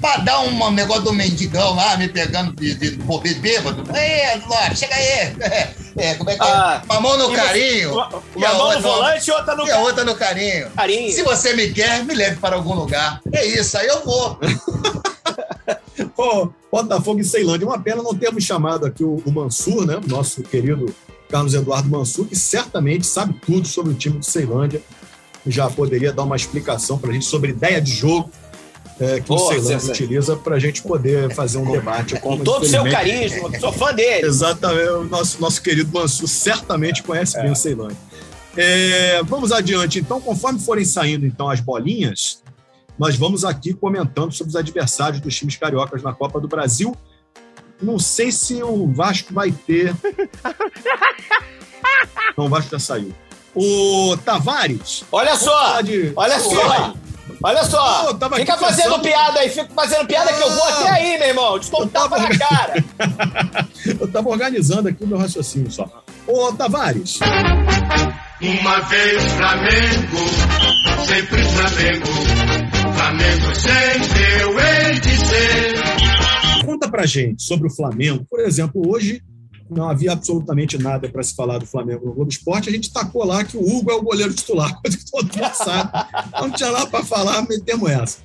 Pra 0.00 0.18
dar 0.18 0.40
um 0.40 0.70
negócio 0.72 1.02
do 1.04 1.12
mendigão 1.12 1.74
lá, 1.74 1.96
me 1.96 2.08
pegando 2.08 2.52
de, 2.54 2.74
de, 2.74 2.90
de 2.96 3.34
bêbado. 3.36 3.82
Ei, 3.96 4.40
Lopes, 4.46 4.78
chega 4.78 4.94
aí. 4.94 5.36
É, 5.98 6.12
como 6.12 6.28
é 6.28 6.36
que 6.36 6.42
é? 6.42 6.46
Ah, 6.46 6.82
Uma 6.90 7.00
mão 7.00 7.16
no 7.16 7.32
carinho 7.32 7.94
Uma 7.94 8.22
E 8.36 8.44
a 8.44 8.52
mão 8.52 8.66
outra- 8.66 8.76
no 8.76 8.82
volante 8.82 9.30
e 9.30 9.32
outra 9.32 9.56
no 9.56 9.66
e 9.66 9.70
a 9.70 9.78
outra 9.78 10.04
no 10.04 10.14
carinho. 10.14 10.70
carinho. 10.72 11.10
Se 11.10 11.22
você 11.22 11.54
me 11.54 11.70
quer, 11.72 12.04
me 12.04 12.12
leve 12.12 12.36
para 12.36 12.54
algum 12.56 12.74
lugar. 12.74 13.18
É 13.32 13.46
isso, 13.46 13.78
aí 13.78 13.86
eu 13.86 14.04
vou. 14.04 14.38
Pô, 16.14 16.52
Botafogo 16.70 17.20
e 17.20 17.24
Ceilândia. 17.24 17.66
Uma 17.66 17.78
pena 17.78 18.02
não 18.02 18.14
termos 18.14 18.44
chamado 18.44 18.84
aqui 18.86 19.02
o, 19.02 19.22
o 19.24 19.32
Mansur, 19.32 19.86
né? 19.86 19.98
Nosso 20.06 20.42
querido 20.42 20.94
Carlos 21.30 21.54
Eduardo 21.54 21.88
Mansur, 21.88 22.26
que 22.26 22.36
certamente 22.36 23.06
sabe 23.06 23.34
tudo 23.46 23.66
sobre 23.66 23.92
o 23.92 23.94
time 23.96 24.18
de 24.18 24.26
Ceilândia. 24.26 24.82
Já 25.46 25.70
poderia 25.70 26.12
dar 26.12 26.24
uma 26.24 26.36
explicação 26.36 26.98
para 26.98 27.10
a 27.10 27.12
gente 27.14 27.24
sobre 27.24 27.50
a 27.50 27.54
ideia 27.54 27.80
de 27.80 27.92
jogo 27.92 28.30
é, 28.98 29.20
que 29.20 29.30
o 29.32 29.38
Ceilândia 29.38 29.92
utiliza 29.92 30.36
para 30.36 30.56
a 30.56 30.58
gente 30.58 30.82
poder 30.82 31.32
fazer 31.34 31.58
um 31.58 31.70
debate. 31.70 32.18
Com 32.20 32.38
todo 32.38 32.62
o 32.62 32.66
seu 32.66 32.84
carisma, 32.90 33.50
sou 33.58 33.72
fã 33.72 33.92
dele. 33.92 34.26
Exatamente, 34.26 34.88
o 34.88 35.04
nosso, 35.04 35.40
nosso 35.40 35.62
querido 35.62 35.90
Mansur 35.92 36.28
certamente 36.28 37.02
conhece 37.02 37.40
bem 37.40 37.50
o 37.50 37.56
Ceilândia. 37.56 37.96
É, 38.56 39.22
vamos 39.24 39.52
adiante, 39.52 39.98
então, 39.98 40.20
conforme 40.20 40.58
forem 40.58 40.84
saindo 40.84 41.26
então 41.26 41.50
as 41.50 41.60
bolinhas, 41.60 42.42
nós 42.98 43.14
vamos 43.14 43.44
aqui 43.44 43.74
comentando 43.74 44.32
sobre 44.32 44.48
os 44.48 44.56
adversários 44.56 45.20
dos 45.20 45.36
times 45.36 45.56
cariocas 45.56 46.02
na 46.02 46.14
Copa 46.14 46.40
do 46.40 46.48
Brasil. 46.48 46.96
Não 47.82 47.98
sei 47.98 48.32
se 48.32 48.62
o 48.62 48.90
Vasco 48.90 49.34
vai 49.34 49.52
ter. 49.52 49.94
Não, 52.36 52.46
o 52.46 52.48
Vasco 52.48 52.70
já 52.70 52.78
saiu. 52.78 53.12
O 53.54 54.16
Tavares. 54.24 55.04
Olha 55.12 55.36
só, 55.36 55.80
de- 55.82 56.12
olha 56.16 56.40
só. 56.40 56.94
Olha 57.42 57.64
só, 57.64 58.14
tava 58.14 58.36
fica 58.36 58.56
fazendo 58.56 58.84
pensando- 58.84 59.02
piada 59.02 59.40
aí, 59.40 59.48
fica 59.48 59.68
fazendo 59.74 60.06
piada 60.06 60.32
que 60.32 60.42
eu 60.42 60.50
vou 60.50 60.64
Ah. 60.64 60.68
até 60.80 60.90
aí, 60.90 61.18
meu 61.18 61.28
irmão. 61.28 61.58
Descontar 61.58 62.08
tava- 62.08 62.18
na 62.18 62.38
cara. 62.38 62.84
Eu 64.00 64.06
estava 64.06 64.28
organizando 64.28 64.88
aqui 64.88 65.04
o 65.04 65.06
meu 65.06 65.16
raciocínio 65.18 65.70
só. 65.70 65.88
Ô, 66.26 66.52
Tavares, 66.52 67.18
Uma 68.42 68.80
vez 68.80 69.22
Flamengo, 69.32 70.16
sempre 71.06 71.42
Flamengo. 71.44 72.06
Flamengo 72.96 73.54
sempre 73.54 74.40
eu 74.40 74.58
hei 74.58 75.00
de 75.00 75.16
ser. 75.26 76.64
conta 76.66 76.88
pra 76.90 77.06
gente 77.06 77.42
sobre 77.42 77.68
o 77.68 77.70
Flamengo. 77.74 78.26
Por 78.28 78.40
exemplo, 78.40 78.82
hoje 78.90 79.22
não 79.70 79.88
havia 79.88 80.12
absolutamente 80.12 80.78
nada 80.78 81.08
para 81.08 81.22
se 81.22 81.34
falar 81.34 81.58
do 81.58 81.66
Flamengo 81.66 82.06
no 82.06 82.12
Globo 82.12 82.30
Esporte. 82.30 82.68
A 82.68 82.72
gente 82.72 82.92
tacou 82.92 83.24
lá 83.24 83.42
que 83.44 83.56
o 83.56 83.60
Hugo 83.60 83.90
é 83.90 83.94
o 83.94 84.02
goleiro 84.02 84.32
titular, 84.34 84.80
coisa 84.80 84.96
que 84.98 85.10
todo 85.10 85.22
mundo 85.24 85.54
sabe. 85.54 85.90
Não 86.40 86.50
tinha 86.50 86.70
lá 86.70 86.86
para 86.86 87.04
falar, 87.04 87.42
metemos 87.48 87.90
essa. 87.90 88.18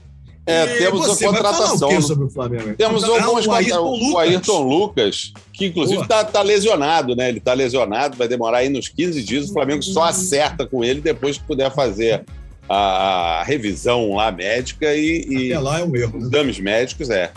É, 0.46 0.64
E 0.76 0.78
temos 0.80 1.06
você 1.06 1.26
a 1.26 1.32
vai 1.32 1.42
falar 1.42 1.54
contratação. 1.58 1.88
o 1.88 1.92
quê 1.92 1.96
né? 1.98 2.02
sobre 2.02 2.26
o 2.26 2.30
Flamengo? 2.30 2.74
Temos 2.76 3.04
Ah, 3.04 3.08
algumas 3.24 3.46
o 3.46 3.52
Ayrton 3.52 3.78
contra- 3.78 3.92
Lucas. 4.00 4.14
O 4.14 4.18
Ayrton 4.18 4.62
Lucas, 4.64 5.34
que 5.54 5.66
inclusive 5.68 6.02
está 6.02 6.24
tá 6.26 6.42
lesionado, 6.42 7.16
né? 7.16 7.30
Ele 7.30 7.38
está 7.38 7.54
lesionado, 7.54 8.18
vai 8.18 8.28
demorar 8.28 8.58
aí 8.60 8.70
nos 8.70 8.88
15 8.90 9.22
dias. 9.24 9.50
O 9.50 9.54
Flamengo 9.54 9.84
só 9.84 10.04
acerta 10.06 10.66
com 10.66 10.84
ele 10.84 11.00
depois 11.00 11.38
que 11.38 11.44
puder 11.44 11.72
fazer 11.72 12.26
a, 12.68 13.40
a 13.42 13.44
revisão 13.44 14.16
lá 14.16 14.32
médica 14.32 14.96
e, 14.96 15.26
e 15.30 15.54
Até 15.54 15.60
lá 15.64 15.80
é 15.80 15.84
um 15.84 15.96
erro. 15.96 16.20
né? 16.20 16.26
exames 16.26 16.60
médicos, 16.60 17.10
é. 17.12 17.32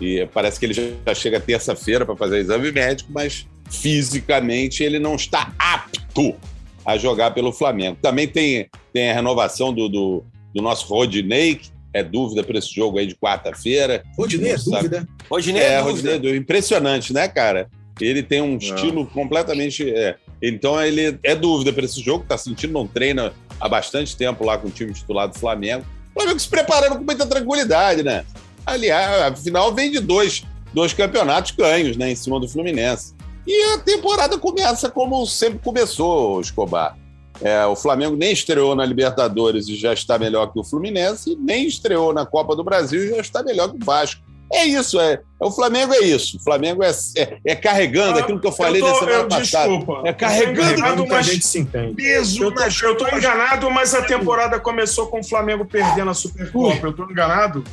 E 0.00 0.26
parece 0.32 0.58
que 0.60 0.66
ele 0.66 0.74
já 1.06 1.14
chega 1.14 1.40
terça-feira 1.40 2.04
para 2.04 2.16
fazer 2.16 2.38
exame 2.38 2.70
médico, 2.70 3.10
mas 3.12 3.46
fisicamente 3.70 4.82
ele 4.82 4.98
não 4.98 5.16
está 5.16 5.52
apto 5.58 6.36
a 6.84 6.96
jogar 6.96 7.32
pelo 7.32 7.52
Flamengo. 7.52 7.98
Também 8.00 8.28
tem, 8.28 8.68
tem 8.92 9.10
a 9.10 9.14
renovação 9.14 9.72
do, 9.72 9.88
do, 9.88 10.24
do 10.54 10.62
nosso 10.62 10.86
Rodinei, 10.86 11.56
que 11.56 11.70
é 11.92 12.02
dúvida 12.02 12.44
para 12.44 12.58
esse 12.58 12.72
jogo 12.72 12.98
aí 12.98 13.06
de 13.06 13.16
quarta-feira. 13.16 14.02
Rodinei 14.16 14.52
é 14.52 14.58
sabe. 14.58 14.76
dúvida. 14.76 15.08
Rodinei 15.30 15.62
É, 15.62 15.72
é 15.74 15.82
dúvida. 15.82 16.12
Rodinei, 16.12 16.36
impressionante, 16.36 17.12
né, 17.12 17.26
cara? 17.26 17.68
Ele 18.00 18.22
tem 18.22 18.42
um 18.42 18.58
estilo 18.58 19.06
completamente. 19.06 19.90
é. 19.90 20.16
Então 20.42 20.80
ele 20.82 21.18
é 21.22 21.34
dúvida 21.34 21.72
para 21.72 21.86
esse 21.86 22.00
jogo, 22.00 22.26
tá 22.28 22.36
sentindo, 22.36 22.74
não 22.74 22.86
treina 22.86 23.32
há 23.58 23.68
bastante 23.68 24.14
tempo 24.14 24.44
lá 24.44 24.58
com 24.58 24.68
o 24.68 24.70
time 24.70 24.92
titular 24.92 25.26
do 25.26 25.38
Flamengo. 25.38 25.84
O 26.14 26.20
Flamengo 26.20 26.38
se 26.38 26.48
preparando 26.48 26.98
com 26.98 27.04
muita 27.04 27.26
tranquilidade, 27.26 28.02
né? 28.02 28.24
Aliás, 28.66 29.32
afinal, 29.32 29.72
vem 29.72 29.90
de 29.90 30.00
dois, 30.00 30.42
dois 30.74 30.92
campeonatos 30.92 31.52
ganhos, 31.52 31.96
né, 31.96 32.10
em 32.10 32.16
cima 32.16 32.40
do 32.40 32.48
Fluminense. 32.48 33.14
E 33.46 33.62
a 33.74 33.78
temporada 33.78 34.36
começa 34.38 34.90
como 34.90 35.24
sempre 35.24 35.60
começou, 35.62 36.40
Escobar. 36.40 36.96
É, 37.40 37.64
o 37.66 37.76
Flamengo 37.76 38.16
nem 38.16 38.32
estreou 38.32 38.74
na 38.74 38.84
Libertadores 38.84 39.68
e 39.68 39.76
já 39.76 39.92
está 39.92 40.18
melhor 40.18 40.52
que 40.52 40.58
o 40.58 40.64
Fluminense, 40.64 41.36
nem 41.38 41.66
estreou 41.66 42.12
na 42.12 42.24
Copa 42.26 42.56
do 42.56 42.64
Brasil 42.64 43.04
e 43.04 43.10
já 43.10 43.18
está 43.20 43.42
melhor 43.42 43.68
que 43.70 43.76
o 43.76 43.84
Vasco. 43.84 44.20
É 44.52 44.64
isso, 44.64 44.98
é, 45.00 45.14
é 45.40 45.44
o 45.44 45.50
Flamengo 45.50 45.92
é 45.92 45.98
isso. 46.00 46.36
O 46.38 46.40
Flamengo 46.42 46.82
é, 46.82 46.90
é, 47.16 47.38
é 47.44 47.54
carregando 47.56 48.18
aquilo 48.20 48.40
que 48.40 48.46
eu 48.46 48.52
falei 48.52 48.80
tô- 48.80 48.88
na 48.88 48.94
semana 48.94 49.12
eu- 49.14 49.28
passada. 49.28 49.68
Desculpa. 49.68 50.02
É 50.08 50.12
carregando 50.12 51.02
Eu 51.02 51.08
mas- 51.08 51.26
gente 51.26 51.46
se 51.46 51.58
entende. 51.58 51.94
Peso 51.94 52.44
Eu 52.44 52.52
tô, 52.52 52.60
nas 52.60 52.80
eu 52.80 52.96
tô 52.96 53.08
enganado, 53.08 53.68
mas 53.70 53.92
a 53.92 54.02
temporada 54.02 54.58
começou 54.60 55.08
com 55.08 55.18
o 55.20 55.24
Flamengo 55.24 55.64
perdendo 55.64 56.10
a 56.10 56.14
Supercopa. 56.14 56.86
Eu 56.86 56.92
tô 56.92 57.04
enganado. 57.10 57.64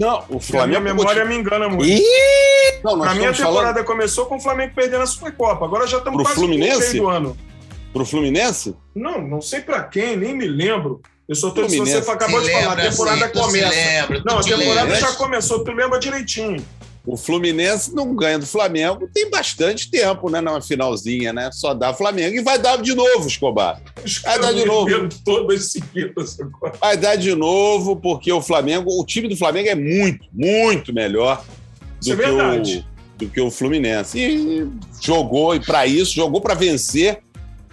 Não, 0.00 0.18
o 0.20 0.22
Porque 0.22 0.36
a 0.36 0.40
Flamengo. 0.40 0.80
minha 0.80 0.94
memória 0.94 1.24
me 1.26 1.36
engana 1.36 1.68
muito. 1.68 1.84
Ih, 1.86 2.02
Não, 2.82 3.02
a 3.02 3.12
estamos 3.12 3.38
falando 3.38 3.56
temporada 3.56 3.84
começou 3.84 4.24
com 4.26 4.36
o 4.36 4.40
Flamengo 4.40 4.72
perdendo 4.74 5.02
a 5.02 5.06
Supercopa. 5.06 5.64
Agora 5.66 5.86
já 5.86 5.98
estamos 5.98 6.16
Pro 6.16 6.24
quase 6.24 6.40
no 6.40 6.46
Fluminense? 6.46 6.90
meio 6.92 7.02
do 7.02 7.08
ano. 7.10 7.36
pro 7.92 8.04
Fluminense? 8.06 8.74
Não, 8.94 9.20
não 9.20 9.42
sei 9.42 9.60
pra 9.60 9.82
quem, 9.82 10.16
nem 10.16 10.34
me 10.34 10.46
lembro. 10.46 11.02
Eu 11.28 11.34
só 11.36 11.50
tô 11.50 11.62
dizendo, 11.66 11.86
você 11.86 12.10
acabou 12.10 12.40
de 12.40 12.50
falar, 12.50 12.72
a 12.72 12.90
temporada 12.90 13.26
sim, 13.28 13.32
começa. 13.40 13.68
lembra, 13.68 14.22
Não, 14.26 14.38
a 14.38 14.40
te 14.42 14.48
temporada 14.48 14.82
lembra. 14.82 14.96
já 15.00 15.12
começou, 15.12 15.62
tu 15.62 15.70
lembra 15.72 15.98
direitinho. 16.00 16.64
O 17.06 17.16
Fluminense 17.16 17.94
não 17.94 18.14
ganha 18.14 18.38
do 18.38 18.46
Flamengo 18.46 19.08
tem 19.12 19.30
bastante 19.30 19.90
tempo, 19.90 20.28
né? 20.30 20.40
Na 20.40 20.60
finalzinha, 20.60 21.32
né? 21.32 21.50
Só 21.52 21.72
dá 21.72 21.94
Flamengo 21.94 22.36
e 22.36 22.42
vai 22.42 22.58
dar 22.58 22.76
de 22.76 22.94
novo, 22.94 23.26
Escobar. 23.26 23.80
Vai 24.22 24.38
dar 24.38 24.52
de 24.52 24.64
novo. 24.66 24.84
beberam 24.84 25.08
todas 25.24 25.72
seguidas 25.72 26.38
agora. 26.38 26.74
Vai 26.78 26.96
dar 26.96 27.16
de 27.16 27.34
novo, 27.34 27.96
porque 27.96 28.30
o 28.30 28.42
Flamengo, 28.42 28.90
o 29.00 29.04
time 29.04 29.28
do 29.28 29.36
Flamengo 29.36 29.68
é 29.68 29.74
muito, 29.74 30.26
muito 30.32 30.92
melhor 30.92 31.42
do, 32.02 32.12
é 32.12 32.16
que, 32.16 32.30
o, 32.30 32.84
do 33.16 33.28
que 33.28 33.40
o 33.40 33.50
Fluminense. 33.50 34.18
E 34.18 34.68
jogou, 35.00 35.54
e 35.54 35.60
para 35.60 35.86
isso, 35.86 36.14
jogou 36.14 36.40
para 36.40 36.54
vencer 36.54 37.22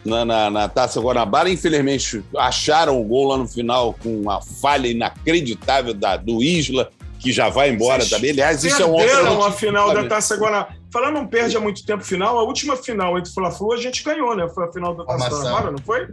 na, 0.06 0.24
na, 0.24 0.50
na 0.50 0.70
Taça 0.70 1.02
Guanabara. 1.02 1.50
Infelizmente, 1.50 2.24
acharam 2.38 3.00
o 3.00 3.04
gol 3.04 3.28
lá 3.28 3.38
no 3.38 3.48
final 3.48 3.94
com 4.02 4.22
uma 4.22 4.42
falha 4.42 4.88
inacreditável 4.88 5.94
da, 5.94 6.16
do 6.16 6.42
Isla, 6.42 6.90
que 7.20 7.32
já 7.32 7.50
vai 7.50 7.70
embora 7.70 8.00
Vocês 8.02 8.10
também. 8.12 8.32
Aliás, 8.32 8.64
isso 8.64 8.82
é 8.82 8.86
um 8.86 8.92
outro. 8.92 9.08
Perderam 9.08 9.44
a 9.44 9.52
final 9.52 9.94
da. 9.94 10.08
Taça 10.08 10.36
Guanabara. 10.36 10.76
Falando 10.92 11.16
não 11.16 11.28
perde 11.28 11.56
há 11.58 11.60
muito 11.60 11.86
tempo 11.86 12.04
final, 12.04 12.38
a 12.40 12.44
última 12.44 12.76
final 12.78 13.18
entre 13.18 13.32
Fla-Flu 13.34 13.74
a 13.74 13.78
gente 13.78 14.04
ganhou, 14.04 14.36
né? 14.36 14.48
Foi 14.54 14.66
a 14.66 14.72
final 14.72 14.96
da 14.96 15.04
Taça 15.06 15.18
Formação. 15.20 15.42
Guanabara, 15.44 15.72
não 15.72 15.80
foi? 15.80 16.08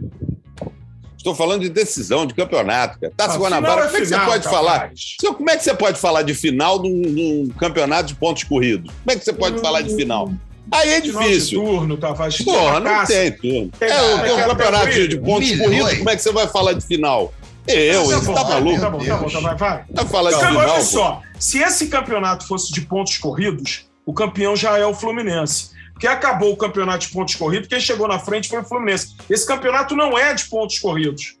Estou 1.17 1.33
falando 1.33 1.61
de 1.61 1.69
decisão, 1.69 2.25
de 2.25 2.33
campeonato, 2.35 2.99
cara. 2.99 3.11
Taça 3.15 3.33
Ah, 3.35 3.37
Guanabara, 3.39 3.87
final 3.87 3.87
é 3.87 3.87
como 3.87 3.97
é 3.97 3.99
que 4.01 4.05
você 4.07 4.13
final, 4.13 4.25
pode 4.29 4.45
rapaz. 4.45 4.55
falar? 4.65 4.91
Senhor, 4.95 5.33
Como 5.35 5.49
é 5.49 5.57
que 5.57 5.63
você 5.63 5.73
pode 5.73 5.99
falar 5.99 6.21
de 6.21 6.33
final 6.35 6.79
de 6.79 6.87
um, 6.87 7.01
de 7.01 7.21
um 7.21 7.47
campeonato 7.57 8.07
de 8.09 8.15
pontos 8.15 8.43
corridos? 8.43 8.91
Como 9.03 9.11
é 9.11 9.15
que 9.15 9.23
você 9.25 9.33
pode 9.33 9.59
falar 9.59 9.81
de 9.81 9.95
final? 9.95 10.31
Aí 10.71 10.89
é 10.89 10.99
de 11.01 11.11
difícil. 11.11 11.63
turno, 11.63 11.97
Tavares. 11.97 12.37
Porra, 12.43 12.79
não 12.79 12.91
Taça. 12.91 13.13
tem 13.13 13.31
turno. 13.31 13.71
Tem- 13.79 13.89
É 13.89 14.01
o, 14.01 14.19
tem 14.19 14.23
tem 14.23 14.33
um 14.43 14.47
campeonato 14.49 15.07
de, 15.07 15.17
pontos 15.19 15.51
corridos, 15.57 15.93
como 15.97 16.09
é 16.09 16.15
que 16.15 16.21
você 16.21 16.31
vai 16.31 16.47
falar 16.47 16.73
de 16.73 16.85
final? 16.85 17.33
Eu, 17.67 18.09
Tá 18.09 18.19
bom, 18.19 18.33
tá 18.33 18.43
maluco? 18.43 18.79
Tá 18.79 18.89
bom, 18.89 18.97
tá 18.99 19.17
bom, 19.17 19.29
tá 19.29 19.41
bom, 19.41 19.57
vai. 19.57 19.85
Vai 19.89 20.05
falar 20.05 20.29
de 20.31 20.35
Agora, 20.35 20.69
olha 20.71 20.79
pô. 20.79 20.81
só, 20.85 21.21
se 21.39 21.59
esse 21.59 21.87
campeonato 21.87 22.47
fosse 22.47 22.71
de 22.71 22.81
pontos 22.81 23.17
corridos, 23.17 23.89
o 24.05 24.13
campeão 24.13 24.55
já 24.55 24.77
é 24.77 24.85
o 24.85 24.93
Fluminense. 24.93 25.71
Porque 25.93 26.07
acabou 26.07 26.51
o 26.51 26.57
campeonato 26.57 27.07
de 27.07 27.13
pontos 27.13 27.35
corridos, 27.35 27.67
quem 27.69 27.79
chegou 27.79 28.07
na 28.07 28.19
frente 28.19 28.49
foi 28.49 28.59
o 28.59 28.65
Fluminense. 28.65 29.15
Esse 29.29 29.47
campeonato 29.47 29.95
não 29.95 30.17
é 30.17 30.33
de 30.33 30.45
pontos 30.45 30.77
corridos. 30.79 31.37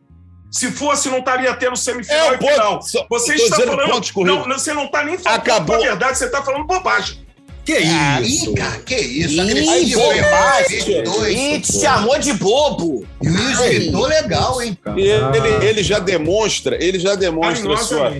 Se 0.49 0.71
fosse, 0.71 1.09
não 1.09 1.19
estaria 1.19 1.53
tendo 1.55 1.75
semifinal 1.75 2.31
É 2.31 2.35
e 2.35 2.37
final. 2.37 2.81
Você 2.81 3.33
está 3.33 3.57
falando. 3.57 3.91
pontos 3.91 4.11
corridos. 4.11 4.47
Não, 4.47 4.57
você 4.57 4.73
não 4.73 4.85
está 4.85 5.03
nem 5.03 5.17
falando 5.17 5.39
Acabou. 5.39 5.75
a 5.75 5.79
verdade, 5.79 6.17
você 6.17 6.25
está 6.25 6.41
falando 6.41 6.65
bobagem. 6.65 7.24
Que 7.65 7.73
Ah, 7.77 8.21
isso? 8.21 8.51
Ih, 8.51 8.53
cara, 8.53 8.77
que 8.79 8.95
isso? 8.95 9.41
Ih, 9.41 9.95
bobagem. 9.95 11.03
Dois. 11.03 11.35
Ih, 11.35 11.59
te 11.61 11.79
chamou 11.81 12.19
de 12.19 12.33
bobo. 12.33 13.05
E 13.23 13.89
o 13.95 14.05
legal, 14.05 14.61
hein? 14.61 14.77
Ele, 14.95 15.65
ele 15.67 15.83
já 15.83 15.97
demonstra, 15.97 16.81
ele 16.81 16.99
já 16.99 17.15
demonstra 17.15 17.75
sua, 17.77 18.13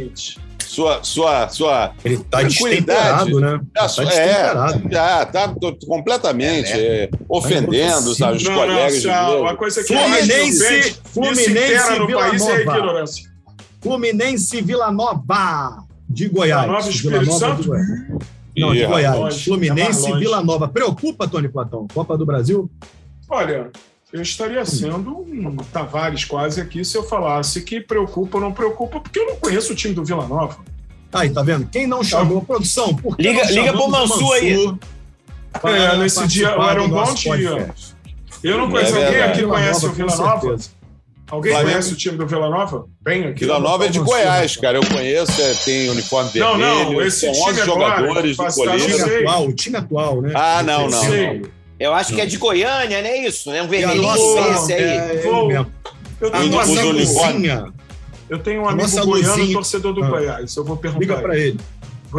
sua, 0.66 1.00
sua, 1.04 1.50
sua, 1.50 1.94
Ele 2.04 2.18
tá 2.18 2.40
Tranquilidade. 2.40 3.26
destemperado, 3.32 3.40
né? 3.40 3.62
Tá 3.72 3.88
é, 4.12 4.92
já 4.92 5.26
tá 5.28 5.48
to- 5.50 5.78
completamente 5.88 6.72
é, 6.74 7.10
ofendendo 7.30 8.16
sabe, 8.16 8.38
os 8.38 8.44
Não, 8.44 8.56
colegas. 8.56 8.94
não, 8.94 9.00
de 9.00 9.02
Sal, 9.02 9.32
Globo. 9.32 9.48
a 9.48 9.56
coisa 9.56 9.84
que 9.84 9.94
Fluminense- 9.96 10.96
Fluminense 11.14 12.00
no 12.00 12.08
Vila 12.08 12.22
país 12.22 12.42
é 12.42 12.48
Nova. 12.66 12.78
ignorância. 12.80 13.24
Fluminense 13.80 14.62
Vila 14.62 14.92
Nova 14.92 15.84
de 16.10 16.28
Goiás. 16.30 16.62
Vila 16.64 16.74
Nova, 16.74 16.90
Espírito 16.90 17.20
Vila 17.22 17.40
Nova 17.40 17.64
Santo? 17.64 18.26
Não, 18.58 18.74
de 18.74 18.86
Goiás. 18.86 19.16
longe, 19.18 19.44
Fluminense 19.46 19.80
é 19.82 19.84
mais 19.84 20.02
longe. 20.04 20.20
Vila 20.20 20.44
Nova. 20.44 20.68
Preocupa, 20.68 21.28
Tony 21.28 21.50
Platão? 21.50 21.88
Copa 21.94 22.18
do 22.18 22.26
Brasil? 22.26 22.70
Olha, 23.30 23.70
eu 24.14 24.22
estaria 24.22 24.64
sendo 24.66 25.18
um 25.20 25.58
Tavares 25.74 26.24
quase 26.26 26.62
aqui 26.62 26.86
se 26.86 26.98
eu 26.98 27.04
falasse 27.04 27.62
que 27.62 27.82
preocupa 27.82 28.38
ou 28.38 28.44
não 28.44 28.52
preocupa, 28.54 29.00
porque 29.00 29.20
eu 29.20 29.26
não 29.28 29.36
conheço 29.38 29.74
o 29.74 29.76
time 29.76 29.94
do 29.94 30.04
Vila 30.06 30.26
Nova. 30.28 30.58
Aí, 31.14 31.30
tá 31.30 31.42
vendo? 31.42 31.68
Quem 31.68 31.88
não 31.88 32.04
chamou? 32.04 32.42
Produção, 32.42 32.94
por 32.96 33.16
que 33.16 33.24
Liga- 33.24 33.46
não 33.46 33.52
liga 33.52 33.72
pro 33.74 33.84
o 33.84 33.90
Mansur 33.92 34.34
aí. 34.34 34.78
É, 35.64 35.98
nesse 35.98 36.28
dia 36.28 36.50
era 36.50 36.84
um 36.84 36.90
bom 36.90 36.96
nosso 36.96 37.16
dia. 37.16 37.32
podcast? 37.52 37.96
Eu 38.44 38.58
não 38.58 38.68
É 38.68 38.72
conheço 38.72 38.96
alguém 38.96 39.12
verdade. 39.12 39.32
aqui 39.40 39.44
conhece 39.48 39.86
o 39.86 39.90
com 39.90 39.96
Vila 39.96 40.16
Nova? 40.18 40.42
certeza. 40.42 40.70
Alguém 41.30 41.52
Flamengo. 41.54 41.72
conhece 41.72 41.94
o 41.94 41.98
time 41.98 42.18
do 42.18 42.28
Vila 42.28 42.50
Nova? 42.50 42.86
Bem 43.02 43.26
aqui. 43.26 43.40
Vila 43.46 43.60
Nova 43.60 43.86
é 43.86 43.88
de 43.90 44.00
Goiás, 44.00 44.56
né? 44.56 44.62
cara. 44.62 44.78
Eu 44.78 44.86
conheço, 44.86 45.42
é, 45.42 45.54
tem 45.66 45.90
uniforme 45.90 46.30
Não, 46.36 46.58
vermelho, 46.58 46.92
não, 46.92 47.02
esse 47.02 47.20
são 47.22 47.32
time 47.32 47.46
11 47.50 47.62
agora, 47.62 47.66
jogadores 47.98 48.38
do 48.38 48.44
tá 48.44 49.40
O 49.40 49.54
time 49.54 49.78
atual, 49.78 50.22
né? 50.22 50.32
Ah, 50.36 50.62
não, 50.64 50.88
não. 50.90 51.02
Sei. 51.04 51.42
Eu 51.80 51.94
acho 51.94 52.14
que 52.14 52.22
é 52.22 52.26
de 52.26 52.38
Goiânia, 52.38 53.02
não 53.02 53.10
é 53.10 53.18
isso? 53.28 53.52
É 53.52 53.62
um 53.64 53.68
vermelhinho 53.68 54.52
esse 54.54 54.74
aí. 54.74 54.82
é, 54.82 55.22
Vou- 55.24 55.48
mesmo. 55.48 55.72
Eu 56.22 56.32
tenho 56.32 56.44
um 56.44 56.60
uniformes. 56.60 57.14
luzinha, 57.16 57.74
eu 58.30 58.40
tenho 58.40 58.62
um 58.62 58.70
amigo 58.70 59.06
goiano, 59.06 59.52
torcedor 59.54 59.94
do 59.94 60.04
Ah. 60.04 60.08
Goiás. 60.08 60.56
Eu 60.56 60.64
vou 60.64 60.78
perguntar. 60.78 61.02
liga 61.02 61.18
pra 61.18 61.38
ele. 61.38 61.60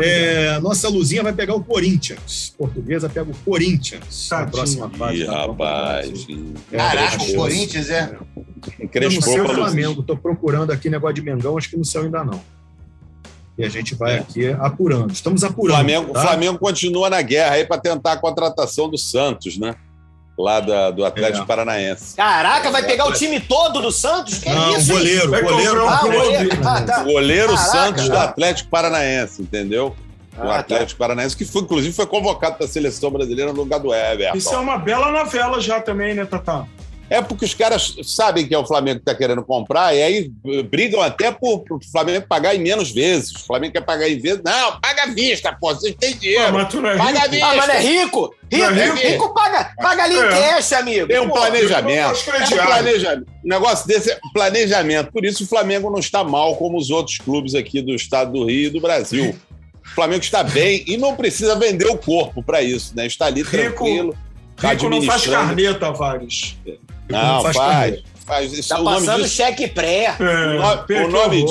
É, 0.02 0.48
a 0.50 0.60
nossa 0.60 0.88
luzinha 0.88 1.22
vai 1.22 1.32
pegar 1.32 1.54
o 1.54 1.62
Corinthians. 1.62 2.54
Portuguesa 2.58 3.08
pega 3.08 3.30
o 3.30 3.36
Corinthians 3.44 4.28
na 4.30 4.36
Tadinho. 4.38 4.52
próxima 4.52 4.90
fase. 4.90 5.18
Ih, 5.22 5.24
rapaz. 5.26 6.26
Ih, 6.28 6.54
Caraca, 6.70 7.14
o 7.14 7.18
Crespo. 7.18 7.36
Corinthians 7.36 7.90
é. 7.90 8.16
Eu 8.16 8.46
não 8.80 8.88
Crespo 8.88 9.22
sei 9.22 9.40
o. 9.40 9.48
Flamengo. 9.48 10.02
Tô 10.02 10.16
procurando 10.16 10.70
aqui 10.72 10.90
negócio 10.90 11.14
de 11.14 11.22
Mengão, 11.22 11.56
acho 11.56 11.70
que 11.70 11.76
no 11.76 11.84
céu 11.84 12.02
ainda 12.02 12.24
não. 12.24 12.40
E 13.58 13.64
a 13.64 13.68
gente 13.70 13.94
vai 13.94 14.16
É. 14.16 14.18
aqui 14.18 14.48
apurando. 14.48 15.12
Estamos 15.12 15.42
O 15.42 15.46
apurando. 15.46 15.76
Flamengo, 15.76 16.12
tá? 16.12 16.18
o 16.18 16.22
Flamengo 16.22 16.58
continua 16.58 17.08
na 17.08 17.22
guerra 17.22 17.54
aí 17.54 17.64
para 17.64 17.80
tentar 17.80 18.12
a 18.12 18.16
contratação 18.18 18.90
do 18.90 18.98
Santos, 18.98 19.56
né? 19.56 19.74
Lá 20.38 20.60
da- 20.60 20.90
do 20.90 21.02
Atlético 21.04 21.44
É. 21.44 21.46
Paranaense. 21.46 22.14
Caraca, 22.14 22.70
vai 22.70 22.82
pegar 22.84 23.06
o 23.06 23.12
time 23.12 23.40
todo 23.40 23.80
do 23.80 23.90
Santos? 23.90 24.38
Que 24.38 24.50
Não, 24.50 24.76
isso, 24.76 24.92
hein? 24.92 24.98
goleiro, 24.98 25.30
Vai 25.30 25.42
goleiro. 25.42 25.70
comprar 25.80 25.84
um 25.84 25.88
Ah, 25.88 26.00
goleiro. 26.02 26.58
Ah, 26.66 26.82
tá. 26.82 27.00
O 27.00 27.04
goleiro 27.04 27.54
Caraca. 27.54 27.70
Santos 27.70 28.08
do 28.08 28.18
Atlético 28.18 28.68
Paranaense, 28.70 29.40
entendeu? 29.40 29.96
O 30.36 30.42
Ah, 30.42 30.46
tá. 30.48 30.58
Atlético 30.58 30.98
Paranaense, 30.98 31.34
que 31.34 31.46
foi, 31.46 31.62
inclusive 31.62 31.94
foi 31.94 32.06
convocado 32.06 32.56
para 32.56 32.66
a 32.66 32.68
seleção 32.68 33.10
brasileira 33.10 33.50
no 33.50 33.58
lugar 33.62 33.80
do 33.80 33.94
Everton. 33.94 34.36
Isso 34.36 34.54
é 34.54 34.58
uma 34.58 34.76
bela 34.76 35.10
novela 35.10 35.58
já 35.58 35.80
também, 35.80 36.12
né, 36.14 36.26
Tatá? 36.26 36.66
É 37.08 37.22
porque 37.22 37.44
os 37.44 37.54
caras 37.54 37.94
sabem 38.02 38.48
que 38.48 38.54
é 38.54 38.58
o 38.58 38.66
Flamengo 38.66 38.96
que 38.96 39.02
está 39.02 39.14
querendo 39.14 39.42
comprar 39.44 39.94
e 39.94 40.02
aí 40.02 40.32
brigam 40.68 41.00
até 41.00 41.30
por 41.30 41.62
o 41.70 41.78
Flamengo 41.92 42.26
pagar 42.28 42.54
em 42.56 42.58
menos 42.58 42.90
vezes. 42.90 43.30
O 43.32 43.46
Flamengo 43.46 43.74
quer 43.74 43.82
pagar 43.82 44.08
em 44.08 44.18
vezes. 44.18 44.40
Não, 44.44 44.80
paga 44.80 45.04
à 45.04 45.06
vista, 45.06 45.56
pô, 45.60 45.72
vocês 45.72 45.94
têm 45.94 46.14
Ah, 46.14 46.16
dinheiro. 46.18 46.52
mas 46.54 46.68
tu 46.68 46.80
não 46.80 46.90
é 46.90 46.96
Paga 46.96 47.18
à 47.18 47.22
rico? 47.22 47.30
vista. 47.30 47.46
Ah, 47.46 47.56
mas 47.56 47.68
é 47.68 47.78
rico? 47.80 48.34
Rico, 48.52 48.64
Não 48.70 48.70
é 48.80 48.84
rico, 48.84 48.96
rico? 49.06 49.34
paga, 49.34 49.72
paga 49.76 50.02
ali 50.04 50.16
em 50.16 50.18
É. 50.18 50.28
cash, 50.54 50.72
amigo. 50.72 51.06
Tem 51.06 51.20
um 51.20 51.28
Pô, 51.28 51.34
planejamento. 51.34 51.96
é 51.96 52.00
É 52.02 52.44
um 52.62 52.66
planejamento. 52.66 53.26
Negócio 53.44 53.86
desse 53.86 54.10
é 54.10 54.18
planejamento. 54.32 55.12
Por 55.12 55.24
isso 55.24 55.44
o 55.44 55.46
Flamengo 55.46 55.88
não 55.90 56.00
está 56.00 56.24
mal 56.24 56.56
como 56.56 56.76
os 56.76 56.90
outros 56.90 57.18
clubes 57.18 57.54
aqui 57.54 57.80
do 57.80 57.94
estado 57.94 58.32
do 58.32 58.44
Rio 58.46 58.66
e 58.66 58.70
do 58.70 58.80
Brasil. 58.80 59.36
O 59.84 59.88
Flamengo 59.94 60.22
está 60.24 60.42
bem 60.42 60.82
e 60.88 60.96
não 60.96 61.14
precisa 61.14 61.54
vender 61.56 61.86
o 61.86 61.96
corpo 61.96 62.42
para 62.42 62.62
isso, 62.62 62.92
né? 62.96 63.06
Está 63.06 63.26
ali 63.26 63.42
Rico- 63.42 63.50
tranquilo. 63.56 64.16
Rico 64.58 64.88
não 64.88 65.02
faz 65.02 65.26
carnê, 65.26 65.72
Tavares. 65.74 66.56
Não, 67.08 67.42
faz. 67.52 68.02
faz. 68.24 68.52
Isso, 68.52 68.68
Tá 68.68 68.80
o, 68.80 68.84
nome 68.84 68.96
passando 69.06 69.22
disso, 69.22 69.34
cheque 69.36 69.68
pré. 69.68 70.16
É, 70.18 71.04
O 71.04 71.08
nome 71.08 71.44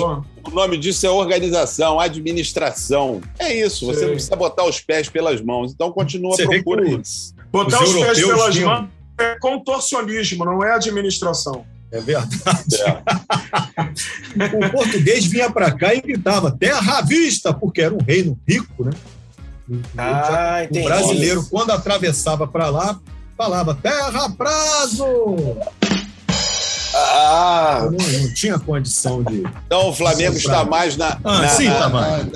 o 0.43 0.51
nome 0.51 0.77
disso 0.77 1.05
é 1.07 1.09
organização, 1.09 1.99
administração. 1.99 3.19
É 3.39 3.51
isso, 3.51 3.85
você 3.87 3.99
Sei. 3.99 4.07
não 4.07 4.13
precisa 4.13 4.35
botar 4.35 4.63
os 4.65 4.79
pés 4.79 5.09
pelas 5.09 5.41
mãos. 5.41 5.71
Então 5.73 5.91
continua 5.91 6.35
Você 6.35 6.45
vê 6.47 6.57
que 6.59 6.63
procura 6.63 6.85
aí. 6.87 6.95
os, 6.95 7.33
Botar 7.51 7.81
Os 7.83 7.89
os, 7.95 8.05
pés 8.05 8.19
pelas 8.23 8.53
tinham- 8.53 8.69
mãos 8.69 8.89
é 9.17 9.39
contorcionismo, 9.39 10.45
não 10.45 10.63
é 10.63 10.73
administração. 10.73 11.65
é 11.91 11.99
verdade. 11.99 12.35
É. 12.81 13.01
O 14.67 14.69
português 14.71 15.25
vinha 15.25 15.49
para 15.49 15.71
cá 15.71 15.95
e 15.95 16.01
gritava 16.01 16.51
terra 16.51 16.97
à 16.99 17.01
vista, 17.01 17.53
porque 17.53 17.81
era 17.81 17.93
um 17.93 18.03
reino 18.05 18.37
rico, 18.47 18.83
né? 18.83 18.91
Ah, 19.97 20.57
o 20.61 20.63
entendi. 20.65 20.85
brasileiro, 20.85 21.45
quando 21.49 21.71
atravessava 21.71 22.45
para 22.45 22.69
lá, 22.69 22.99
falava 23.37 23.75
terra 23.75 24.29
prazo. 24.29 25.05
Ah, 26.97 27.81
Eu 27.83 27.91
não, 27.91 28.07
não 28.21 28.33
tinha 28.33 28.57
condição 28.57 29.21
de. 29.23 29.43
Então 29.65 29.89
o 29.89 29.93
Flamengo 29.93 30.37
está 30.37 30.63
mais 30.63 30.95
na, 30.95 31.17
Ah, 31.23 31.41
na- 31.41 31.49
sim, 31.49 31.67
na- 31.67 31.75
tá 31.75 31.89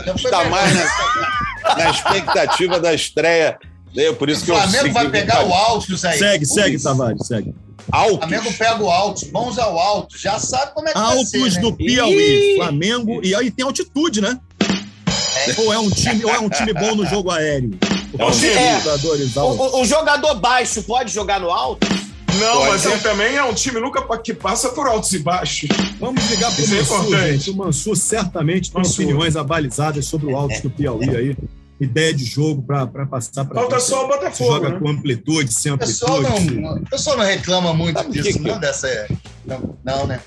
foi 0.03 0.15
está 0.15 0.43
mais 0.49 0.73
na, 0.75 1.75
na 1.77 1.89
expectativa 1.91 2.79
da 2.79 2.93
estreia. 2.93 3.57
Eu, 3.95 4.15
por 4.15 4.29
isso 4.29 4.41
O 4.41 4.45
que 4.45 4.51
eu 4.51 4.55
Flamengo 4.55 4.93
vai 4.93 5.05
segui- 5.05 5.17
pegar 5.17 5.45
o 5.45 5.53
alto, 5.53 5.93
isso 5.93 6.05
aí. 6.05 6.19
Segue, 6.19 6.45
segue, 6.45 6.75
Isso. 6.75 6.83
Tavares, 6.83 7.25
segue. 7.25 7.49
O 7.51 7.95
Altos. 7.95 8.17
Flamengo 8.29 8.53
pega 8.53 8.83
o 8.83 8.89
alto, 8.91 9.31
mãos 9.31 9.57
ao 9.57 9.79
alto. 9.79 10.15
Já 10.17 10.37
sabe 10.37 10.73
como 10.75 10.87
é 10.89 10.93
que 10.93 10.99
vai 10.99 11.07
Altos 11.11 11.29
ser, 11.29 11.39
né? 11.55 11.61
do 11.61 11.73
Piauí, 11.75 12.53
Ih! 12.53 12.55
Flamengo, 12.57 13.19
e 13.23 13.33
aí 13.33 13.49
tem 13.49 13.65
altitude, 13.65 14.21
né? 14.21 14.37
Ou 15.57 15.73
é 15.73 15.79
um 15.79 15.89
time, 15.89 16.23
ou 16.25 16.31
é 16.35 16.39
um 16.39 16.49
time 16.49 16.73
bom 16.73 16.93
no 16.95 17.05
jogo 17.05 17.31
aéreo? 17.31 17.71
É 18.19 18.25
um 18.25 18.31
time. 18.31 18.47
É. 18.53 18.79
Jogadores 18.81 19.35
o, 19.35 19.39
altos. 19.39 19.59
o- 19.73 19.81
o 19.81 19.85
jogador 19.85 20.35
baixo 20.35 20.83
pode 20.83 21.11
jogar 21.11 21.39
no 21.39 21.49
alto? 21.49 21.87
Não, 22.39 22.57
Pode. 22.59 22.69
mas 22.69 22.85
ele 22.85 22.99
também 22.99 23.35
é 23.35 23.43
um 23.43 23.53
time 23.53 23.79
nunca 23.81 24.01
que 24.19 24.33
passa 24.33 24.69
por 24.69 24.87
altos 24.87 25.11
e 25.13 25.19
baixos. 25.19 25.67
Vamos 25.99 26.23
ligar 26.29 26.51
para 26.53 26.61
o 26.61 26.63
Isso 26.63 26.73
é 26.73 26.77
Mansur, 26.77 26.95
importante. 27.05 27.31
gente. 27.31 27.49
O 27.49 27.55
Mansur 27.57 27.95
certamente 27.97 28.71
tem 28.71 28.81
Mansur. 28.81 29.03
opiniões 29.05 29.35
abalizadas 29.35 30.05
sobre 30.05 30.31
o 30.31 30.37
Altos 30.37 30.61
do 30.61 30.69
Piauí 30.69 31.09
aí. 31.09 31.37
Ideia 31.81 32.13
de 32.13 32.23
jogo 32.25 32.61
para 32.61 32.85
passar 33.07 33.45
para 33.45 33.55
Falta 33.61 33.79
só 33.79 34.03
o 34.05 34.07
Botafogo, 34.09 34.53
Joga 34.53 34.69
né? 34.69 34.79
com 34.79 34.89
amplitude, 34.89 35.53
sem 35.53 35.71
O 35.71 35.77
pessoal 35.77 36.17
amplitude. 36.19 36.59
não, 36.61 36.73
o 36.75 36.89
pessoal 36.89 37.17
não 37.17 37.23
reclama 37.25 37.73
muito 37.73 37.97
Sabe 37.97 38.11
disso, 38.21 38.37
que- 38.37 38.47
não, 38.47 38.59
dessa. 38.59 39.07
Não, 39.45 39.77
não, 39.83 40.05
né? 40.07 40.19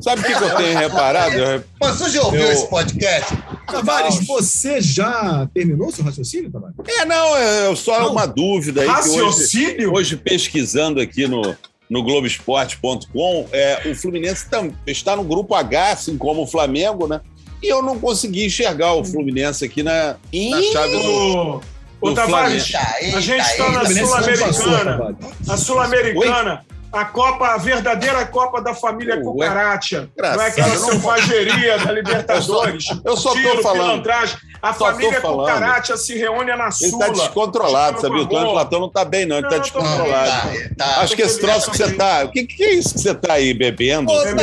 Sabe 0.00 0.20
o 0.20 0.24
que, 0.24 0.34
que 0.34 0.44
eu 0.44 0.54
tenho 0.56 0.78
reparado? 0.78 1.64
Mas 1.80 1.96
você 1.98 2.10
já 2.10 2.22
ouviu 2.22 2.42
Eu- 2.42 2.52
esse 2.52 2.68
podcast? 2.68 3.34
Tavares, 3.70 4.26
você 4.26 4.80
já 4.80 5.48
terminou 5.52 5.90
seu 5.92 6.04
raciocínio, 6.04 6.50
Tavares? 6.50 6.74
É, 6.86 7.04
não, 7.04 7.36
é 7.36 7.74
só 7.76 8.00
Não. 8.00 8.12
uma 8.12 8.26
dúvida 8.26 8.80
aí 8.82 8.86
que 8.86 8.92
hoje, 8.94 9.22
Raciocínio? 9.22 9.94
hoje 9.94 10.16
pesquisando 10.16 11.00
aqui 11.00 11.26
no, 11.28 11.54
no 11.88 12.02
Globoesporte.com, 12.02 13.46
é, 13.52 13.88
o 13.90 13.94
Fluminense 13.94 14.48
tam- 14.48 14.72
está 14.86 15.14
no 15.16 15.24
grupo 15.24 15.54
H, 15.54 15.92
assim 15.92 16.16
como 16.16 16.42
o 16.42 16.46
Flamengo, 16.46 17.06
né? 17.06 17.20
E 17.62 17.68
eu 17.72 17.82
não 17.82 17.98
consegui 17.98 18.46
enxergar 18.46 18.94
o 18.94 19.04
Fluminense 19.04 19.64
aqui 19.64 19.82
na, 19.82 20.16
na 20.32 20.62
chave 20.72 20.92
do. 20.92 21.10
Ô, 21.10 21.60
ô 22.00 22.08
do 22.10 22.14
Tavares, 22.14 22.72
a 23.14 23.20
gente 23.20 23.40
está 23.44 23.70
na 23.72 23.84
Sul-Americana. 23.84 24.84
Tavares. 24.96 25.16
A 25.48 25.56
Sul-Americana, 25.56 26.64
a 26.90 27.04
Copa, 27.04 27.48
a 27.48 27.58
verdadeira 27.58 28.24
Copa 28.26 28.62
da 28.62 28.74
família 28.74 29.16
Ué, 29.16 29.22
Cucaracha. 29.22 30.08
Não 30.16 30.40
é 30.42 30.46
aquela 30.48 30.68
eu 30.74 30.80
não- 30.80 30.88
selvageria 30.90 31.78
da 31.78 31.92
Libertadores. 31.92 32.86
eu 33.04 33.16
só 33.16 33.30
tô 33.30 33.36
tiro, 33.36 33.62
falando. 33.62 34.02
pilantragem. 34.02 34.38
A 34.62 34.72
Só 34.72 34.78
tô 34.86 34.92
família 34.92 35.20
falando. 35.20 35.38
Cucaracha 35.52 35.96
se 35.96 36.16
reúne 36.16 36.56
na 36.56 36.64
Ele 36.64 36.72
Sula. 36.72 37.06
está 37.06 37.08
descontrolado, 37.08 38.00
sabia? 38.00 38.22
O 38.22 38.26
Tony 38.26 38.40
Amor. 38.42 38.52
Platão 38.54 38.80
não 38.80 38.86
está 38.88 39.04
bem, 39.04 39.26
não. 39.26 39.36
Ele 39.36 39.46
Não, 39.46 39.50
eu 39.52 39.56
tô- 39.56 39.62
descontrolado. 39.62 40.30
Tá, 40.76 40.84
tá. 40.94 41.00
Acho 41.02 41.14
que 41.14 41.22
esse 41.22 41.38
troço 41.40 41.70
que 41.70 41.76
você 41.76 41.92
tá. 41.94 42.24
O 42.24 42.30
que, 42.32 42.44
que 42.46 42.64
é 42.64 42.74
isso 42.74 42.94
que 42.94 43.00
você 43.00 43.14
tá 43.14 43.34
aí 43.34 43.52
bebendo? 43.54 44.10
Ô, 44.10 44.20
É 44.22 44.34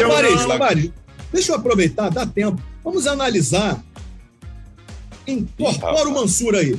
deixa 1.33 1.51
eu 1.51 1.55
aproveitar, 1.55 2.09
dá 2.09 2.25
tempo. 2.25 2.61
Vamos 2.83 3.07
analisar. 3.07 3.77
Incorpora 5.27 6.07
o 6.07 6.13
Mansur 6.13 6.53
aí. 6.55 6.77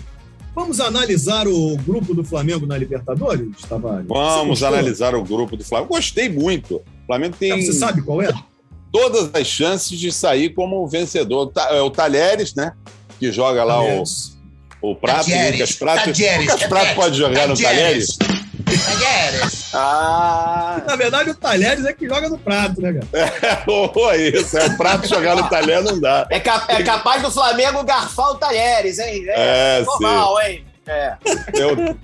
Vamos 0.57 0.81
analisar 0.81 1.47
o 1.47 1.77
grupo 1.77 2.15
do 2.15 2.25
Flamengo 2.25 2.65
na 2.65 2.79
Libertadores, 2.79 3.61
Tavares? 3.69 4.07
Vamos 4.09 4.63
analisar 4.63 5.15
o 5.15 5.23
grupo 5.23 5.55
do 5.55 5.63
Flamengo. 5.63 5.91
Gostei 5.93 6.31
muito. 6.31 6.77
O 6.77 7.07
Flamengo 7.07 7.37
tem 7.39 7.63
Você 7.63 7.75
sabe 7.75 8.01
qual 8.01 8.23
é? 8.23 8.33
todas 8.91 9.31
as 9.35 9.47
chances 9.47 9.99
de 9.99 10.11
sair 10.11 10.55
como 10.55 10.89
vencedor. 10.89 11.53
É 11.69 11.83
O 11.83 11.91
Talheres, 11.91 12.55
né? 12.55 12.73
Que 13.19 13.31
joga 13.31 13.63
lá 13.65 13.83
o, 13.83 14.03
o 14.81 14.97
Prato. 14.97 15.27
Tadieres, 15.27 15.53
Lucas 15.53 15.73
Prato. 15.75 16.11
Lucas 16.41 16.63
Prato 16.65 16.95
pode 16.95 17.19
jogar 17.19 17.49
no 17.49 17.55
Talheres? 17.55 18.17
Talheres. 18.67 19.71
Ah, 19.75 20.83
Na 20.87 20.97
verdade, 20.97 21.31
o 21.31 21.35
Talheres 21.35 21.85
é 21.85 21.93
que 21.93 22.07
joga 22.09 22.29
no 22.29 22.39
prato, 22.39 22.81
né, 22.81 22.93
cara? 22.93 23.65
Oh, 23.69 24.13
isso. 24.13 24.59
É 24.59 24.67
o 24.67 24.77
Prato 24.77 25.09
jogar 25.09 25.37
no 25.37 25.49
Talheres 25.49 25.85
não 25.85 26.01
dá. 26.01 26.27
é, 26.31 26.41
cap- 26.41 26.71
é 26.73 26.83
capaz 26.83 27.23
do 27.23 27.31
Flamengo 27.31 27.83
garfar 27.85 28.31
o 28.31 28.35
Talheres, 28.37 28.99
hein? 28.99 29.25
É, 29.29 29.79
É, 29.81 29.85
sim. 29.85 29.91
normal, 30.03 30.41
hein? 30.43 30.65
É. 30.87 31.17
Tem 31.53 31.65
o, 31.65 31.97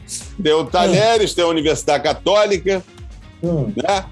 tem 0.42 0.52
o 0.52 0.64
Talheres, 0.64 1.34
tem 1.34 1.44
a 1.44 1.48
Universidade 1.48 2.02
Católica, 2.02 2.82
Hum, 3.42 3.72
né? 3.76 4.04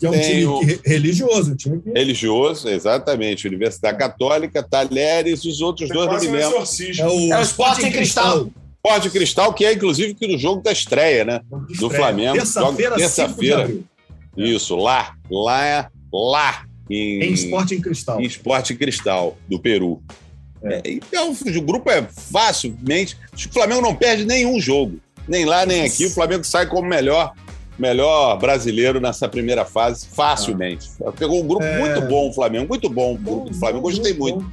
Que 0.00 0.06
é 0.06 0.08
um 0.08 0.12
Tem 0.12 0.22
time 0.22 0.46
o- 0.46 0.60
que- 0.60 0.80
religioso, 0.84 1.52
um 1.52 1.56
time 1.56 1.80
que 1.80 1.90
Religioso, 1.90 2.68
exatamente. 2.68 3.46
Universidade 3.46 3.96
Católica, 3.98 4.62
Talheres 4.62 5.44
e 5.44 5.48
os 5.48 5.60
outros 5.60 5.90
É 5.90 5.94
dois 5.94 6.08
não 6.10 6.20
me 6.20 6.28
um 6.28 6.32
lembro. 6.32 6.56
é 6.58 7.06
o, 7.06 7.32
É 7.32 7.38
o 7.38 7.42
Sporting 7.42 7.90
Cristal. 7.92 8.48
Esporte 8.84 9.08
Cristal, 9.10 9.52
que 9.54 9.64
é 9.64 9.72
inclusive 9.72 10.12
que 10.14 10.26
no 10.26 10.36
jogo 10.38 10.62
da 10.62 10.70
estreia, 10.70 11.24
né? 11.24 11.40
Do 11.78 11.88
Flamengo. 11.88 12.34
Terça-feira, 12.36 12.98
Joga 12.98 13.08
5 13.08 13.32
de 13.32 13.48
terça-feira. 13.48 13.74
Isso, 14.36 14.76
lá, 14.76 15.14
lá, 15.30 15.90
lá. 16.12 16.66
Em, 16.90 17.22
Em 17.24 17.32
Sporting 17.32 17.80
Cristal. 17.80 18.20
em 18.20 18.24
Esporte 18.24 18.74
Cristal, 18.74 19.38
do 19.48 19.58
Peru. 19.58 20.02
É. 20.62 20.74
É, 20.76 20.82
então, 20.86 21.32
o 21.32 21.60
grupo 21.62 21.90
é 21.90 22.02
facilmente. 22.02 23.16
Acho 23.32 23.48
que 23.48 23.50
o 23.50 23.54
Flamengo 23.54 23.80
não 23.80 23.94
perde 23.94 24.26
nenhum 24.26 24.60
jogo. 24.60 24.98
Nem 25.26 25.46
lá, 25.46 25.64
nem 25.64 25.82
aqui. 25.82 26.04
O 26.04 26.10
Flamengo 26.10 26.44
sai 26.44 26.66
como 26.66 26.86
melhor, 26.86 27.32
melhor 27.78 28.36
brasileiro 28.38 29.00
nessa 29.00 29.26
primeira 29.26 29.64
fase, 29.64 30.06
facilmente. 30.08 30.90
Pegou 31.18 31.42
um 31.42 31.46
grupo 31.46 31.64
É. 31.64 31.78
muito 31.78 32.02
bom, 32.02 32.28
o 32.28 32.32
Flamengo. 32.34 32.68
Muito 32.68 32.90
bom 32.90 33.14
o 33.14 33.18
grupo 33.18 33.48
do 33.48 33.54
Flamengo. 33.56 33.80
Gostei 33.80 34.12
muito. 34.12 34.44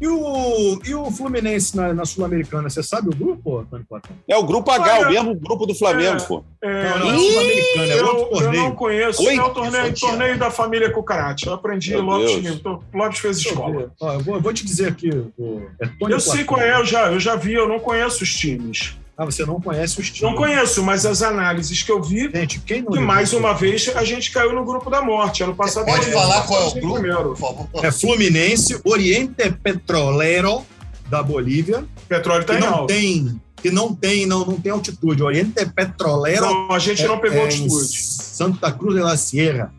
E 0.00 0.08
o, 0.08 0.80
e 0.82 0.94
o 0.94 1.10
Fluminense 1.10 1.76
na, 1.76 1.92
na 1.92 2.06
Sul-Americana, 2.06 2.70
você 2.70 2.82
sabe 2.82 3.08
o 3.08 3.14
grupo, 3.14 3.58
Antônio 3.58 3.84
Platão? 3.86 4.16
É 4.26 4.34
o 4.36 4.42
grupo 4.42 4.70
H, 4.70 4.94
Olha, 4.94 5.06
o 5.06 5.10
mesmo 5.10 5.34
grupo 5.34 5.66
do 5.66 5.74
Flamengo, 5.74 6.16
é, 6.16 6.26
pô. 6.26 6.44
É, 6.62 6.88
Não, 6.90 6.98
não, 6.98 7.10
é 7.10 7.18
Sul-Americana, 7.18 7.92
é 7.92 8.02
outro 8.02 8.16
eu, 8.16 8.16
eu 8.16 8.30
não 8.30 8.40
torneio. 8.40 8.74
conheço. 8.74 9.22
Oi? 9.22 9.36
É 9.36 9.42
o 9.42 9.50
torneio, 9.50 9.94
torneio 9.94 10.38
da 10.38 10.50
família 10.50 10.90
Cucarate. 10.90 11.46
Eu 11.46 11.52
aprendi, 11.52 11.90
Meu 11.90 12.02
Lopes, 12.02 12.42
Deus. 12.42 12.62
Lopes 12.94 13.18
fez 13.18 13.36
escola. 13.38 13.92
Ó, 14.00 14.12
eu, 14.14 14.20
vou, 14.20 14.34
eu 14.36 14.40
vou 14.40 14.52
te 14.54 14.64
dizer 14.64 14.88
aqui. 14.88 15.10
O, 15.38 15.62
é 15.78 15.86
Tony 15.98 16.12
Eu 16.12 16.20
sei 16.20 16.44
qual 16.44 16.60
é, 16.60 16.80
eu 16.80 16.84
já, 16.86 17.12
eu 17.12 17.20
já 17.20 17.36
vi, 17.36 17.52
eu 17.52 17.68
não 17.68 17.78
conheço 17.78 18.24
os 18.24 18.34
times. 18.34 18.96
Ah, 19.20 19.26
você 19.26 19.44
não 19.44 19.60
conhece 19.60 20.00
os 20.00 20.06
times. 20.06 20.22
Não 20.22 20.34
conheço, 20.34 20.82
mas 20.82 21.04
as 21.04 21.20
análises 21.20 21.82
que 21.82 21.92
eu 21.92 22.02
vi, 22.02 22.30
Gente, 22.34 22.58
quem 22.60 22.80
não 22.80 22.90
que 22.90 22.98
lembra 22.98 23.14
mais 23.16 23.34
uma 23.34 23.52
vez 23.52 23.86
a 23.94 24.02
gente 24.02 24.30
caiu 24.30 24.54
no 24.54 24.64
grupo 24.64 24.88
da 24.88 25.02
morte. 25.02 25.42
Ano 25.42 25.54
passado 25.54 25.84
Pode 25.84 26.06
falar 26.06 26.46
qual 26.46 26.62
é 26.62 26.66
o 26.68 26.72
grupo, 26.72 26.94
primeiro. 26.94 27.36
É 27.82 27.92
Fluminense, 27.92 28.80
Oriente 28.82 29.50
Petrolero 29.62 30.64
da 31.10 31.22
Bolívia, 31.22 31.84
Petróleo 32.08 32.46
que 32.46 32.52
tá 32.52 32.56
em 32.56 32.60
não 32.62 32.74
alta. 32.74 32.94
tem, 32.94 33.40
que 33.56 33.70
não 33.70 33.94
tem, 33.94 34.24
não, 34.24 34.46
não 34.46 34.58
tem 34.58 34.72
altitude. 34.72 35.22
Oriente 35.22 35.66
Petrolero 35.66 36.46
Não, 36.46 36.72
a 36.72 36.78
gente 36.78 37.06
não 37.06 37.18
pegou 37.18 37.40
é 37.40 37.42
altitude. 37.42 37.98
Santa 37.98 38.72
Cruz 38.72 38.94
de 38.94 39.02
la 39.02 39.18
Sierra. 39.18 39.70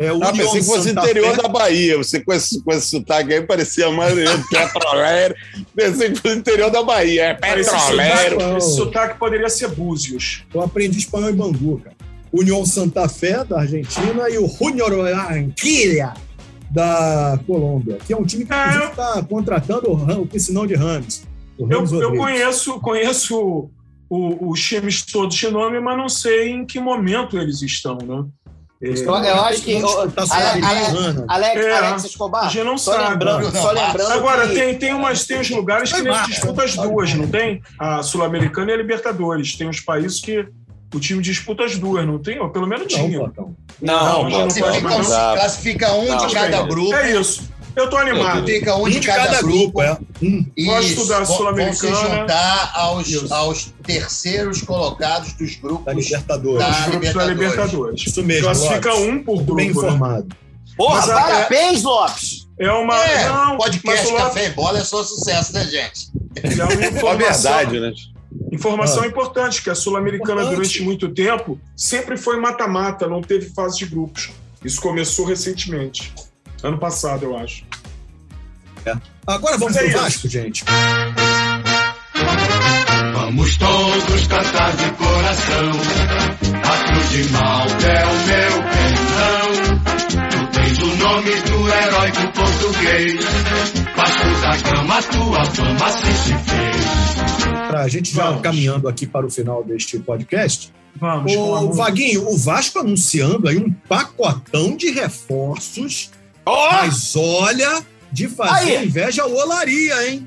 É 0.00 0.08
Ah, 0.08 0.14
União 0.14 0.32
pensei 0.32 0.60
que 0.60 0.66
fosse 0.66 0.88
Santa 0.88 1.02
interior 1.02 1.36
Fé. 1.36 1.42
da 1.42 1.48
Bahia. 1.48 1.96
Você 1.98 2.20
com 2.20 2.32
esse, 2.32 2.62
com 2.64 2.72
esse 2.72 2.86
sotaque 2.88 3.34
aí 3.34 3.42
parecia 3.42 3.90
mais 3.90 4.14
petroleiro. 4.48 5.34
Pensei 5.76 6.10
que 6.12 6.18
fosse 6.20 6.36
interior 6.38 6.70
da 6.70 6.82
Bahia. 6.82 7.38
É 7.42 7.60
Esse 7.60 7.70
petroleiro. 7.70 8.30
sotaque, 8.40 8.56
esse 8.56 8.76
sotaque 8.76 9.18
poderia 9.18 9.48
ser 9.50 9.68
Búzios. 9.68 10.44
Eu 10.54 10.62
aprendi 10.62 10.98
espanhol 10.98 11.28
em 11.28 11.34
Bangu, 11.34 11.80
cara. 11.84 11.94
União 12.32 12.64
Santa 12.64 13.08
Fé, 13.10 13.44
da 13.44 13.60
Argentina, 13.60 14.30
e 14.30 14.38
o 14.38 14.48
Junior 14.48 14.90
Barranquilla, 14.96 16.14
da 16.70 17.38
Colômbia, 17.46 17.98
que 18.06 18.12
é 18.12 18.16
um 18.16 18.24
time 18.24 18.46
que 18.46 18.52
É, 18.54 18.76
eu- 18.76 18.88
está 18.88 19.22
contratando 19.28 19.90
o, 19.90 20.22
o 20.22 20.26
piscinão 20.26 20.66
de 20.66 20.74
Rames. 20.74 21.24
o 21.58 21.70
Eu, 21.70 21.84
eu 22.00 22.16
conheço, 22.16 22.80
conheço 22.80 23.68
o- 24.08 24.50
os 24.50 24.62
times 24.62 25.04
todos 25.04 25.34
de 25.36 25.48
nome, 25.50 25.78
mas 25.80 25.98
não 25.98 26.08
sei 26.08 26.50
em 26.50 26.64
que 26.64 26.78
momento 26.80 27.36
eles 27.36 27.60
estão, 27.62 27.98
né? 27.98 28.24
É, 28.82 28.88
Eu, 28.88 28.94
eu 29.14 29.40
acho 29.44 29.60
que. 29.62 29.74
Disputar 29.78 30.24
Ale- 30.30 30.64
Ale-. 30.64 31.24
Alex, 31.28 31.60
É, 31.60 31.76
Alex 31.76 32.04
Escobar. 32.04 32.44
a 32.46 32.48
gente 32.48 32.64
não 32.64 32.78
só 32.78 32.92
sabe. 32.94 33.10
lembrando, 33.10 33.52
só 33.56 33.70
lembrando. 33.72 34.12
Agora, 34.12 34.48
que- 34.48 34.54
tem, 34.54 34.78
tem, 34.78 34.94
umas, 34.94 35.26
tem 35.26 35.38
uns 35.38 35.50
lugares 35.50 35.90
que 35.90 35.96
Foi 35.96 36.04
nem 36.04 36.12
massa. 36.14 36.30
disputa 36.30 36.64
as 36.64 36.74
duas, 36.74 37.12
não 37.14 37.26
tem? 37.28 37.62
A 37.78 38.02
Sul-Americana 38.02 38.70
e 38.70 38.74
a 38.74 38.76
Libertadores. 38.78 39.54
Tem 39.54 39.68
uns 39.68 39.80
países 39.80 40.18
que 40.20 40.46
o 40.94 40.98
time 40.98 41.22
disputa 41.22 41.64
as 41.64 41.76
duas, 41.76 42.06
não 42.06 42.18
tem? 42.18 42.40
Ou 42.40 42.48
pelo 42.48 42.66
menos 42.66 42.90
Não, 42.92 43.04
tinha. 43.06 43.18
Não, 43.18 43.54
Não, 43.82 44.22
não, 44.24 44.30
não 44.30 44.30
mais. 44.30 44.54
Classifica, 44.56 45.34
classifica 45.34 45.92
um 45.92 46.06
Não, 46.08 46.26
de 46.26 46.34
cada 46.34 46.62
grupo. 46.62 46.94
É 46.94 47.20
isso. 47.20 47.42
Eu 47.76 47.88
tô 47.88 47.96
animado. 47.96 48.46
Fica 48.46 48.74
um 48.76 48.88
de 48.88 49.00
cada, 49.00 49.40
grupo. 49.42 49.80
é. 49.82 49.96
Hum. 50.22 50.44
Gosto 50.58 51.06
da 51.06 51.20
vão- 51.20 51.24
Vão 51.24 51.26
se 51.26 51.36
Sul-Americana. 51.36 51.94
juntar 52.20 52.72
aos, 52.74 53.08
Isso. 53.08 53.32
aos 53.34 53.72
terceiros 53.86 54.62
colocados 54.62 55.32
dos 55.34 55.54
Da 55.56 55.60
grupos 55.62 55.94
Libertadores. 55.94 56.58
da 56.58 56.70
Os 56.70 56.76
grupos 56.86 56.92
da 56.92 57.24
Libertadores. 57.26 57.38
Libertadores. 57.38 58.06
Isso 58.06 58.22
mesmo, 58.24 58.44
Classifica 58.44 58.90
Lopes. 58.94 59.08
um 59.08 59.22
por 59.22 59.36
Muito 59.36 59.54
bem 59.54 59.66
grupo. 59.72 59.82
né? 59.82 59.88
informado. 59.94 60.36
Porra, 60.76 60.94
Mas 60.96 61.06
parabéns, 61.06 61.82
Lopes! 61.82 62.48
É 62.58 62.70
uma. 62.72 62.96
É, 63.04 63.28
não, 63.28 63.56
podcast 63.56 64.06
Lopes- 64.06 64.22
Café 64.22 64.46
e 64.46 64.50
Bola 64.50 64.78
é 64.78 64.84
só 64.84 65.02
sucesso, 65.02 65.52
né, 65.54 65.64
gente? 65.64 66.10
é 66.42 66.64
uma 66.64 66.72
É 66.84 66.88
informação, 66.88 67.52
verdade, 67.56 67.80
né? 67.80 67.92
informação 68.52 69.02
Ah. 69.02 69.06
importante, 69.06 69.62
que 69.62 69.70
a 69.70 69.74
Sul-Americana, 69.74 70.44
durante 70.44 70.82
muito 70.82 71.08
tempo, 71.08 71.58
sempre 71.76 72.16
foi 72.16 72.36
mata-mata, 72.38 73.06
não 73.06 73.20
teve 73.22 73.48
fase 73.50 73.78
de 73.78 73.86
grupos. 73.86 74.30
Isso 74.64 74.80
começou 74.80 75.24
recentemente. 75.24 76.12
Ano 76.62 76.78
passado, 76.78 77.24
eu 77.24 77.36
acho. 77.36 77.64
Agora 79.26 79.58
vamos 79.58 79.74
Mas 79.74 79.84
é 79.84 79.90
pro. 79.90 80.00
Vasco, 80.00 80.28
gente. 80.28 80.64
Vamos 83.14 83.56
todos 83.56 84.26
cantar 84.26 84.76
de 84.76 84.90
coração. 84.92 85.70
A 86.64 86.84
cruz 86.88 87.10
de 87.10 87.24
Malta 87.32 87.86
é 87.86 88.06
o 88.06 88.12
meu 88.26 88.62
perdão. 88.70 89.50
Tu 90.30 90.46
tens 90.58 90.78
o 90.78 90.96
nome 90.96 91.30
do 91.42 91.68
heróico 91.68 92.32
português. 92.32 93.24
Vasco 93.96 94.40
da 94.40 94.56
Gama, 94.70 95.02
tua 95.02 95.44
fama 95.46 95.86
assim 95.86 96.14
se 96.14 96.34
fez. 96.34 97.68
Pra 97.68 97.88
gente 97.88 98.14
já 98.14 98.26
Vamos. 98.26 98.42
caminhando 98.42 98.88
aqui 98.88 99.06
para 99.06 99.26
o 99.26 99.30
final 99.30 99.62
deste 99.62 99.98
podcast. 99.98 100.72
Vamos, 100.96 101.32
O. 101.36 101.72
Vaguinho, 101.72 102.28
o 102.28 102.36
Vasco 102.36 102.80
anunciando 102.80 103.48
aí 103.48 103.56
um 103.58 103.70
pacotão 103.88 104.76
de 104.76 104.90
reforços. 104.90 106.10
Ó! 106.46 106.70
Mas 106.72 107.14
olha, 107.16 107.82
de 108.12 108.28
fazer 108.28 108.76
Aí. 108.78 108.84
inveja 108.86 109.22
ao 109.22 109.32
Olaria, 109.32 110.08
hein? 110.08 110.26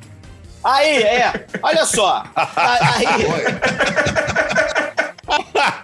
Aí, 0.63 1.03
é, 1.03 1.45
olha 1.61 1.85
só. 1.85 2.23
Aí, 2.35 3.05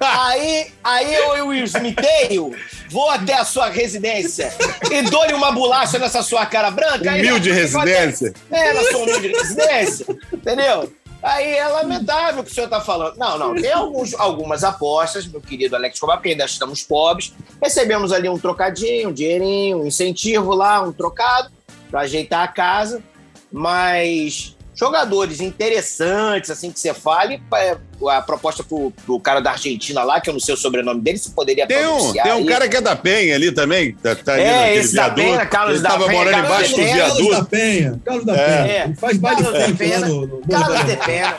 aí, 0.02 0.68
aí 0.84 1.14
eu 1.16 1.54
e 1.54 1.62
o 1.62 1.66
Smiteio 1.66 2.56
vou 2.90 3.10
até 3.10 3.34
a 3.34 3.44
sua 3.46 3.70
residência 3.70 4.54
e 4.90 5.02
dou-lhe 5.04 5.34
uma 5.34 5.52
bolacha 5.52 5.98
nessa 6.00 6.22
sua 6.24 6.46
cara 6.46 6.72
branca. 6.72 7.12
aí- 7.12 7.22
Humilde 7.22 7.52
residência. 7.52 8.34
É, 8.52 8.74
na 8.74 8.84
sua 8.84 9.00
humilde 9.04 9.28
residência, 9.30 10.06
entendeu? 10.34 10.92
Aí 11.22 11.56
é 11.56 11.68
lamentável 11.68 12.42
o 12.42 12.46
que 12.46 12.52
o 12.52 12.54
senhor 12.54 12.68
está 12.68 12.80
falando. 12.80 13.18
Não, 13.18 13.38
não, 13.38 13.56
tem 13.56 13.72
alguns, 13.72 14.14
algumas 14.14 14.64
apostas, 14.64 15.28
meu 15.28 15.42
querido 15.42 15.76
Alex 15.76 15.96
Escobar, 15.96 16.18
porque 16.18 16.30
ainda 16.30 16.46
estamos 16.46 16.82
pobres. 16.82 17.34
Recebemos 17.62 18.14
ali 18.14 18.30
um 18.30 18.40
trocadinho, 18.40 19.10
um 19.10 19.14
dinheirinho, 19.14 19.82
um 19.82 19.86
incentivo 19.86 20.54
lá, 20.54 20.82
um 20.82 20.94
trocado, 20.94 21.52
para 21.92 22.02
ajeitar 22.02 22.44
a 22.44 22.48
casa. 22.48 23.04
Mas 23.52 24.56
jogadores 24.80 25.42
interessantes, 25.42 26.50
assim, 26.50 26.72
que 26.72 26.80
você 26.80 26.94
fale, 26.94 27.42
é, 27.54 27.76
a 28.12 28.22
proposta 28.22 28.64
pro, 28.64 28.92
pro 29.06 29.20
cara 29.20 29.42
da 29.42 29.52
Argentina 29.52 30.04
lá, 30.04 30.22
que 30.22 30.30
eu 30.30 30.34
não 30.34 30.40
sei 30.40 30.54
o 30.54 30.58
sobrenome 30.58 31.02
dele, 31.02 31.18
se 31.18 31.32
poderia 31.32 31.68
Tem 31.68 31.86
um, 31.86 32.14
tem 32.14 32.32
um 32.32 32.46
cara 32.46 32.70
que 32.70 32.78
é 32.78 32.82
da 32.82 32.96
Penha 32.96 33.36
ali 33.36 33.52
também, 33.52 33.92
que 33.92 34.02
tá, 34.02 34.16
tá 34.16 34.34
ali 34.36 34.44
É, 34.44 34.56
naquele 34.60 34.80
esse 34.80 34.96
da 34.96 35.02
viaduto. 35.10 35.22
Penha, 35.22 35.46
Carlos 35.46 35.74
Ele 35.74 35.84
da 35.84 35.90
tava 35.90 36.06
Penha, 36.08 36.18
morando 36.18 36.34
Carlos 36.34 36.50
embaixo 36.50 36.76
do 36.76 36.78
da 36.80 36.86
Penha. 36.86 36.96
Carlos 36.96 37.18
da 37.18 37.30
viaduto. 37.30 37.46
Penha. 37.50 38.02
Carlos 38.06 38.26
da 38.26 38.34
É. 38.36 38.46
Penha. 38.46 38.72
É. 38.72 38.86
Ele 38.86 38.96
faz 38.96 39.18
baile 39.18 39.44
Carlos 39.44 39.60
da 39.60 39.68
lá 39.68 39.74
Penha. 39.76 40.00
no, 40.00 40.28
no 40.28 40.48
Carlos 40.48 40.86
de 40.86 40.96
Pena. 40.98 41.38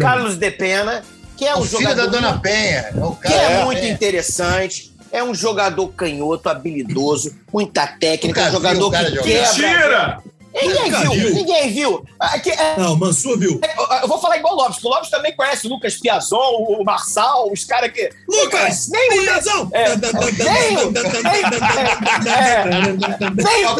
Carlos 0.00 0.36
de 0.38 0.50
Pena, 0.50 1.02
que 1.36 1.44
é 1.44 1.54
o 1.54 1.58
um 1.58 1.62
filho 1.64 1.82
jogador 1.82 2.06
da 2.06 2.06
Dona 2.06 2.38
Penha. 2.40 2.90
É 2.96 3.04
o 3.04 3.12
que 3.12 3.22
cara 3.28 3.42
é 3.42 3.58
da 3.58 3.64
muito 3.66 3.80
Penha. 3.80 3.92
interessante. 3.92 4.96
É 5.12 5.22
um 5.22 5.34
jogador 5.34 5.88
canhoto, 5.88 6.48
habilidoso, 6.48 7.34
muita 7.52 7.86
técnica, 7.86 8.48
um 8.48 8.52
jogador 8.52 8.86
o 8.86 8.90
que 8.90 8.98
jogar. 9.10 9.22
quebra. 9.22 9.52
Mentira! 9.52 10.37
Ninguém 10.54 10.90
Nunca 10.90 11.00
viu, 11.00 11.10
viu. 11.12 11.34
ninguém 11.34 11.70
viu. 11.72 12.04
Aqui, 12.18 12.50
é, 12.50 12.76
Não, 12.78 12.96
Mansur 12.96 13.38
viu. 13.38 13.60
é, 13.62 14.02
eu 14.02 14.08
vou 14.08 14.18
falar 14.18 14.38
igual 14.38 14.54
o 14.54 14.56
Lopes, 14.56 14.82
o 14.82 14.88
Lopes 14.88 15.10
também 15.10 15.34
conhece 15.36 15.66
o 15.66 15.70
Lucas 15.70 15.96
Piazon, 15.96 16.64
o 16.68 16.82
Marçal, 16.84 17.50
os 17.52 17.64
caras 17.64 17.92
que. 17.92 18.08
Lucas! 18.26 18.88
Nem 18.88 19.20
o 19.20 19.26
razão! 19.30 19.68
É. 19.72 19.88
Nem, 19.88 19.98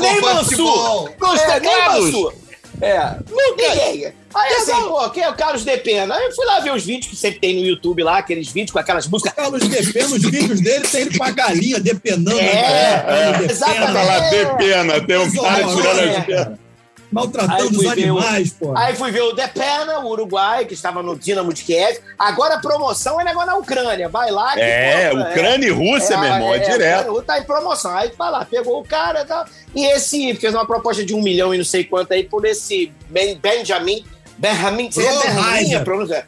nem 0.00 0.20
Mansur. 0.20 1.10
É, 1.40 1.60
nem 1.60 1.76
Carlos. 1.78 2.04
Mansur. 2.12 2.32
É, 2.80 3.16
ninguém. 3.30 4.12
Aí 4.34 4.52
assim, 4.54 4.72
pô, 4.72 5.08
quem 5.10 5.22
é 5.22 5.28
o 5.30 5.34
Carlos 5.34 5.64
de 5.64 5.76
Pena? 5.78 6.14
Aí 6.14 6.24
eu 6.26 6.32
fui 6.34 6.44
lá 6.46 6.60
ver 6.60 6.72
os 6.72 6.84
vídeos 6.84 7.06
que 7.10 7.16
sempre 7.16 7.40
tem 7.40 7.56
no 7.56 7.64
YouTube 7.66 8.02
lá, 8.02 8.18
aqueles 8.18 8.48
vídeos 8.48 8.72
com 8.72 8.78
aquelas 8.78 9.06
músicas. 9.06 9.32
Carlos 9.34 9.66
Depena, 9.66 10.06
os 10.06 10.22
vídeos 10.22 10.60
dele 10.60 10.86
tem 10.86 11.00
ele 11.02 11.16
com 11.16 11.24
a 11.24 11.30
galinha 11.30 11.80
depenando. 11.80 12.38
É, 12.38 12.42
né? 12.44 13.32
Depena. 13.32 13.52
exatamente. 13.52 13.92
Tá 13.92 14.02
lá, 14.02 14.18
de 14.20 14.56
pena, 14.58 15.00
tem 15.06 15.16
um 15.18 15.32
cara 15.32 15.64
tirando 15.66 16.00
é. 16.00 16.16
as. 16.40 16.48
Aí 16.48 17.14
Maltratando 17.14 17.70
os 17.70 17.78
ver 17.78 17.86
o- 17.86 18.18
animais, 18.18 18.52
pô. 18.52 18.76
Aí 18.76 18.94
fui 18.94 19.10
ver 19.10 19.22
o 19.22 19.32
Depena, 19.32 19.98
o 20.00 20.08
Uruguai, 20.10 20.66
que 20.66 20.74
estava 20.74 21.02
no 21.02 21.16
Dinamo 21.18 21.54
de 21.54 21.64
Kiev. 21.64 21.98
Agora 22.18 22.56
a 22.56 22.60
promoção 22.60 23.18
é 23.18 23.24
negócio 23.24 23.46
na 23.46 23.56
Ucrânia. 23.56 24.10
Vai 24.10 24.30
lá. 24.30 24.52
que 24.52 24.60
É, 24.60 25.08
compra, 25.08 25.30
Ucrânia 25.30 25.66
e 25.68 25.70
Rússia, 25.70 26.18
meu 26.18 26.30
irmão, 26.30 26.54
é, 26.54 26.58
direto. 26.58 27.22
Tá 27.22 27.38
em 27.38 27.44
promoção. 27.44 27.96
Aí 27.96 28.12
vai 28.18 28.30
lá, 28.30 28.44
pegou 28.44 28.78
o 28.78 28.84
cara 28.84 29.22
e 29.22 29.24
tal. 29.24 29.46
E 29.74 29.86
esse 29.86 30.34
fez 30.34 30.52
uma 30.52 30.66
proposta 30.66 31.02
de 31.02 31.14
um 31.14 31.22
milhão 31.22 31.54
e 31.54 31.56
não 31.56 31.64
sei 31.64 31.82
quanto 31.82 32.12
aí 32.12 32.24
por 32.24 32.44
esse 32.44 32.92
Ben- 33.08 33.38
Benjamin. 33.38 34.04
Benjamin, 34.38 34.90
seria 34.92 35.10
Rohrheiser. 35.10 35.34
Benjamin 35.44 35.74
a 35.74 35.80
pronúncia? 35.84 36.26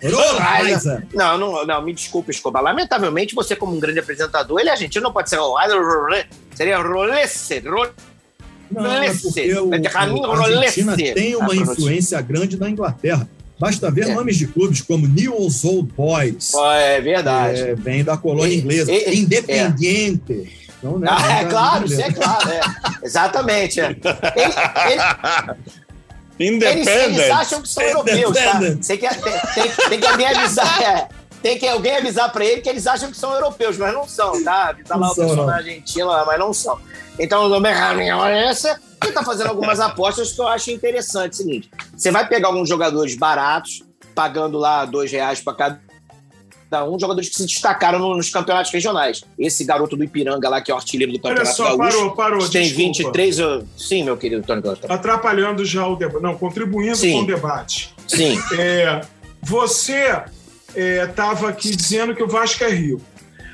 Não, 1.14 1.38
não, 1.38 1.66
não, 1.66 1.82
me 1.82 1.92
desculpa, 1.94 2.30
Escobar. 2.30 2.62
Lamentavelmente, 2.62 3.34
você, 3.34 3.54
como 3.54 3.74
um 3.76 3.80
grande 3.80 4.00
apresentador, 4.00 4.58
ele 4.60 4.68
é 4.68 4.72
argentino, 4.72 5.04
não 5.04 5.12
pode 5.12 5.30
ser 5.30 5.36
Rohrheiser, 5.36 6.26
seria 6.54 6.78
Rolesse. 6.82 7.54
É 7.56 9.12
porque 9.22 9.54
o, 9.54 9.70
Rolesse. 9.70 9.96
a 9.96 10.00
Argentina 10.02 10.92
Rolesse. 10.92 11.14
tem 11.14 11.36
uma 11.36 11.52
Ah, 11.52 11.56
influência 11.56 12.20
grande 12.20 12.56
na 12.58 12.68
Inglaterra. 12.70 13.28
Basta 13.58 13.90
ver 13.90 14.08
É. 14.08 14.14
nomes 14.14 14.38
de 14.38 14.46
clubes 14.46 14.80
como 14.80 15.06
Newell's 15.06 15.62
Old 15.64 15.92
Boys, 15.96 16.54
Ó, 16.54 16.72
É 16.72 17.00
verdade. 17.00 17.60
é, 17.60 17.74
vem 17.74 18.02
da 18.02 18.16
colônia 18.16 18.54
E- 18.54 18.58
inglesa, 18.58 18.90
e- 18.90 19.20
Independiente. 19.20 20.56
Então, 20.78 20.98
né, 20.98 21.06
Ah, 21.10 21.40
é 21.40 21.44
da 21.44 21.50
claro, 21.50 21.84
isso 21.84 22.00
é 22.00 22.10
claro, 22.10 22.48
é. 22.48 22.60
Exatamente. 23.02 23.80
É. 23.80 23.88
Ele- 24.36 25.56
ele- 26.40 26.64
eles, 26.64 26.86
eles 26.86 27.06
Independent. 27.08 27.30
acham 27.38 27.62
que 27.62 27.68
são 27.68 27.82
europeus, 27.82 28.36
tá? 28.36 28.40
Independent. 28.56 28.86
Tem 28.86 28.98
que, 28.98 29.08
tem, 29.08 29.70
tem- 29.88 30.00
que 30.00 30.06
alguém 30.06 30.26
avisar. 30.26 30.82
é. 30.82 31.08
tem 31.42 31.58
que 31.58 31.66
alguém 31.68 31.96
avisar 31.96 32.30
pra 32.32 32.44
ele 32.44 32.60
que 32.60 32.68
eles 32.68 32.86
acham 32.86 33.10
que 33.10 33.16
são 33.16 33.32
europeus, 33.32 33.76
mas 33.78 33.92
não 33.94 34.06
são, 34.06 34.42
tá? 34.44 34.74
Tá 34.86 34.96
lá 34.96 35.10
o 35.10 35.14
pessoal 35.14 35.46
da 35.46 35.56
Argentina, 35.56 36.24
mas 36.24 36.38
não 36.38 36.52
são. 36.52 36.78
Então, 37.18 37.44
o 37.50 37.60
Benjamin 37.60 38.08
essa 38.32 38.78
ele 39.02 39.12
tá 39.12 39.22
fazendo 39.24 39.48
algumas 39.48 39.80
apostas 39.80 40.32
que 40.32 40.40
eu 40.40 40.46
acho 40.48 40.70
interessante. 40.70 41.36
Seguinte, 41.36 41.70
você 41.96 42.10
vai 42.10 42.28
pegar 42.28 42.48
alguns 42.48 42.68
jogadores 42.68 43.14
baratos, 43.16 43.82
pagando 44.14 44.58
lá 44.58 44.84
dois 44.84 45.10
reais 45.10 45.40
pra 45.40 45.54
cada 45.54 45.80
um, 46.84 46.98
jogadores 46.98 47.28
que 47.28 47.34
se 47.34 47.46
destacaram 47.46 47.98
no- 47.98 48.16
nos 48.16 48.30
campeonatos 48.30 48.70
regionais. 48.72 49.22
Esse 49.38 49.64
garoto 49.64 49.96
do 49.96 50.04
Ipiranga 50.04 50.48
lá, 50.48 50.60
que 50.60 50.70
é 50.70 50.74
o 50.74 50.76
artilheiro 50.76 51.12
do 51.12 51.18
Olha 51.24 51.34
Campeonato 51.36 51.56
só, 51.56 51.76
Gaúcho, 51.76 51.96
parou, 51.98 52.10
parou. 52.12 52.48
tem 52.48 52.62
desculpa. 52.62 52.82
23... 52.86 53.38
eu- 53.38 53.64
Sim, 53.76 54.04
meu 54.04 54.16
querido 54.16 54.42
Tony 54.46 54.62
Costa. 54.62 54.92
Atrapalhando 54.92 55.64
já 55.64 55.86
o 55.86 55.96
debate. 55.96 56.22
Não, 56.22 56.36
contribuindo 56.36 56.96
Sim. 56.96 57.12
com 57.12 57.18
o 57.22 57.26
debate. 57.26 57.94
Sim. 58.06 58.38
É, 58.58 59.00
você 59.42 60.22
estava 60.74 61.48
aqui 61.48 61.74
dizendo 61.74 62.14
que 62.14 62.22
o 62.22 62.28
Vasco 62.28 62.62
é 62.64 62.70
rio. 62.70 63.00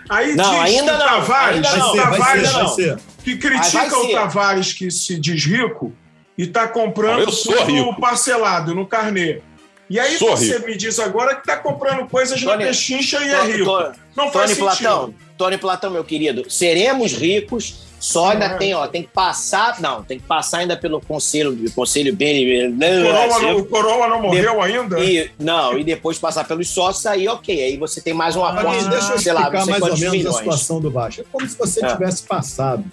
Aí 0.09 0.37
Não, 0.37 0.45
diz 0.51 0.61
ainda 0.77 0.93
que 0.93 0.97
o 0.97 0.99
não, 0.99 1.07
Tavares, 1.07 1.57
ainda 1.57 1.77
não, 1.79 1.97
Tavares 1.97 2.49
ser, 2.49 2.55
vai 2.55 2.62
não. 2.62 2.69
ser. 2.75 2.99
que 3.25 3.37
critica 3.37 3.99
o. 3.99 4.12
Tavares 4.12 4.73
que 4.73 4.91
se 4.91 5.19
diz 5.19 5.45
rico 5.45 5.93
e 6.39 6.43
está 6.45 6.69
comprando 6.69 7.27
tudo 7.27 7.64
rico. 7.64 8.01
parcelado 8.01 8.75
no 8.75 8.87
carnê. 8.87 9.41
E 9.89 10.01
aí 10.01 10.18
Sou 10.18 10.30
você 10.37 10.55
rico. 10.57 10.66
me 10.66 10.76
diz 10.76 10.99
agora 10.99 11.34
que 11.34 11.41
está 11.43 11.57
comprando 11.57 12.09
coisas 12.09 12.43
na 12.43 12.53
Tony, 12.53 12.64
pechincha 12.64 13.20
e 13.24 13.28
é 13.28 13.45
rico. 13.45 13.64
Tony, 13.64 13.95
Não 14.16 14.32
faz 14.32 14.32
Tony 14.32 14.70
sentido. 14.70 14.89
Platão, 14.89 15.14
Tony 15.39 15.59
Platão, 15.59 15.91
meu 15.91 16.03
querido, 16.05 16.51
seremos 16.51 17.12
ricos 17.12 17.87
Só 17.99 18.30
ainda 18.32 18.49
Não 18.49 18.55
é. 18.57 18.59
tem, 18.59 18.74
ó, 18.74 18.87
tem 18.87 19.03
que 19.03 19.09
passar. 19.09 19.80
Não, 19.80 20.03
tem 20.05 20.18
que 20.18 20.26
passar 20.26 20.59
ainda 20.59 20.76
pelo 20.76 21.01
conselho, 21.01 21.57
conselho 21.72 22.14
bem. 22.14 22.68
O 22.68 22.76
Coroa, 22.78 23.39
não, 23.41 23.57
o 23.59 23.64
Coroa 23.64 24.09
não 24.09 24.20
morreu 24.22 24.61
ainda? 24.61 24.99
E, 25.01 25.30
não, 25.39 25.78
e 25.78 25.82
depois 25.82 26.18
passar 26.18 26.45
pelos 26.47 26.68
sócios, 26.68 27.07
aí 27.07 27.26
ok. 27.26 27.62
Aí 27.64 27.76
você 27.78 28.01
tem 28.01 28.12
mais 28.12 28.37
um 28.37 28.45
aporte, 28.45 28.84
eu 28.84 29.18
sei 29.18 29.32
lá, 29.32 29.43
explicar 29.43 29.53
não 29.53 29.64
sei 29.64 29.70
mais 29.70 29.82
ou 29.82 29.89
menos 29.89 30.03
a 30.05 30.11
milhões. 30.11 30.37
situação 30.37 30.80
do 30.80 30.91
Vasco. 30.91 31.22
É 31.22 31.24
como 31.32 31.49
se 31.49 31.57
você 31.57 31.84
É. 31.84 31.89
tivesse 31.89 32.22
passado 32.24 32.84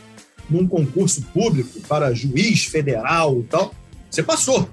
num 0.49 0.65
concurso 0.67 1.21
público 1.33 1.81
para 1.81 2.13
juiz 2.13 2.65
federal 2.65 3.37
e 3.39 3.43
tal. 3.43 3.73
Você 4.09 4.23
passou. 4.23 4.69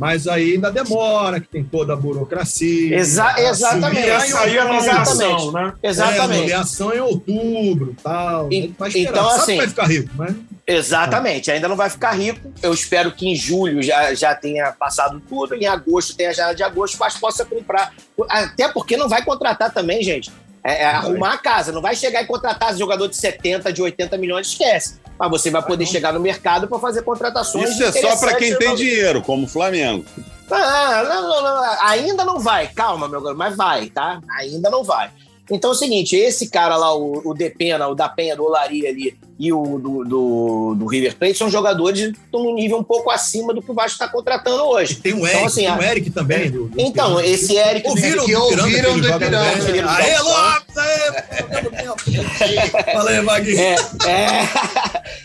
Mas 0.00 0.26
aí 0.26 0.52
ainda 0.54 0.70
demora, 0.72 1.38
que 1.38 1.46
tem 1.46 1.62
toda 1.62 1.92
a 1.92 1.96
burocracia. 1.96 2.96
Exa- 2.96 3.34
exatamente. 3.38 4.08
É 4.08 4.14
a 4.58 4.64
nomeação, 4.64 5.02
Exatamente. 5.02 5.52
né? 5.52 5.72
É, 5.82 5.86
a 5.86 5.90
Exatamente. 5.90 6.40
nomeação 6.40 6.90
é 6.90 6.96
em 6.96 7.00
outubro 7.00 7.94
tal. 8.02 8.50
E- 8.50 8.74
Vai 8.78 8.88
esperar. 8.88 9.10
então, 9.10 9.24
Sabe 9.28 9.40
assim- 9.42 9.52
que 9.52 9.58
vai 9.58 9.68
ficar 9.68 9.86
rico, 9.86 10.10
mas 10.16 10.34
Exatamente, 10.66 11.50
ainda 11.50 11.68
não 11.68 11.76
vai 11.76 11.90
ficar 11.90 12.12
rico. 12.12 12.50
Eu 12.62 12.72
espero 12.72 13.12
que 13.12 13.28
em 13.28 13.34
julho 13.36 13.82
já, 13.82 14.14
já 14.14 14.34
tenha 14.34 14.72
passado 14.72 15.20
tudo, 15.28 15.54
em 15.54 15.66
agosto 15.66 16.16
tenha 16.16 16.32
janela 16.32 16.54
de 16.54 16.62
agosto, 16.62 16.96
mas 16.98 17.16
possa 17.18 17.44
comprar. 17.44 17.92
Até 18.28 18.68
porque 18.68 18.96
não 18.96 19.08
vai 19.08 19.22
contratar 19.22 19.70
também, 19.70 20.02
gente. 20.02 20.30
É, 20.62 20.82
é 20.82 20.86
arrumar 20.86 21.32
a 21.34 21.38
casa, 21.38 21.72
não 21.72 21.80
vai 21.82 21.96
chegar 21.96 22.22
e 22.22 22.26
contratar 22.26 22.76
jogador 22.76 23.08
de 23.08 23.16
70, 23.16 23.72
de 23.72 23.82
80 23.82 24.16
milhões, 24.16 24.46
esquece. 24.48 24.99
Mas 25.20 25.30
você 25.30 25.50
vai 25.50 25.60
poder 25.60 25.84
chegar 25.84 26.14
no 26.14 26.18
mercado 26.18 26.66
para 26.66 26.78
fazer 26.78 27.02
contratações. 27.02 27.72
Isso 27.72 27.84
é 27.84 27.92
só 27.92 28.16
para 28.16 28.36
quem 28.36 28.56
tem 28.56 28.74
dinheiro, 28.74 29.20
como 29.20 29.44
o 29.44 29.48
Flamengo. 29.48 30.02
Ah, 30.50 31.04
não, 31.06 31.28
não, 31.28 31.42
não, 31.42 31.62
ainda 31.82 32.24
não 32.24 32.40
vai, 32.40 32.68
calma, 32.68 33.06
meu 33.06 33.20
garoto, 33.20 33.38
mas 33.38 33.54
vai, 33.54 33.90
tá? 33.90 34.18
Ainda 34.38 34.70
não 34.70 34.82
vai. 34.82 35.10
Então 35.50 35.70
é 35.70 35.72
o 35.74 35.76
seguinte, 35.76 36.16
esse 36.16 36.48
cara 36.48 36.74
lá, 36.74 36.96
o, 36.96 37.20
o 37.22 37.34
Depena, 37.34 37.86
o 37.86 37.94
da 37.94 38.08
Penha 38.08 38.34
do 38.34 38.44
Olaria 38.44 38.88
ali 38.88 39.16
e 39.42 39.50
o 39.54 39.78
do, 39.78 40.04
do, 40.04 40.74
do 40.78 40.86
River 40.86 41.16
Plate 41.16 41.38
são 41.38 41.48
jogadores 41.50 42.12
que 42.12 42.18
estão 42.26 42.42
num 42.44 42.54
nível 42.54 42.76
um 42.76 42.84
pouco 42.84 43.10
acima 43.10 43.54
do 43.54 43.62
que 43.62 43.70
o 43.70 43.74
Vasco 43.74 43.92
está 43.92 44.06
contratando 44.06 44.62
hoje. 44.64 44.96
tem 44.96 45.14
o 45.14 45.26
Eric, 45.26 45.32
Então, 45.38 45.46
assim, 45.46 45.64
tem 45.64 45.72
o 45.78 45.82
Eric 45.82 46.10
também. 46.10 46.50
do- 46.50 46.68
do 46.68 46.78
Então, 46.78 47.18
esse 47.18 47.56
Eric... 47.56 47.88
Ouviram 47.88 48.26
que 48.26 48.32
do 48.34 48.42
Ipiranga, 48.42 48.62
ouviram 48.62 48.98
do 49.00 49.08
Ipiranga. 49.08 49.64
Querido 49.64 49.88
Aê. 49.88 50.18
Lopes! 50.18 50.76
Aê, 53.06 53.22
Vaguinho. 53.22 53.58
É, 53.58 53.74
é. 54.06 54.48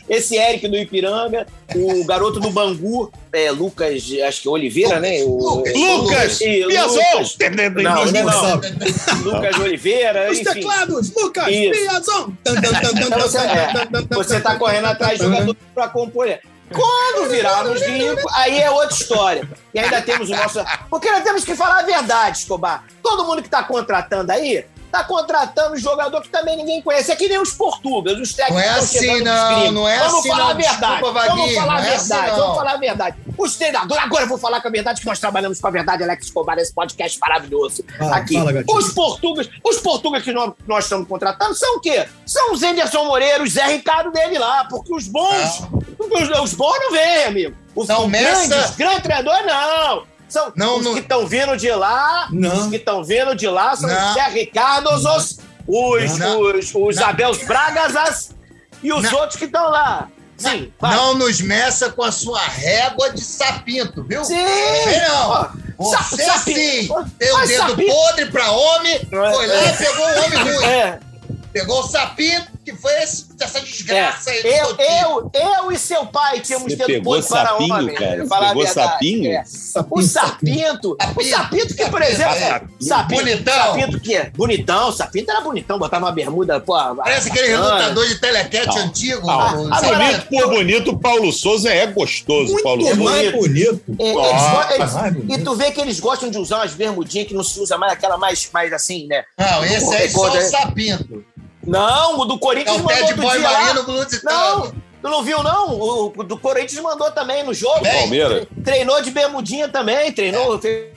Esse 0.08 0.38
Eric 0.38 0.68
do 0.68 0.78
Ipiranga, 0.78 1.46
o 1.76 2.06
garoto 2.06 2.40
do 2.40 2.50
Bangu, 2.52 3.12
é, 3.34 3.52
Lucas, 3.52 4.02
acho 4.28 4.42
que 4.42 4.48
Oliveira, 4.50 5.00
né? 5.00 5.24
O, 5.24 5.64
Lucas 5.66 6.40
e- 6.42 6.66
Piazon! 6.68 6.96
Lucas, 6.96 7.38
Não, 7.84 8.06
não, 8.06 8.24
não. 8.24 8.62
Lucas 9.34 9.60
Oliveira, 9.60 10.32
Os 10.32 10.40
enfim. 10.40 10.54
teclados, 10.54 11.12
Lucas. 11.14 11.46
Piazon. 11.46 12.30
Você, 14.10 14.38
é, 14.38 14.40
tan, 14.40 14.40
você 14.40 14.42
tá 14.42 14.56
correndo 14.58 14.86
atrás 14.86 15.20
de 15.20 15.26
jogador 15.26 15.56
para 15.74 15.88
compor. 15.90 16.28
Quando 16.72 17.30
virarmos 17.30 17.82
ricos, 17.82 18.24
aí 18.36 18.60
é 18.60 18.72
outra 18.72 18.96
história. 18.96 19.50
E 19.74 19.80
ainda 19.80 20.02
temos 20.02 20.30
o 20.30 20.36
nosso. 20.36 20.60
Porque 20.90 21.12
nós 21.12 21.24
temos 21.24 21.44
que 21.44 21.56
falar 21.56 21.80
a 21.80 21.84
verdade, 21.84 22.40
Escobar. 22.40 22.84
Todo 23.04 23.26
mundo 23.26 23.42
que 23.42 23.48
está 23.48 23.64
contratando 23.64 24.32
aí, 24.32 24.66
tá 24.98 25.04
contratando 25.04 25.78
jogador 25.78 26.22
que 26.22 26.30
também 26.30 26.56
ninguém 26.58 26.82
conhece. 26.82 27.12
É 27.12 27.16
que 27.16 27.28
nem 27.28 27.38
os 27.40 27.52
portugueses, 27.52 28.20
os 28.22 28.34
técnicos 28.34 28.64
Não 28.64 28.72
é 28.74 28.78
assim, 28.80 29.22
não, 29.22 29.72
não 29.72 29.90
é 29.90 30.00
Vamos 30.00 30.20
assim, 30.20 30.30
falar 30.30 30.44
não. 30.44 30.50
a 30.50 30.54
verdade. 30.54 30.78
Desculpa, 30.80 31.12
vamos 31.12 31.28
Vaguinho, 31.38 31.56
falar 31.56 31.74
a 31.76 31.82
não 31.82 31.88
é 31.90 31.96
assim, 31.96 32.10
verdade. 32.10 32.32
não. 32.32 32.38
vamos 32.40 32.56
falar 32.58 32.72
a 32.72 32.78
verdade. 32.78 33.18
Os 33.38 33.56
treinadores, 33.58 34.04
agora 34.04 34.24
eu 34.24 34.28
vou 34.30 34.38
falar 34.38 34.62
com 34.62 34.68
a 34.68 34.72
verdade, 34.72 35.02
que 35.02 35.06
nós 35.08 35.20
trabalhamos 35.20 35.60
com 35.60 35.68
a 35.68 35.72
verdade, 35.72 36.04
Alex 36.04 36.26
Escobar, 36.26 36.56
nesse 36.56 36.74
podcast 36.74 37.20
maravilhoso. 37.20 37.84
Fala, 37.98 38.16
aqui. 38.18 38.34
fala, 38.36 38.52
os 38.70 38.94
portugueses, 38.94 39.52
os 39.64 39.78
portugueses 39.80 40.26
que 40.26 40.32
nós, 40.34 40.54
nós 40.66 40.86
estamos 40.86 41.08
contratando 41.08 41.54
são 41.56 41.78
o 41.78 41.80
quê? 41.82 42.08
São 42.26 42.54
os 42.54 42.64
Anderson 42.64 43.04
Moreira, 43.06 43.44
o 43.44 43.48
Zé 43.48 43.66
Ricardo 43.68 44.12
dele 44.12 44.40
lá, 44.40 44.66
porque 44.70 44.94
os 44.94 45.08
bons, 45.08 45.62
os, 46.00 46.40
os 46.40 46.54
bons 46.54 46.78
não 46.80 46.92
vêm, 46.92 47.26
amigo. 47.26 47.56
Os 47.76 47.88
Não, 47.90 48.06
os 48.06 48.10
Messa- 48.10 48.48
grandes, 48.48 48.76
grandes 48.78 49.02
treinadores, 49.02 49.46
não. 49.46 50.15
São 50.28 50.52
Não, 50.56 50.78
os 50.80 50.86
não- 50.86 50.94
que 50.94 51.00
estão 51.00 51.26
vindo 51.28 51.56
de 51.56 51.70
lá, 51.72 52.28
Não. 52.32 52.54
os 52.64 52.68
que 52.68 52.76
estão 52.78 53.04
vindo 53.04 53.36
de 53.36 53.48
lá 53.48 53.76
são 53.76 53.88
Não. 53.90 54.08
os 54.10 54.14
Zé 54.16 54.28
Ricardo, 54.30 54.90
os, 54.94 55.06
os, 55.06 55.40
os, 55.68 56.76
os. 56.76 56.98
Abels 56.98 57.44
Bragas 57.46 57.96
as- 57.96 58.36
e 58.84 58.92
os 58.92 59.12
outros 59.14 59.38
que 59.38 59.46
estão 59.46 59.70
lá. 59.70 60.10
Sim. 60.38 60.74
Não 60.82 61.14
nos 61.16 61.40
meça 61.40 61.90
com 61.92 62.04
a 62.04 62.12
sua 62.12 62.42
régua 62.42 63.10
de 63.12 63.22
sapinto, 63.24 64.04
viu? 64.04 64.24
Sim! 64.26 64.36
Não. 65.08 65.50
Você 65.78 66.24
sa- 66.26 66.38
sim, 66.40 66.54
tem 67.18 67.32
o 67.34 67.38
dedo 67.48 67.58
sapinto- 67.70 67.92
podre 67.94 68.26
pra 68.28 68.52
homem, 68.52 69.00
foi 69.10 69.48
lá 69.48 69.66
e 69.66 69.78
pegou 69.78 70.06
o 70.06 70.24
homem 70.26 70.40
ruim. 70.56 70.66
É, 70.66 71.00
Pegou 71.54 71.80
o 71.80 71.88
sapinto, 71.88 72.48
que 72.66 72.74
foi 72.76 72.92
esse- 73.04 73.28
essa 73.40 73.60
é. 73.60 73.62
desgraça 73.62 74.32
aí. 74.32 74.42
do 74.42 74.48
Eu, 74.48 74.76
eu, 74.80 75.32
eu 75.34 75.72
e 75.72 75.78
seu 75.78 76.06
pai 76.08 76.40
tínhamos 76.40 76.74
Você 76.74 76.84
pegou 76.86 77.14
podre 77.14 77.30
para 77.30 77.50
sapinho, 77.50 77.74
homem. 77.76 77.96
cara? 77.96 78.26
Falar 78.28 78.48
Pegou 78.50 78.68
sapinho? 78.68 79.32
É. 79.32 79.42
O 79.42 79.46
Sapinho, 79.46 80.02
sapinto, 80.08 80.92
o 81.00 81.04
Sapinto. 81.04 81.30
sapinto 81.30 81.76
que, 81.76 81.86
por 81.90 82.02
exemplo, 82.02 82.34
é, 82.36 82.62
sapinto, 82.80 83.22
Bonitão. 83.22 83.54
sapinto 83.54 84.00
que 84.00 84.16
é 84.16 84.30
bonitão, 84.32 84.92
sapinto 84.92 85.32
era 85.32 85.42
bonitão, 85.42 85.78
botava 85.78 86.06
uma 86.06 86.12
bermuda, 86.12 86.60
pô. 86.60 86.74
Parece 86.96 87.30
aquele 87.30 87.56
bacana. 87.56 87.74
lutador 87.90 88.08
de 88.08 88.16
Não. 88.66 88.78
antigo. 88.78 89.30
Ah, 89.30 89.54
o- 89.56 89.74
agora- 89.74 89.98
bonito 89.98 90.28
por 90.30 90.50
bonito, 90.50 90.92
o 90.92 90.98
Paulo 91.00 91.32
Souza 91.32 91.70
é 91.70 91.86
gostoso, 91.88 92.52
Muito 92.54 92.64
Paulo 92.64 92.82
Souza. 92.82 92.96
mais 93.04 93.32
bonito. 93.32 93.82
É, 94.00 94.10
eles 94.10 94.22
Ah, 94.24 94.68
eles- 94.76 94.94
bonito. 95.14 95.40
e 95.40 95.44
tu 95.44 95.56
vê 95.56 95.72
que 95.72 95.82
eles 95.82 96.00
gostam 96.00 96.30
de 96.30 96.38
usar 96.38 96.58
umas 96.58 96.74
bermudinhas 96.74 97.28
que 97.28 97.34
não 97.34 97.44
se 97.44 97.60
usa 97.60 97.78
mais, 97.78 97.94
aquela 97.94 98.18
mais, 98.18 98.50
mais 98.54 98.74
assim, 98.74 99.06
né? 99.08 99.24
Não, 99.38 99.64
esse 99.66 99.94
aí 99.96 100.10
só 100.10 100.32
o 100.32 100.38
É. 100.38 100.42
sapinto. 100.42 101.24
Não, 101.66 102.20
o 102.20 102.26
do 102.26 102.36
É 102.36 102.40
Corinthians 102.40 102.76
o 102.78 102.84
mandou 102.84 102.90
Ted 102.96 103.04
outro 103.04 103.22
Boy 103.22 103.38
dia 103.40 103.50
lá. 103.50 103.60
Marino 103.74 103.84
Não, 104.24 104.62
tu 105.02 105.10
não 105.10 105.24
viu, 105.24 105.44
não? 105.44 105.70
O, 105.74 106.14
o 106.16 106.24
do 106.24 106.38
Corinthians 106.38 106.82
mandou 106.82 107.10
também 107.12 107.44
no 107.44 107.54
jogo. 107.54 107.82
Bem, 107.82 107.94
Palmeiras. 108.02 108.48
Treinou 108.64 109.02
de 109.02 109.12
bermudinha 109.12 109.68
também, 109.68 110.12
treinou. 110.12 110.60
Fez 110.60 110.92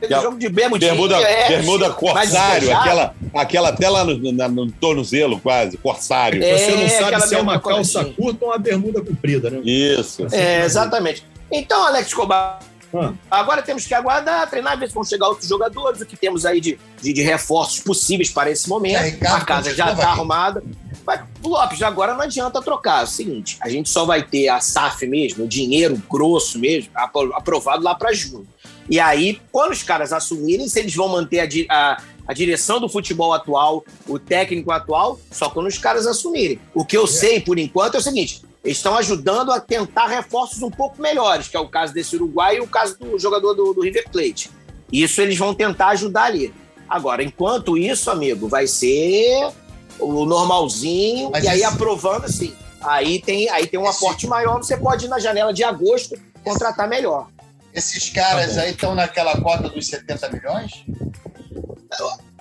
Que- 0.00 0.20
jogo 0.22 0.38
de 0.38 0.48
bermudinha. 0.48 0.92
Bermuda, 0.92 1.16
é, 1.20 1.48
bermuda 1.48 1.90
corsário, 1.90 2.76
aquela, 2.76 3.14
aquela 3.34 3.68
até 3.70 3.88
lá 3.90 4.04
no, 4.04 4.32
na- 4.32 4.48
no 4.48 4.70
tornozelo, 4.70 5.40
quase, 5.40 5.76
corsário. 5.76 6.40
É, 6.42 6.56
Você 6.56 6.70
não 6.76 6.88
sabe 6.88 7.26
se 7.26 7.34
é 7.34 7.40
uma 7.40 7.58
calça 7.58 8.04
curta 8.04 8.44
ou 8.44 8.52
uma 8.52 8.58
bermuda 8.58 9.00
comprida, 9.02 9.50
né? 9.50 9.58
Isso. 9.64 10.24
É, 10.30 10.64
exatamente. 10.64 11.26
Então, 11.50 11.84
Alex 11.84 12.06
Escobar, 12.08 12.60
Ah. 12.94 13.12
agora 13.30 13.60
temos 13.62 13.86
que 13.86 13.92
aguardar, 13.94 14.48
treinar, 14.48 14.78
ver 14.78 14.88
se 14.88 14.94
vão 14.94 15.04
chegar 15.04 15.28
outros 15.28 15.48
jogadores, 15.48 16.00
o 16.00 16.06
que 16.06 16.16
temos 16.16 16.46
aí 16.46 16.60
de, 16.60 16.78
de, 17.02 17.12
de 17.12 17.22
reforços 17.22 17.80
possíveis 17.80 18.30
para 18.30 18.50
esse 18.50 18.68
momento. 18.68 18.96
É, 18.96 19.10
Ricardo, 19.10 19.42
a 19.42 19.44
casa 19.44 19.74
já 19.74 19.92
está 19.92 20.08
arrumada. 20.08 20.62
Mas, 21.06 21.20
Lopes, 21.44 21.82
agora 21.82 22.14
não 22.14 22.22
adianta 22.22 22.60
trocar. 22.62 23.00
É 23.00 23.04
o 23.04 23.06
seguinte, 23.06 23.56
a 23.60 23.68
gente 23.68 23.88
só 23.88 24.04
vai 24.04 24.22
ter 24.22 24.48
a 24.48 24.60
SAF 24.60 25.06
mesmo, 25.06 25.44
o 25.44 25.48
dinheiro 25.48 26.00
grosso 26.10 26.58
mesmo, 26.58 26.90
apro- 26.94 27.32
aprovado 27.34 27.82
lá 27.82 27.94
para 27.94 28.12
junho. 28.12 28.46
E 28.90 28.98
aí, 28.98 29.38
quando 29.52 29.72
os 29.72 29.82
caras 29.82 30.12
assumirem, 30.12 30.66
se 30.68 30.78
eles 30.78 30.94
vão 30.94 31.08
manter 31.08 31.40
a, 31.40 31.74
a- 31.74 32.02
a 32.26 32.32
direção 32.34 32.78
do 32.80 32.88
futebol 32.88 33.32
atual, 33.32 33.84
o 34.06 34.18
técnico 34.18 34.70
atual, 34.70 35.18
só 35.30 35.48
quando 35.48 35.66
os 35.66 35.78
caras 35.78 36.06
assumirem. 36.06 36.58
O 36.74 36.84
que 36.84 36.96
eu 36.96 37.06
sei, 37.06 37.40
por 37.40 37.58
enquanto, 37.58 37.94
é 37.94 37.98
o 37.98 38.02
seguinte: 38.02 38.42
estão 38.64 38.96
ajudando 38.96 39.52
a 39.52 39.60
tentar 39.60 40.06
reforços 40.06 40.62
um 40.62 40.70
pouco 40.70 41.00
melhores, 41.00 41.48
que 41.48 41.56
é 41.56 41.60
o 41.60 41.68
caso 41.68 41.92
desse 41.94 42.16
Uruguai 42.16 42.56
e 42.56 42.60
o 42.60 42.66
caso 42.66 42.98
do 42.98 43.18
jogador 43.18 43.54
do, 43.54 43.72
do 43.72 43.82
River 43.82 44.08
Plate. 44.10 44.50
Isso 44.92 45.20
eles 45.20 45.38
vão 45.38 45.54
tentar 45.54 45.88
ajudar 45.88 46.24
ali. 46.24 46.52
Agora, 46.88 47.22
enquanto 47.22 47.76
isso, 47.76 48.10
amigo, 48.10 48.48
vai 48.48 48.66
ser 48.66 49.50
o 49.98 50.24
normalzinho, 50.24 51.30
Mas 51.30 51.44
e 51.44 51.48
aí 51.48 51.56
esse- 51.58 51.64
aprovando 51.66 52.24
assim. 52.24 52.54
Aí 52.80 53.20
tem, 53.20 53.48
aí 53.50 53.66
tem 53.66 53.78
um 53.78 53.88
Esse- 53.88 53.96
aporte 54.04 54.26
maior, 54.26 54.58
você 54.58 54.76
pode 54.76 55.06
ir 55.06 55.08
na 55.08 55.18
janela 55.18 55.52
de 55.52 55.62
agosto 55.64 56.16
contratar 56.44 56.88
melhor. 56.88 57.28
Esses 57.74 58.08
caras 58.08 58.54
Tá 58.54 58.62
aí 58.62 58.70
estão 58.70 58.94
naquela 58.94 59.38
cota 59.40 59.68
dos 59.68 59.86
70 59.88 60.30
milhões? 60.30 60.84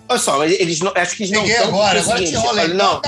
Olha 0.09 0.19
só, 0.19 0.37
mas 0.37 0.51
eles 0.59 0.79
não, 0.79 0.91
acho 0.95 1.15
que 1.17 1.23
eles 1.23 1.31
não 1.31 1.41
Peguei 1.41 1.57
tão, 1.57 1.67
agora, 1.67 1.99
agora 1.99 2.19
te 2.19 2.27
seguinte, 2.27 2.47
olha, 2.47 2.67
não, 2.69 2.93
hein? 2.95 3.01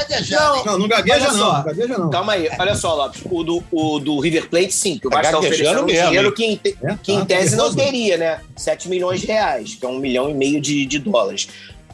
Não, 0.66 0.80
não 0.80 0.88
gagueja 0.88 1.32
não, 1.32 1.64
gagueja 1.64 1.98
não. 1.98 2.10
Calma 2.10 2.34
aí, 2.34 2.50
olha 2.60 2.76
só, 2.76 2.94
Lopes. 2.94 3.22
O 3.26 3.44
do, 3.44 3.64
o 3.72 4.00
do 4.00 4.20
River 4.20 4.50
Plate, 4.50 4.74
sim, 4.74 4.98
que 4.98 5.08
o 5.08 5.10
Tá 5.10 5.22
Vasco 5.22 5.38
está 5.38 5.42
gaguejando 5.50 5.70
oferecendo 5.70 5.84
um 5.84 5.86
mesmo, 5.86 6.08
dinheiro 6.08 6.32
que, 6.34 6.46
em, 6.46 6.56
te- 6.58 6.78
É, 6.84 6.96
que 7.02 7.14
em 7.14 7.20
tá 7.20 7.26
tese 7.26 7.56
não 7.56 7.74
teria, 7.74 8.18
né? 8.18 8.42
7 8.58 8.90
milhões 8.90 9.22
de 9.22 9.28
reais, 9.28 9.76
que 9.76 9.86
é 9.86 9.90
um 9.90 9.98
milhão 10.00 10.30
e 10.30 10.34
meio 10.34 10.60
de, 10.60 10.86
de 10.86 11.00
dólares. 11.00 11.48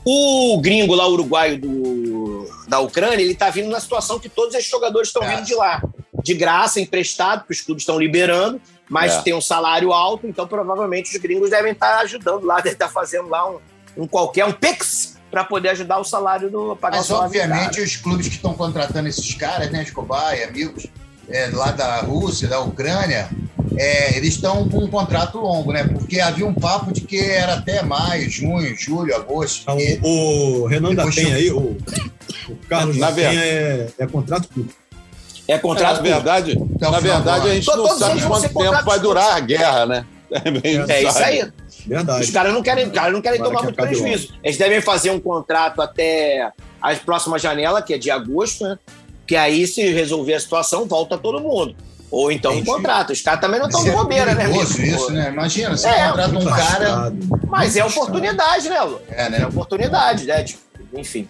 O 0.04 0.60
gringo 0.62 0.94
lá, 0.96 1.08
uruguaio 1.08 1.60
do, 1.60 2.50
da 2.68 2.80
Ucrânia, 2.80 3.24
ele 3.24 3.36
tá 3.36 3.50
vindo 3.50 3.70
na 3.70 3.80
situação 3.80 4.20
que 4.20 4.30
todos 4.30 4.54
esses 4.56 4.70
jogadores 4.70 5.10
estão 5.10 5.24
É. 5.24 5.36
vindo 5.36 5.46
de 5.46 5.56
lá. 5.56 5.82
De 6.24 6.34
graça, 6.34 6.80
emprestado, 6.80 7.40
porque 7.42 7.54
os 7.54 7.62
clubes 7.62 7.82
estão 7.84 8.00
liberando, 8.00 8.60
mas 8.90 9.14
É. 9.14 9.22
tem 9.22 9.34
um 9.36 9.42
salário 9.42 9.92
alto, 9.94 10.26
então 10.28 10.48
provavelmente 10.48 11.16
os 11.16 11.22
gringos 11.22 11.50
devem 11.52 11.72
estar 11.74 12.00
ajudando 12.00 12.44
lá, 12.46 12.56
devem 12.62 12.74
estar 12.74 12.90
fazendo 12.90 13.30
lá 13.30 13.48
um, 13.50 13.58
um 13.98 14.08
qualquer, 14.08 14.46
um 14.46 14.52
PIX, 14.52 15.16
para 15.32 15.44
poder 15.44 15.70
ajudar 15.70 16.00
o 16.00 16.04
salário 16.04 16.50
do 16.50 16.76
pagar 16.76 16.98
Mas, 16.98 17.06
o 17.06 17.10
salário 17.10 17.32
do 17.32 17.38
obviamente, 17.40 17.82
os 17.82 17.96
clubes 17.98 18.28
que 18.28 18.36
estão 18.36 18.54
contratando 18.54 19.08
esses 19.08 19.34
caras, 19.36 19.70
né, 19.72 19.84
Escobar 19.84 20.38
e 20.38 20.44
amigos, 20.44 20.88
é, 21.30 21.50
lá 21.54 21.72
da 21.72 22.02
Rússia, 22.02 22.48
da 22.48 22.60
Ucrânia, 22.60 23.30
é, 23.78 24.16
eles 24.16 24.36
estão 24.36 24.70
com 24.70 24.78
um 24.78 24.88
contrato 24.88 25.38
longo, 25.40 25.72
né? 25.74 25.84
Porque 25.84 26.20
havia 26.20 26.46
um 26.46 26.54
papo 26.54 26.94
de 26.94 27.02
que 27.02 27.20
era 27.20 27.56
até 27.56 27.82
maio, 27.82 28.30
junho, 28.30 28.76
julho, 28.78 29.14
agosto. 29.16 29.64
Ah, 29.68 29.76
E- 29.76 30.00
O, 30.04 30.62
o 30.62 30.68
Renan 30.68 30.94
da 30.94 31.06
Penha 31.08 31.30
eu- 31.30 31.36
aí, 31.38 31.52
o, 31.52 31.78
o 32.50 32.56
Carlos 32.70 32.96
Na 32.98 33.10
da 33.10 33.16
Penha 33.16 33.44
é, 33.44 33.88
é 33.98 34.08
contrato 34.08 34.48
curto. 34.54 34.74
É 35.48 35.58
contrato 35.58 35.98
na 35.98 36.02
verdade, 36.02 36.52
Até 36.76 36.88
o 36.88 36.92
na 36.92 37.00
verdade 37.00 37.50
a 37.50 37.54
gente 37.54 37.66
Todos 37.66 37.84
não 37.92 37.98
sabe 38.00 38.22
quanto 38.24 38.42
tempo 38.50 38.84
vai 38.86 39.00
durar 39.00 39.36
a 39.36 39.40
guerra, 39.40 39.86
né? 39.86 40.06
bem 40.64 40.84
É 40.90 41.04
isso 41.04 41.18
aí. 41.20 41.52
Verdade. 41.86 42.24
Os 42.24 42.30
caras 42.32 42.54
não 42.54 42.62
querem, 42.64 42.88
os 42.88 42.92
caras 42.94 43.14
não 43.14 43.22
querem 43.22 43.42
tomar 43.42 43.58
que 43.60 43.64
muito 43.66 43.76
prejuízo. 43.76 44.34
Eles 44.44 44.58
devem 44.58 44.82
fazer 44.82 45.12
um 45.12 45.20
contrato 45.20 45.82
até 45.82 46.50
a 46.82 46.96
próxima 46.96 47.38
janela, 47.38 47.82
que 47.82 47.94
é 47.94 47.98
de 47.98 48.10
agosto, 48.12 48.64
né? 48.66 48.78
Que 49.28 49.36
aí, 49.36 49.66
se 49.68 49.82
resolver 49.92 50.34
a 50.36 50.40
situação, 50.40 50.86
volta 50.88 51.18
todo 51.18 51.40
mundo. 51.40 51.76
Ou 52.12 52.32
então 52.32 52.52
um 52.52 52.56
Entendi. 52.56 52.70
contrato. 52.72 53.12
Os 53.12 53.22
caras 53.22 53.42
também 53.42 53.60
não 53.60 53.68
estão 53.68 53.82
Isso 53.82 53.90
de 53.90 53.96
é 53.96 54.00
bobeira, 54.00 54.36
né? 54.36 54.46
amigo? 54.46 54.62
isso, 54.62 55.12
né? 55.12 55.30
Imagina, 55.30 55.76
você 55.76 55.88
É, 55.88 56.08
contrata 56.08 56.38
um 56.40 56.46
cara. 56.46 57.14
Mas 57.48 57.76
é 57.76 57.84
oportunidade, 57.84 58.70
né, 58.70 58.82
Lu? 58.82 59.02
É, 59.10 59.26
É 59.26 59.30
né? 59.30 59.46
oportunidade, 59.48 60.26
né? 60.26 60.44
Tipo, 60.44 60.62
enfim. 60.94 61.28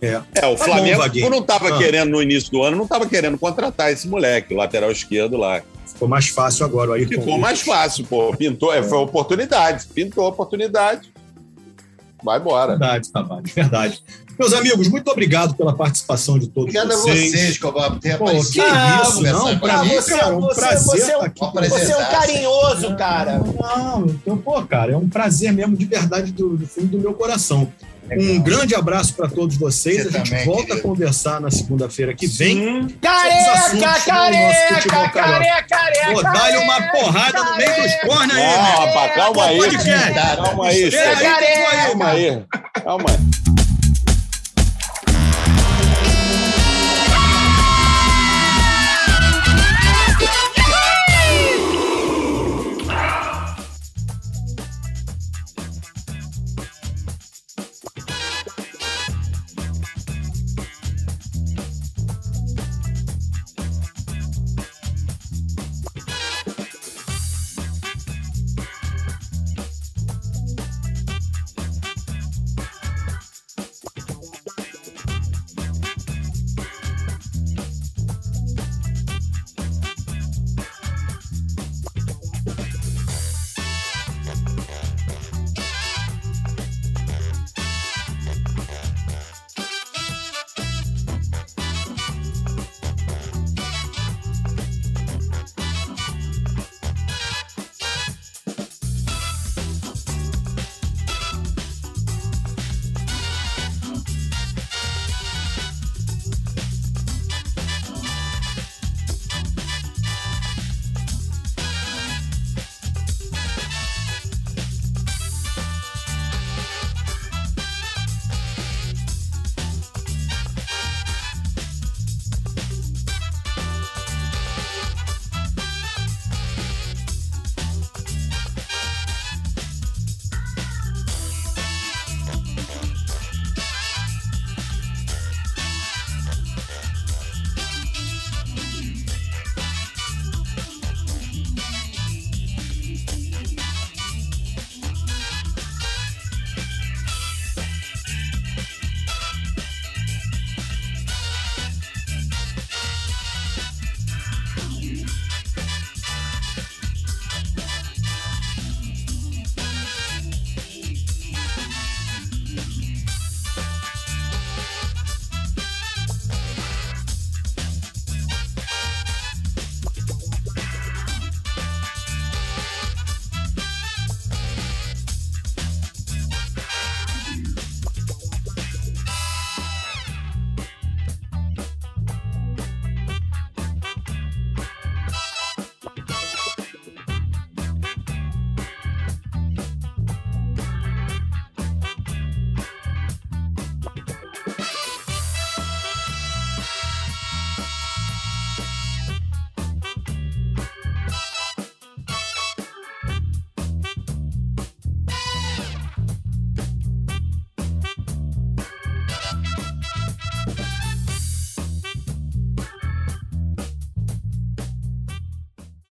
É. 0.00 0.20
É, 0.34 0.46
o 0.46 0.54
Tá 0.56 0.64
Flamengo 0.66 1.02
bom, 1.08 1.30
não 1.30 1.38
estava 1.38 1.74
Ah. 1.74 1.78
querendo, 1.78 2.10
no 2.10 2.22
início 2.22 2.50
do 2.52 2.62
ano, 2.62 2.76
não 2.76 2.84
estava 2.84 3.06
querendo 3.06 3.38
contratar 3.38 3.90
esse 3.90 4.06
moleque, 4.06 4.52
o 4.52 4.56
lateral 4.58 4.92
esquerdo 4.92 5.36
lá. 5.38 5.62
Ficou 5.86 6.08
mais 6.08 6.28
fácil 6.28 6.64
agora. 6.66 6.90
O 6.90 6.94
Ayrton 6.94 7.20
Ficou 7.20 7.38
mais 7.38 7.60
fácil, 7.62 8.04
pô. 8.06 8.34
Pintou, 8.36 8.72
é, 8.72 8.82
foi 8.82 8.98
oportunidade. 8.98 9.86
Pintou 9.94 10.26
a 10.26 10.28
oportunidade. 10.28 11.12
Vai 12.22 12.38
embora. 12.38 12.72
Verdade, 12.72 13.10
Tavares, 13.12 13.52
verdade. 13.52 14.02
Meus 14.38 14.52
amigos, 14.52 14.88
muito 14.88 15.10
obrigado 15.10 15.54
pela 15.54 15.74
participação 15.74 16.38
de 16.38 16.48
todos 16.48 16.74
Obrigado 16.74 16.92
a 16.92 16.96
vocês. 16.96 17.30
vocês, 17.30 17.58
Cobar, 17.58 17.90
por 17.90 18.00
ter 18.00 18.12
aparecido. 18.12 18.52
que 18.52 18.60
Ah, 18.60 19.02
isso, 19.02 19.22
não, 19.22 19.58
pra 19.58 19.74
a 19.80 19.84
mim, 19.84 19.94
você- 19.94 20.10
cara, 20.10 20.26
é 20.28 20.32
um 20.36 20.40
você- 20.42 20.60
prazer 20.60 20.82
você 20.84 21.10
é 21.12 21.16
um- 21.18 21.24
estar 21.24 21.26
aqui. 21.26 21.40
Vocês. 21.70 21.72
Você 21.86 21.92
é 21.92 21.96
um 21.96 22.10
carinhoso, 22.10 22.96
cara. 22.96 23.38
Não, 23.38 24.06
então, 24.06 24.36
pô, 24.36 24.62
cara, 24.66 24.92
é 24.92 24.96
um 24.96 25.08
prazer 25.08 25.52
mesmo, 25.54 25.74
de 25.76 25.86
verdade, 25.86 26.32
do, 26.32 26.56
do 26.56 26.66
fundo 26.66 26.88
do 26.88 26.98
meu 26.98 27.14
coração. 27.14 27.72
Um 28.12 28.40
grande 28.40 28.74
abraço 28.74 29.14
para 29.14 29.28
todos 29.28 29.56
vocês. 29.56 30.02
Você 30.02 30.08
a 30.08 30.18
gente 30.18 30.30
também, 30.30 30.44
volta 30.44 30.66
querido. 30.66 30.80
a 30.80 30.82
conversar 30.82 31.40
na 31.40 31.50
segunda-feira 31.50 32.14
que 32.14 32.26
vem. 32.26 32.88
Careca, 33.00 34.00
careca, 34.04 35.10
careca, 35.12 35.66
careca. 35.68 36.12
Pô, 36.12 36.22
dá-lhe 36.22 36.56
uma 36.58 36.82
porrada 36.92 37.42
no 37.42 37.56
meio 37.56 37.82
dos 37.82 37.94
cornes 38.06 38.36
aí, 38.36 38.86
rapaz, 38.86 39.14
calma 39.14 39.44
aí. 39.46 39.58
Calma 40.36 40.66
aí, 40.68 40.90
Calma 40.90 42.04
cara. 42.04 42.12
aí. 42.12 42.44
Calma 42.84 43.06
aí. 43.10 43.45